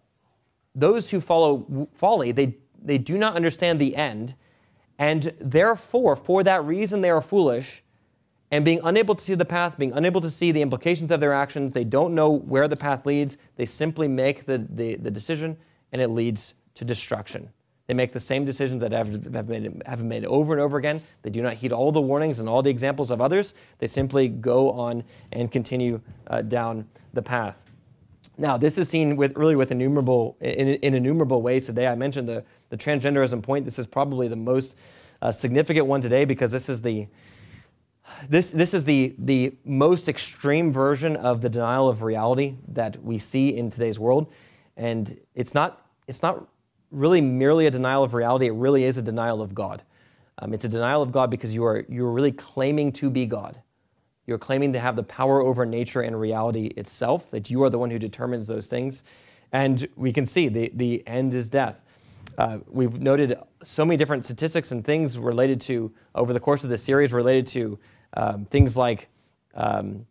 those 0.74 1.10
who 1.10 1.20
follow 1.20 1.88
folly, 1.94 2.32
they, 2.32 2.56
they 2.82 2.98
do 2.98 3.18
not 3.18 3.34
understand 3.34 3.78
the 3.78 3.96
end, 3.96 4.34
and 4.98 5.22
therefore, 5.38 6.16
for 6.16 6.42
that 6.42 6.64
reason, 6.64 7.00
they 7.00 7.10
are 7.10 7.20
foolish. 7.20 7.82
And 8.50 8.64
being 8.64 8.80
unable 8.84 9.16
to 9.16 9.22
see 9.22 9.34
the 9.34 9.44
path, 9.44 9.76
being 9.76 9.92
unable 9.92 10.20
to 10.20 10.30
see 10.30 10.52
the 10.52 10.62
implications 10.62 11.10
of 11.10 11.18
their 11.18 11.32
actions, 11.32 11.74
they 11.74 11.84
don't 11.84 12.14
know 12.14 12.30
where 12.30 12.68
the 12.68 12.76
path 12.76 13.04
leads. 13.04 13.38
They 13.56 13.66
simply 13.66 14.06
make 14.06 14.44
the, 14.44 14.58
the, 14.58 14.94
the 14.96 15.10
decision, 15.10 15.56
and 15.92 16.00
it 16.00 16.08
leads 16.08 16.54
to 16.76 16.84
destruction. 16.84 17.48
They 17.86 17.94
make 17.94 18.12
the 18.12 18.20
same 18.20 18.44
decisions 18.44 18.80
that 18.82 18.92
have, 18.92 19.34
have, 19.34 19.48
made, 19.48 19.82
have 19.86 20.02
made 20.02 20.24
over 20.24 20.52
and 20.52 20.60
over 20.60 20.76
again. 20.76 21.00
They 21.22 21.30
do 21.30 21.40
not 21.40 21.54
heed 21.54 21.72
all 21.72 21.92
the 21.92 22.00
warnings 22.00 22.40
and 22.40 22.48
all 22.48 22.62
the 22.62 22.70
examples 22.70 23.10
of 23.10 23.20
others. 23.20 23.54
They 23.78 23.86
simply 23.86 24.28
go 24.28 24.72
on 24.72 25.04
and 25.32 25.50
continue 25.50 26.00
uh, 26.26 26.42
down 26.42 26.88
the 27.14 27.22
path. 27.22 27.66
Now, 28.38 28.58
this 28.58 28.76
is 28.76 28.88
seen 28.88 29.16
with 29.16 29.36
really 29.36 29.56
with 29.56 29.70
innumerable 29.70 30.36
in, 30.40 30.68
in, 30.68 30.94
innumerable 30.94 31.42
ways 31.42 31.66
today. 31.66 31.86
I 31.86 31.94
mentioned 31.94 32.28
the, 32.28 32.44
the 32.68 32.76
transgenderism 32.76 33.42
point. 33.42 33.64
This 33.64 33.78
is 33.78 33.86
probably 33.86 34.28
the 34.28 34.36
most 34.36 34.78
uh, 35.22 35.32
significant 35.32 35.86
one 35.86 36.00
today 36.00 36.24
because 36.24 36.52
this 36.52 36.68
is 36.68 36.82
the 36.82 37.08
this, 38.28 38.52
this 38.52 38.74
is 38.74 38.84
the, 38.84 39.14
the 39.18 39.54
most 39.64 40.08
extreme 40.08 40.72
version 40.72 41.16
of 41.16 41.40
the 41.40 41.48
denial 41.48 41.88
of 41.88 42.02
reality 42.02 42.54
that 42.68 43.02
we 43.02 43.18
see 43.18 43.56
in 43.56 43.70
today's 43.70 43.98
world. 43.98 44.32
And 44.76 45.18
it's 45.34 45.54
not, 45.54 45.80
it's 46.06 46.22
not 46.22 46.46
really 46.90 47.20
merely 47.20 47.66
a 47.66 47.70
denial 47.70 48.04
of 48.04 48.14
reality, 48.14 48.46
it 48.46 48.52
really 48.52 48.84
is 48.84 48.96
a 48.96 49.02
denial 49.02 49.42
of 49.42 49.54
God. 49.54 49.82
Um, 50.38 50.52
it's 50.52 50.64
a 50.64 50.68
denial 50.68 51.02
of 51.02 51.12
God 51.12 51.30
because 51.30 51.54
you 51.54 51.64
are, 51.64 51.84
you 51.88 52.06
are 52.06 52.12
really 52.12 52.32
claiming 52.32 52.92
to 52.92 53.10
be 53.10 53.26
God. 53.26 53.60
You're 54.26 54.38
claiming 54.38 54.72
to 54.72 54.80
have 54.80 54.96
the 54.96 55.02
power 55.04 55.40
over 55.40 55.64
nature 55.64 56.00
and 56.00 56.18
reality 56.20 56.66
itself, 56.76 57.30
that 57.30 57.50
you 57.50 57.62
are 57.62 57.70
the 57.70 57.78
one 57.78 57.90
who 57.90 57.98
determines 57.98 58.46
those 58.46 58.66
things. 58.66 59.04
And 59.52 59.86
we 59.96 60.12
can 60.12 60.26
see 60.26 60.48
the, 60.48 60.70
the 60.74 61.06
end 61.06 61.32
is 61.32 61.48
death. 61.48 61.84
Uh, 62.36 62.58
we've 62.66 63.00
noted 63.00 63.38
so 63.62 63.84
many 63.84 63.96
different 63.96 64.24
statistics 64.24 64.72
and 64.72 64.84
things 64.84 65.18
related 65.18 65.60
to, 65.62 65.92
over 66.14 66.32
the 66.32 66.40
course 66.40 66.64
of 66.64 66.70
the 66.70 66.78
series, 66.78 67.12
related 67.12 67.46
to 67.46 67.78
um, 68.14 68.44
things 68.46 68.76
like 68.76 69.08
um, 69.54 70.04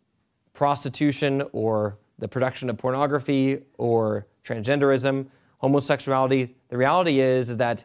prostitution 0.54 1.42
or 1.52 1.98
the 2.18 2.26
production 2.26 2.70
of 2.70 2.78
pornography 2.78 3.62
or 3.76 4.26
transgenderism, 4.42 5.26
homosexuality. 5.58 6.54
The 6.68 6.78
reality 6.78 7.20
is, 7.20 7.50
is 7.50 7.58
that 7.58 7.84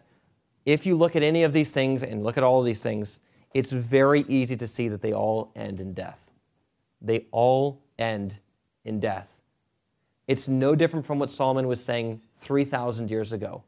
if 0.65 0.85
you 0.85 0.95
look 0.95 1.15
at 1.15 1.23
any 1.23 1.43
of 1.43 1.53
these 1.53 1.71
things 1.71 2.03
and 2.03 2.23
look 2.23 2.37
at 2.37 2.43
all 2.43 2.59
of 2.59 2.65
these 2.65 2.81
things, 2.81 3.19
it's 3.53 3.71
very 3.71 4.21
easy 4.27 4.55
to 4.57 4.67
see 4.67 4.87
that 4.87 5.01
they 5.01 5.13
all 5.13 5.51
end 5.55 5.79
in 5.79 5.93
death. 5.93 6.31
They 7.01 7.25
all 7.31 7.81
end 7.99 8.39
in 8.85 8.99
death. 8.99 9.41
It's 10.27 10.47
no 10.47 10.75
different 10.75 11.05
from 11.05 11.19
what 11.19 11.29
Solomon 11.29 11.67
was 11.67 11.83
saying 11.83 12.21
3,000 12.37 13.11
years 13.11 13.33
ago. 13.33 13.63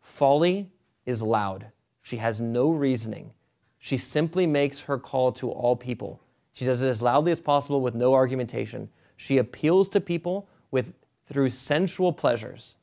Folly 0.00 0.70
is 1.06 1.22
loud. 1.22 1.66
She 2.02 2.16
has 2.16 2.40
no 2.40 2.70
reasoning. 2.70 3.32
She 3.78 3.96
simply 3.96 4.46
makes 4.46 4.80
her 4.80 4.98
call 4.98 5.32
to 5.32 5.50
all 5.50 5.76
people. 5.76 6.20
She 6.52 6.64
does 6.64 6.82
it 6.82 6.88
as 6.88 7.02
loudly 7.02 7.32
as 7.32 7.40
possible 7.40 7.80
with 7.80 7.94
no 7.94 8.14
argumentation. 8.14 8.90
She 9.16 9.38
appeals 9.38 9.88
to 9.90 10.00
people 10.00 10.48
with, 10.70 10.94
through 11.24 11.48
sensual 11.48 12.12
pleasures 12.12 12.76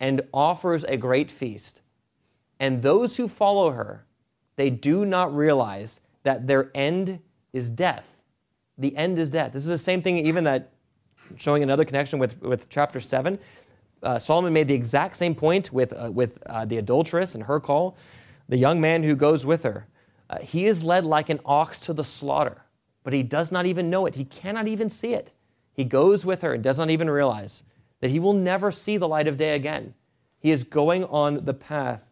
and 0.00 0.22
offers 0.32 0.84
a 0.84 0.96
great 0.96 1.30
feast. 1.30 1.82
And 2.60 2.82
those 2.82 3.16
who 3.16 3.28
follow 3.28 3.70
her, 3.70 4.06
they 4.56 4.70
do 4.70 5.04
not 5.04 5.34
realize 5.34 6.00
that 6.22 6.46
their 6.46 6.70
end 6.74 7.20
is 7.52 7.70
death. 7.70 8.24
The 8.78 8.96
end 8.96 9.18
is 9.18 9.30
death. 9.30 9.52
This 9.52 9.62
is 9.62 9.68
the 9.68 9.78
same 9.78 10.02
thing, 10.02 10.18
even 10.18 10.44
that 10.44 10.72
showing 11.36 11.62
another 11.62 11.84
connection 11.84 12.18
with, 12.18 12.40
with 12.42 12.68
chapter 12.68 13.00
7. 13.00 13.38
Uh, 14.02 14.18
Solomon 14.18 14.52
made 14.52 14.68
the 14.68 14.74
exact 14.74 15.16
same 15.16 15.34
point 15.34 15.72
with, 15.72 15.92
uh, 15.92 16.10
with 16.12 16.42
uh, 16.46 16.64
the 16.64 16.76
adulteress 16.78 17.34
and 17.34 17.44
her 17.44 17.60
call. 17.60 17.96
The 18.48 18.58
young 18.58 18.80
man 18.80 19.02
who 19.02 19.16
goes 19.16 19.46
with 19.46 19.62
her, 19.62 19.86
uh, 20.28 20.38
he 20.40 20.66
is 20.66 20.84
led 20.84 21.04
like 21.04 21.30
an 21.30 21.40
ox 21.44 21.80
to 21.80 21.94
the 21.94 22.04
slaughter, 22.04 22.62
but 23.02 23.12
he 23.12 23.22
does 23.22 23.50
not 23.50 23.64
even 23.66 23.88
know 23.88 24.06
it. 24.06 24.14
He 24.14 24.24
cannot 24.24 24.68
even 24.68 24.88
see 24.88 25.14
it. 25.14 25.32
He 25.72 25.84
goes 25.84 26.26
with 26.26 26.42
her 26.42 26.54
and 26.54 26.62
does 26.62 26.78
not 26.78 26.90
even 26.90 27.08
realize 27.08 27.64
that 28.00 28.10
he 28.10 28.18
will 28.18 28.34
never 28.34 28.70
see 28.70 28.96
the 28.96 29.08
light 29.08 29.26
of 29.26 29.38
day 29.38 29.54
again. 29.54 29.94
He 30.38 30.50
is 30.50 30.64
going 30.64 31.04
on 31.04 31.44
the 31.44 31.54
path 31.54 32.10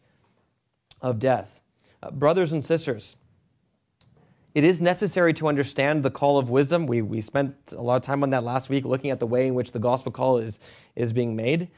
of 1.02 1.18
death. 1.18 1.61
Uh, 2.02 2.10
brothers 2.10 2.52
and 2.52 2.64
sisters, 2.64 3.16
it 4.54 4.64
is 4.64 4.80
necessary 4.80 5.32
to 5.34 5.46
understand 5.48 6.02
the 6.02 6.10
call 6.10 6.38
of 6.38 6.50
wisdom. 6.50 6.86
We, 6.86 7.00
we 7.00 7.20
spent 7.20 7.54
a 7.76 7.80
lot 7.80 7.96
of 7.96 8.02
time 8.02 8.22
on 8.22 8.30
that 8.30 8.44
last 8.44 8.68
week 8.68 8.84
looking 8.84 9.10
at 9.10 9.20
the 9.20 9.26
way 9.26 9.46
in 9.46 9.54
which 9.54 9.72
the 9.72 9.78
gospel 9.78 10.12
call 10.12 10.38
is, 10.38 10.88
is 10.96 11.12
being 11.12 11.36
made. 11.36 11.68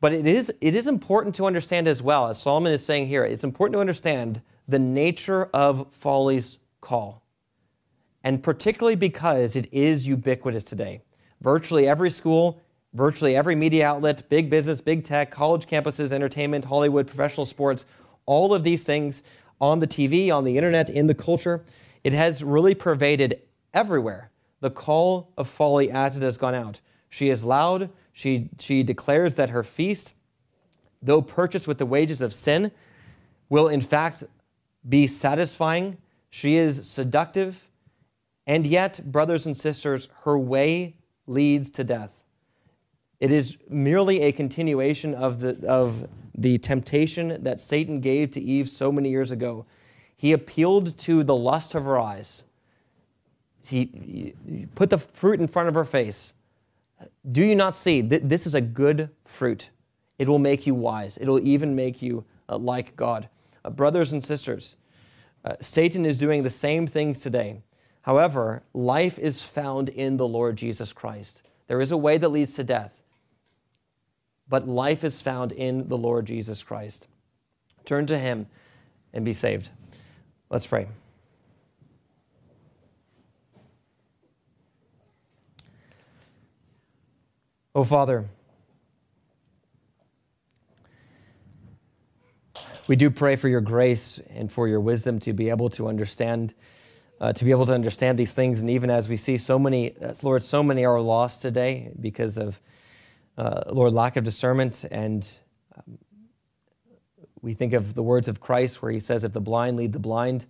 But 0.00 0.12
it 0.12 0.26
is, 0.26 0.52
it 0.60 0.74
is 0.74 0.88
important 0.88 1.34
to 1.36 1.46
understand 1.46 1.88
as 1.88 2.02
well, 2.02 2.28
as 2.28 2.40
Solomon 2.40 2.72
is 2.72 2.84
saying 2.84 3.06
here, 3.06 3.24
it's 3.24 3.44
important 3.44 3.74
to 3.74 3.80
understand 3.80 4.42
the 4.68 4.78
nature 4.78 5.48
of 5.54 5.92
folly's 5.92 6.58
call. 6.80 7.22
And 8.24 8.42
particularly 8.42 8.96
because 8.96 9.56
it 9.56 9.72
is 9.72 10.06
ubiquitous 10.06 10.64
today. 10.64 11.02
Virtually 11.40 11.88
every 11.88 12.10
school, 12.10 12.60
virtually 12.94 13.34
every 13.34 13.54
media 13.54 13.86
outlet, 13.86 14.28
big 14.28 14.50
business, 14.50 14.80
big 14.80 15.02
tech, 15.02 15.30
college 15.30 15.66
campuses, 15.66 16.12
entertainment, 16.12 16.64
Hollywood, 16.64 17.06
professional 17.06 17.46
sports, 17.46 17.84
all 18.26 18.54
of 18.54 18.62
these 18.62 18.84
things 18.84 19.41
on 19.62 19.78
the 19.78 19.86
TV, 19.86 20.30
on 20.30 20.42
the 20.42 20.58
internet, 20.58 20.90
in 20.90 21.06
the 21.06 21.14
culture, 21.14 21.64
it 22.02 22.12
has 22.12 22.42
really 22.42 22.74
pervaded 22.74 23.40
everywhere 23.72 24.30
the 24.60 24.70
call 24.70 25.32
of 25.38 25.48
folly 25.48 25.90
as 25.90 26.18
it 26.18 26.22
has 26.22 26.36
gone 26.36 26.54
out. 26.54 26.80
She 27.08 27.30
is 27.30 27.44
loud. 27.44 27.88
She, 28.12 28.50
she 28.58 28.82
declares 28.82 29.36
that 29.36 29.50
her 29.50 29.62
feast, 29.62 30.16
though 31.00 31.22
purchased 31.22 31.68
with 31.68 31.78
the 31.78 31.86
wages 31.86 32.20
of 32.20 32.32
sin, 32.34 32.72
will 33.48 33.68
in 33.68 33.80
fact 33.80 34.24
be 34.88 35.06
satisfying. 35.06 35.96
She 36.28 36.56
is 36.56 36.88
seductive. 36.88 37.68
And 38.46 38.66
yet, 38.66 39.00
brothers 39.04 39.46
and 39.46 39.56
sisters, 39.56 40.08
her 40.24 40.36
way 40.36 40.96
leads 41.28 41.70
to 41.72 41.84
death. 41.84 42.24
It 43.20 43.30
is 43.30 43.58
merely 43.68 44.22
a 44.22 44.32
continuation 44.32 45.14
of 45.14 45.38
the, 45.38 45.64
of 45.68 46.08
the 46.34 46.58
temptation 46.58 47.42
that 47.42 47.60
Satan 47.60 48.00
gave 48.00 48.30
to 48.32 48.40
Eve 48.40 48.68
so 48.68 48.90
many 48.90 49.10
years 49.10 49.30
ago. 49.30 49.66
He 50.16 50.32
appealed 50.32 50.96
to 50.98 51.22
the 51.22 51.36
lust 51.36 51.74
of 51.74 51.84
her 51.84 51.98
eyes. 51.98 52.44
He 53.64 54.34
put 54.74 54.90
the 54.90 54.98
fruit 54.98 55.40
in 55.40 55.48
front 55.48 55.68
of 55.68 55.74
her 55.74 55.84
face. 55.84 56.34
Do 57.30 57.44
you 57.44 57.54
not 57.54 57.74
see? 57.74 58.00
that 58.00 58.28
This 58.28 58.46
is 58.46 58.54
a 58.54 58.60
good 58.60 59.10
fruit. 59.24 59.70
It 60.18 60.28
will 60.28 60.38
make 60.38 60.66
you 60.66 60.74
wise. 60.74 61.16
It 61.16 61.28
will 61.28 61.40
even 61.46 61.74
make 61.74 62.02
you 62.02 62.24
uh, 62.48 62.56
like 62.56 62.96
God. 62.96 63.28
Uh, 63.64 63.70
brothers 63.70 64.12
and 64.12 64.22
sisters, 64.22 64.76
uh, 65.44 65.54
Satan 65.60 66.04
is 66.04 66.18
doing 66.18 66.42
the 66.42 66.50
same 66.50 66.86
things 66.86 67.20
today. 67.20 67.62
However, 68.02 68.62
life 68.74 69.18
is 69.18 69.44
found 69.44 69.88
in 69.88 70.16
the 70.16 70.26
Lord 70.26 70.56
Jesus 70.56 70.92
Christ. 70.92 71.42
There 71.68 71.80
is 71.80 71.92
a 71.92 71.96
way 71.96 72.18
that 72.18 72.28
leads 72.28 72.54
to 72.54 72.64
death 72.64 73.01
but 74.52 74.68
life 74.68 75.02
is 75.02 75.22
found 75.22 75.50
in 75.50 75.88
the 75.88 75.96
Lord 75.96 76.26
Jesus 76.26 76.62
Christ. 76.62 77.08
Turn 77.86 78.04
to 78.04 78.18
Him 78.18 78.46
and 79.14 79.24
be 79.24 79.32
saved. 79.32 79.70
Let's 80.50 80.66
pray. 80.66 80.88
Oh, 87.74 87.82
Father, 87.82 88.26
we 92.86 92.96
do 92.96 93.10
pray 93.10 93.36
for 93.36 93.48
your 93.48 93.62
grace 93.62 94.20
and 94.34 94.52
for 94.52 94.68
your 94.68 94.80
wisdom 94.80 95.18
to 95.20 95.32
be 95.32 95.48
able 95.48 95.70
to 95.70 95.88
understand. 95.88 96.52
Uh, 97.18 97.32
to 97.32 97.44
be 97.46 97.52
able 97.52 97.64
to 97.64 97.72
understand 97.72 98.18
these 98.18 98.34
things, 98.34 98.60
and 98.60 98.68
even 98.68 98.90
as 98.90 99.08
we 99.08 99.16
see 99.16 99.38
so 99.38 99.56
many, 99.56 99.94
Lord, 100.24 100.42
so 100.42 100.60
many 100.60 100.84
are 100.84 101.00
lost 101.00 101.40
today 101.40 101.92
because 102.00 102.36
of 102.36 102.60
uh, 103.36 103.62
Lord, 103.70 103.92
lack 103.92 104.16
of 104.16 104.24
discernment. 104.24 104.84
And 104.90 105.28
um, 105.76 105.98
we 107.40 107.54
think 107.54 107.72
of 107.72 107.94
the 107.94 108.02
words 108.02 108.28
of 108.28 108.40
Christ 108.40 108.82
where 108.82 108.92
he 108.92 109.00
says, 109.00 109.24
If 109.24 109.32
the 109.32 109.40
blind 109.40 109.76
lead 109.76 109.92
the 109.92 109.98
blind, 109.98 110.46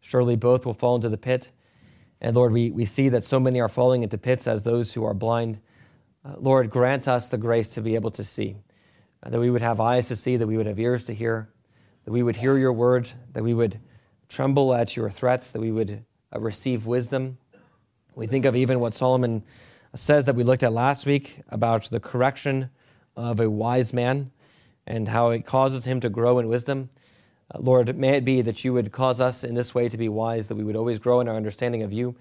surely 0.00 0.36
both 0.36 0.66
will 0.66 0.74
fall 0.74 0.96
into 0.96 1.08
the 1.08 1.18
pit. 1.18 1.50
And 2.20 2.34
Lord, 2.34 2.52
we, 2.52 2.70
we 2.70 2.84
see 2.84 3.08
that 3.10 3.24
so 3.24 3.38
many 3.38 3.60
are 3.60 3.68
falling 3.68 4.02
into 4.02 4.18
pits 4.18 4.46
as 4.46 4.62
those 4.62 4.94
who 4.94 5.04
are 5.04 5.14
blind. 5.14 5.60
Uh, 6.24 6.34
Lord, 6.38 6.70
grant 6.70 7.08
us 7.08 7.28
the 7.28 7.38
grace 7.38 7.74
to 7.74 7.80
be 7.80 7.94
able 7.94 8.10
to 8.12 8.24
see, 8.24 8.56
uh, 9.22 9.30
that 9.30 9.40
we 9.40 9.50
would 9.50 9.62
have 9.62 9.80
eyes 9.80 10.08
to 10.08 10.16
see, 10.16 10.36
that 10.36 10.46
we 10.46 10.56
would 10.56 10.66
have 10.66 10.78
ears 10.78 11.04
to 11.04 11.14
hear, 11.14 11.50
that 12.04 12.12
we 12.12 12.22
would 12.22 12.36
hear 12.36 12.56
your 12.56 12.72
word, 12.72 13.10
that 13.32 13.42
we 13.42 13.54
would 13.54 13.78
tremble 14.28 14.74
at 14.74 14.96
your 14.96 15.10
threats, 15.10 15.52
that 15.52 15.60
we 15.60 15.70
would 15.70 16.04
uh, 16.34 16.40
receive 16.40 16.86
wisdom. 16.86 17.38
We 18.14 18.26
think 18.26 18.44
of 18.44 18.56
even 18.56 18.80
what 18.80 18.94
Solomon 18.94 19.42
says 19.98 20.26
that 20.26 20.34
we 20.34 20.42
looked 20.42 20.62
at 20.62 20.72
last 20.72 21.06
week 21.06 21.40
about 21.48 21.84
the 21.84 22.00
correction 22.00 22.70
of 23.16 23.40
a 23.40 23.48
wise 23.48 23.92
man 23.92 24.30
and 24.86 25.08
how 25.08 25.30
it 25.30 25.46
causes 25.46 25.86
him 25.86 26.00
to 26.00 26.08
grow 26.08 26.38
in 26.38 26.48
wisdom. 26.48 26.90
Uh, 27.54 27.58
Lord, 27.60 27.96
may 27.96 28.16
it 28.16 28.24
be 28.24 28.42
that 28.42 28.64
you 28.64 28.72
would 28.72 28.92
cause 28.92 29.20
us 29.20 29.42
in 29.42 29.54
this 29.54 29.74
way 29.74 29.88
to 29.88 29.96
be 29.96 30.08
wise, 30.08 30.48
that 30.48 30.56
we 30.56 30.64
would 30.64 30.76
always 30.76 30.98
grow 30.98 31.20
in 31.20 31.28
our 31.28 31.34
understanding 31.34 31.82
of 31.82 31.92
you, 31.92 32.14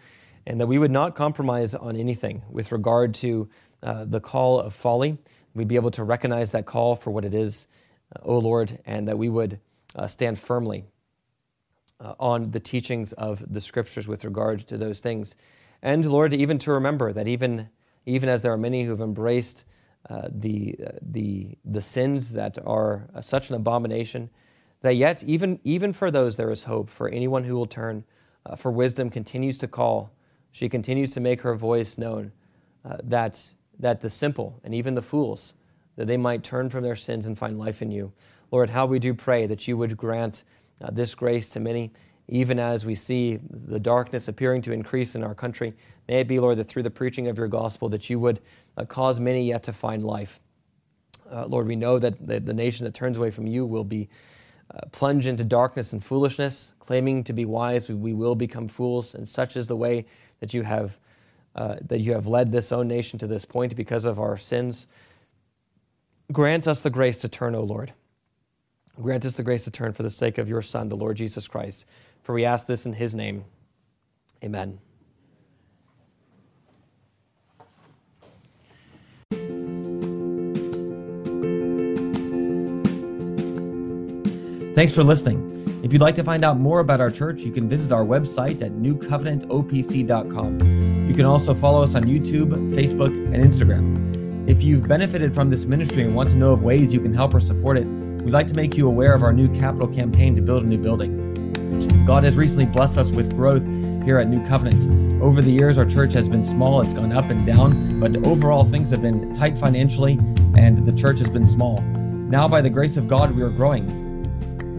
and 0.47 0.59
that 0.59 0.67
we 0.67 0.77
would 0.77 0.91
not 0.91 1.15
compromise 1.15 1.75
on 1.75 1.95
anything 1.95 2.43
with 2.49 2.71
regard 2.71 3.13
to 3.15 3.49
uh, 3.83 4.05
the 4.05 4.19
call 4.19 4.59
of 4.59 4.73
folly. 4.73 5.17
We'd 5.53 5.67
be 5.67 5.75
able 5.75 5.91
to 5.91 6.03
recognize 6.03 6.51
that 6.51 6.65
call 6.65 6.95
for 6.95 7.11
what 7.11 7.25
it 7.25 7.33
is, 7.33 7.67
uh, 8.15 8.19
O 8.23 8.37
Lord, 8.39 8.79
and 8.85 9.07
that 9.07 9.17
we 9.17 9.29
would 9.29 9.59
uh, 9.95 10.07
stand 10.07 10.39
firmly 10.39 10.85
uh, 11.99 12.15
on 12.19 12.51
the 12.51 12.59
teachings 12.59 13.13
of 13.13 13.43
the 13.51 13.61
scriptures 13.61 14.07
with 14.07 14.25
regard 14.25 14.59
to 14.67 14.77
those 14.77 14.99
things. 14.99 15.35
And 15.85 16.03
Lord, 16.03 16.33
even 16.33 16.57
to 16.57 16.71
remember 16.71 17.13
that 17.13 17.27
even, 17.27 17.69
even 18.07 18.27
as 18.27 18.41
there 18.41 18.51
are 18.51 18.57
many 18.57 18.85
who 18.85 18.89
have 18.89 19.01
embraced 19.01 19.67
uh, 20.09 20.29
the, 20.31 20.75
uh, 20.83 20.91
the, 20.99 21.59
the 21.63 21.79
sins 21.79 22.33
that 22.33 22.57
are 22.65 23.07
uh, 23.13 23.21
such 23.21 23.51
an 23.51 23.55
abomination, 23.55 24.31
that 24.81 24.95
yet, 24.95 25.23
even, 25.23 25.59
even 25.63 25.93
for 25.93 26.09
those, 26.09 26.37
there 26.37 26.49
is 26.49 26.63
hope. 26.63 26.89
For 26.89 27.07
anyone 27.07 27.43
who 27.43 27.55
will 27.55 27.67
turn, 27.67 28.03
uh, 28.47 28.55
for 28.55 28.71
wisdom 28.71 29.11
continues 29.11 29.59
to 29.59 29.67
call. 29.67 30.11
She 30.51 30.69
continues 30.69 31.11
to 31.11 31.19
make 31.19 31.41
her 31.41 31.53
voice 31.53 31.99
known, 31.99 32.31
uh, 32.83 32.97
that, 33.03 33.53
that 33.77 34.01
the 34.01 34.09
simple 34.09 34.59
and 34.63 34.73
even 34.73 34.95
the 34.95 35.03
fools, 35.03 35.53
that 35.97 36.07
they 36.07 36.17
might 36.17 36.43
turn 36.43 36.71
from 36.71 36.81
their 36.81 36.95
sins 36.95 37.27
and 37.27 37.37
find 37.37 37.59
life 37.59 37.83
in 37.83 37.91
you. 37.91 38.11
Lord, 38.49 38.71
how 38.71 38.87
we 38.87 38.97
do 38.97 39.13
pray 39.13 39.45
that 39.45 39.67
you 39.67 39.77
would 39.77 39.95
grant 39.97 40.45
this 40.91 41.13
grace 41.13 41.51
to 41.51 41.59
many, 41.59 41.93
even 42.27 42.59
as 42.59 42.85
we 42.85 42.95
see 42.95 43.39
the 43.49 43.79
darkness 43.79 44.27
appearing 44.27 44.61
to 44.63 44.71
increase 44.71 45.15
in 45.15 45.23
our 45.23 45.35
country. 45.35 45.73
May 46.07 46.21
it 46.21 46.27
be, 46.27 46.39
Lord, 46.39 46.57
that 46.57 46.65
through 46.65 46.83
the 46.83 46.91
preaching 46.91 47.27
of 47.27 47.37
your 47.37 47.47
gospel, 47.47 47.89
that 47.89 48.09
you 48.09 48.19
would 48.19 48.39
uh, 48.77 48.85
cause 48.85 49.19
many 49.19 49.45
yet 49.45 49.63
to 49.63 49.73
find 49.73 50.03
life. 50.03 50.39
Uh, 51.29 51.45
Lord, 51.45 51.67
we 51.67 51.75
know 51.75 51.99
that 51.99 52.25
the, 52.25 52.53
nation 52.53 52.85
that 52.85 52.93
turns 52.93 53.17
away 53.17 53.31
from 53.31 53.47
you 53.47 53.65
will 53.65 53.83
be 53.83 54.09
uh, 54.73 54.81
plunged 54.91 55.27
into 55.27 55.43
darkness 55.43 55.93
and 55.93 56.03
foolishness, 56.03 56.73
claiming 56.79 57.23
to 57.23 57.33
be 57.33 57.45
wise. 57.45 57.89
We, 57.89 57.95
we, 57.95 58.13
will 58.13 58.35
become 58.35 58.67
fools, 58.67 59.13
and 59.15 59.27
such 59.27 59.55
is 59.55 59.67
the 59.67 59.75
way 59.75 60.05
that 60.39 60.53
you 60.53 60.63
have 60.63 60.99
uh, 61.55 61.77
that 61.87 61.99
you 61.99 62.11
have 62.11 62.27
led 62.27 62.51
this 62.51 62.73
own 62.73 62.87
nation 62.87 63.17
to 63.17 63.27
this 63.27 63.45
point 63.45 63.75
because 63.77 64.03
of 64.03 64.19
our 64.19 64.35
sins. 64.35 64.87
Grant 66.31 66.67
us 66.67 66.81
the 66.81 66.89
grace 66.89 67.19
to 67.19 67.29
turn, 67.29 67.55
O 67.55 67.61
Lord. 67.61 67.93
Grant 69.01 69.25
us 69.25 69.35
the 69.35 69.43
grace 69.43 69.65
to 69.65 69.71
turn 69.71 69.93
for 69.93 70.03
the 70.03 70.09
sake 70.09 70.37
of 70.37 70.47
your 70.47 70.61
Son, 70.61 70.89
the 70.89 70.95
Lord 70.95 71.17
Jesus 71.17 71.47
Christ. 71.47 71.87
For 72.23 72.33
we 72.33 72.45
ask 72.45 72.67
this 72.67 72.85
in 72.85 72.93
his 72.93 73.13
name. 73.13 73.45
Amen. 74.43 74.79
Thanks 84.73 84.93
for 84.93 85.03
listening. 85.03 85.51
If 85.83 85.93
you'd 85.93 86.01
like 86.01 86.15
to 86.15 86.23
find 86.23 86.43
out 86.43 86.57
more 86.57 86.79
about 86.79 86.99
our 86.99 87.11
church, 87.11 87.41
you 87.41 87.51
can 87.51 87.69
visit 87.69 87.91
our 87.91 88.03
website 88.03 88.61
at 88.61 88.71
newcovenantopc.com. 88.71 91.07
You 91.07 91.13
can 91.13 91.25
also 91.25 91.53
follow 91.53 91.83
us 91.83 91.95
on 91.95 92.03
YouTube, 92.03 92.49
Facebook, 92.73 93.13
and 93.33 93.35
Instagram. 93.35 94.49
If 94.49 94.63
you've 94.63 94.87
benefited 94.87 95.33
from 95.33 95.49
this 95.49 95.65
ministry 95.65 96.03
and 96.03 96.15
want 96.15 96.29
to 96.31 96.37
know 96.37 96.51
of 96.51 96.63
ways 96.63 96.93
you 96.93 96.99
can 96.99 97.13
help 97.13 97.33
or 97.33 97.39
support 97.39 97.77
it, 97.77 97.87
we'd 98.25 98.33
like 98.33 98.47
to 98.47 98.55
make 98.55 98.75
you 98.75 98.87
aware 98.87 99.13
of 99.13 99.21
our 99.21 99.31
new 99.31 99.47
capital 99.47 99.87
campaign 99.87 100.33
to 100.33 100.41
build 100.41 100.63
a 100.63 100.65
new 100.65 100.79
building. 100.79 102.03
God 102.07 102.23
has 102.23 102.35
recently 102.35 102.65
blessed 102.65 102.97
us 102.97 103.11
with 103.11 103.35
growth 103.35 103.63
here 104.03 104.17
at 104.17 104.27
New 104.27 104.43
Covenant. 104.47 105.21
Over 105.21 105.43
the 105.43 105.51
years, 105.51 105.77
our 105.77 105.85
church 105.85 106.11
has 106.13 106.27
been 106.27 106.43
small, 106.43 106.81
it's 106.81 106.93
gone 106.93 107.11
up 107.11 107.29
and 107.29 107.45
down, 107.45 107.99
but 107.99 108.15
overall, 108.25 108.63
things 108.63 108.89
have 108.89 109.03
been 109.03 109.31
tight 109.31 109.59
financially, 109.59 110.13
and 110.57 110.83
the 110.83 110.91
church 110.91 111.19
has 111.19 111.29
been 111.29 111.45
small. 111.45 111.81
Now, 111.81 112.47
by 112.47 112.61
the 112.61 112.69
grace 112.69 112.97
of 112.97 113.07
God, 113.07 113.35
we 113.35 113.43
are 113.43 113.49
growing. 113.49 114.03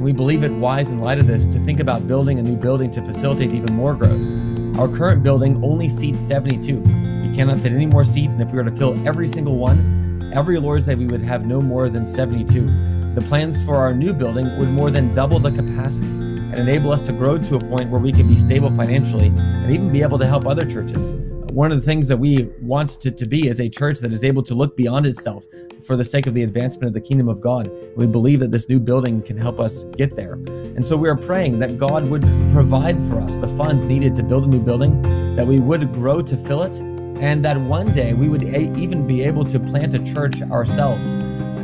We 0.00 0.12
believe 0.12 0.42
it 0.42 0.50
wise 0.50 0.90
in 0.90 1.00
light 1.00 1.20
of 1.20 1.28
this 1.28 1.46
to 1.46 1.60
think 1.60 1.78
about 1.78 2.08
building 2.08 2.40
a 2.40 2.42
new 2.42 2.56
building 2.56 2.90
to 2.90 3.02
facilitate 3.02 3.52
even 3.52 3.74
more 3.74 3.94
growth. 3.94 4.28
Our 4.76 4.88
current 4.88 5.22
building 5.22 5.62
only 5.64 5.88
seats 5.88 6.18
72. 6.18 6.80
We 6.80 7.32
cannot 7.32 7.60
fit 7.60 7.70
any 7.70 7.86
more 7.86 8.04
seats, 8.04 8.32
and 8.32 8.42
if 8.42 8.50
we 8.50 8.58
were 8.58 8.68
to 8.68 8.76
fill 8.76 9.06
every 9.06 9.28
single 9.28 9.56
one, 9.56 10.32
every 10.34 10.58
Lord's 10.58 10.86
Day 10.86 10.96
we 10.96 11.06
would 11.06 11.22
have 11.22 11.46
no 11.46 11.60
more 11.60 11.88
than 11.88 12.04
72. 12.04 12.95
The 13.16 13.22
plans 13.22 13.64
for 13.64 13.74
our 13.74 13.92
new 13.92 14.12
building 14.14 14.56
would 14.58 14.68
more 14.68 14.92
than 14.92 15.12
double 15.12 15.40
the 15.40 15.50
capacity 15.50 16.06
and 16.06 16.54
enable 16.54 16.92
us 16.92 17.02
to 17.02 17.12
grow 17.12 17.36
to 17.38 17.56
a 17.56 17.60
point 17.60 17.90
where 17.90 18.00
we 18.00 18.12
can 18.12 18.28
be 18.28 18.36
stable 18.36 18.70
financially 18.70 19.32
and 19.34 19.72
even 19.72 19.90
be 19.90 20.02
able 20.02 20.18
to 20.18 20.26
help 20.26 20.46
other 20.46 20.64
churches 20.64 21.14
one 21.56 21.72
of 21.72 21.78
the 21.78 21.82
things 21.82 22.06
that 22.06 22.18
we 22.18 22.50
want 22.60 22.90
to, 23.00 23.10
to 23.10 23.24
be 23.24 23.48
is 23.48 23.60
a 23.60 23.68
church 23.70 24.00
that 24.00 24.12
is 24.12 24.22
able 24.22 24.42
to 24.42 24.54
look 24.54 24.76
beyond 24.76 25.06
itself 25.06 25.46
for 25.86 25.96
the 25.96 26.04
sake 26.04 26.26
of 26.26 26.34
the 26.34 26.42
advancement 26.42 26.86
of 26.86 26.92
the 26.92 27.00
kingdom 27.00 27.30
of 27.30 27.40
God. 27.40 27.70
We 27.96 28.06
believe 28.06 28.40
that 28.40 28.50
this 28.50 28.68
new 28.68 28.78
building 28.78 29.22
can 29.22 29.38
help 29.38 29.58
us 29.58 29.84
get 29.96 30.14
there. 30.14 30.34
And 30.34 30.86
so 30.86 30.98
we 30.98 31.08
are 31.08 31.16
praying 31.16 31.58
that 31.60 31.78
God 31.78 32.08
would 32.08 32.20
provide 32.50 33.02
for 33.04 33.18
us 33.20 33.38
the 33.38 33.48
funds 33.48 33.84
needed 33.84 34.14
to 34.16 34.22
build 34.22 34.44
a 34.44 34.48
new 34.48 34.60
building, 34.60 35.00
that 35.34 35.46
we 35.46 35.58
would 35.58 35.94
grow 35.94 36.20
to 36.20 36.36
fill 36.36 36.62
it, 36.62 36.76
and 36.76 37.42
that 37.46 37.56
one 37.56 37.90
day 37.90 38.12
we 38.12 38.28
would 38.28 38.42
a- 38.42 38.70
even 38.78 39.06
be 39.06 39.22
able 39.22 39.46
to 39.46 39.58
plant 39.58 39.94
a 39.94 39.98
church 39.98 40.42
ourselves. 40.42 41.16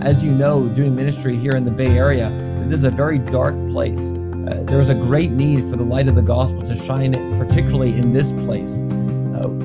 As 0.02 0.24
you 0.24 0.32
know, 0.32 0.68
doing 0.68 0.96
ministry 0.96 1.36
here 1.36 1.54
in 1.54 1.64
the 1.64 1.70
Bay 1.70 1.96
Area, 1.96 2.28
this 2.66 2.78
is 2.78 2.84
a 2.84 2.90
very 2.90 3.18
dark 3.18 3.54
place. 3.68 4.10
Uh, 4.10 4.60
there 4.66 4.80
is 4.80 4.90
a 4.90 4.96
great 4.96 5.30
need 5.30 5.70
for 5.70 5.76
the 5.76 5.84
light 5.84 6.08
of 6.08 6.16
the 6.16 6.22
gospel 6.22 6.60
to 6.62 6.74
shine, 6.74 7.12
particularly 7.38 7.94
in 7.96 8.10
this 8.10 8.32
place 8.32 8.80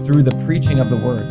through 0.05 0.21
the 0.21 0.43
preaching 0.45 0.77
of 0.77 0.91
the 0.91 0.95
word. 0.95 1.23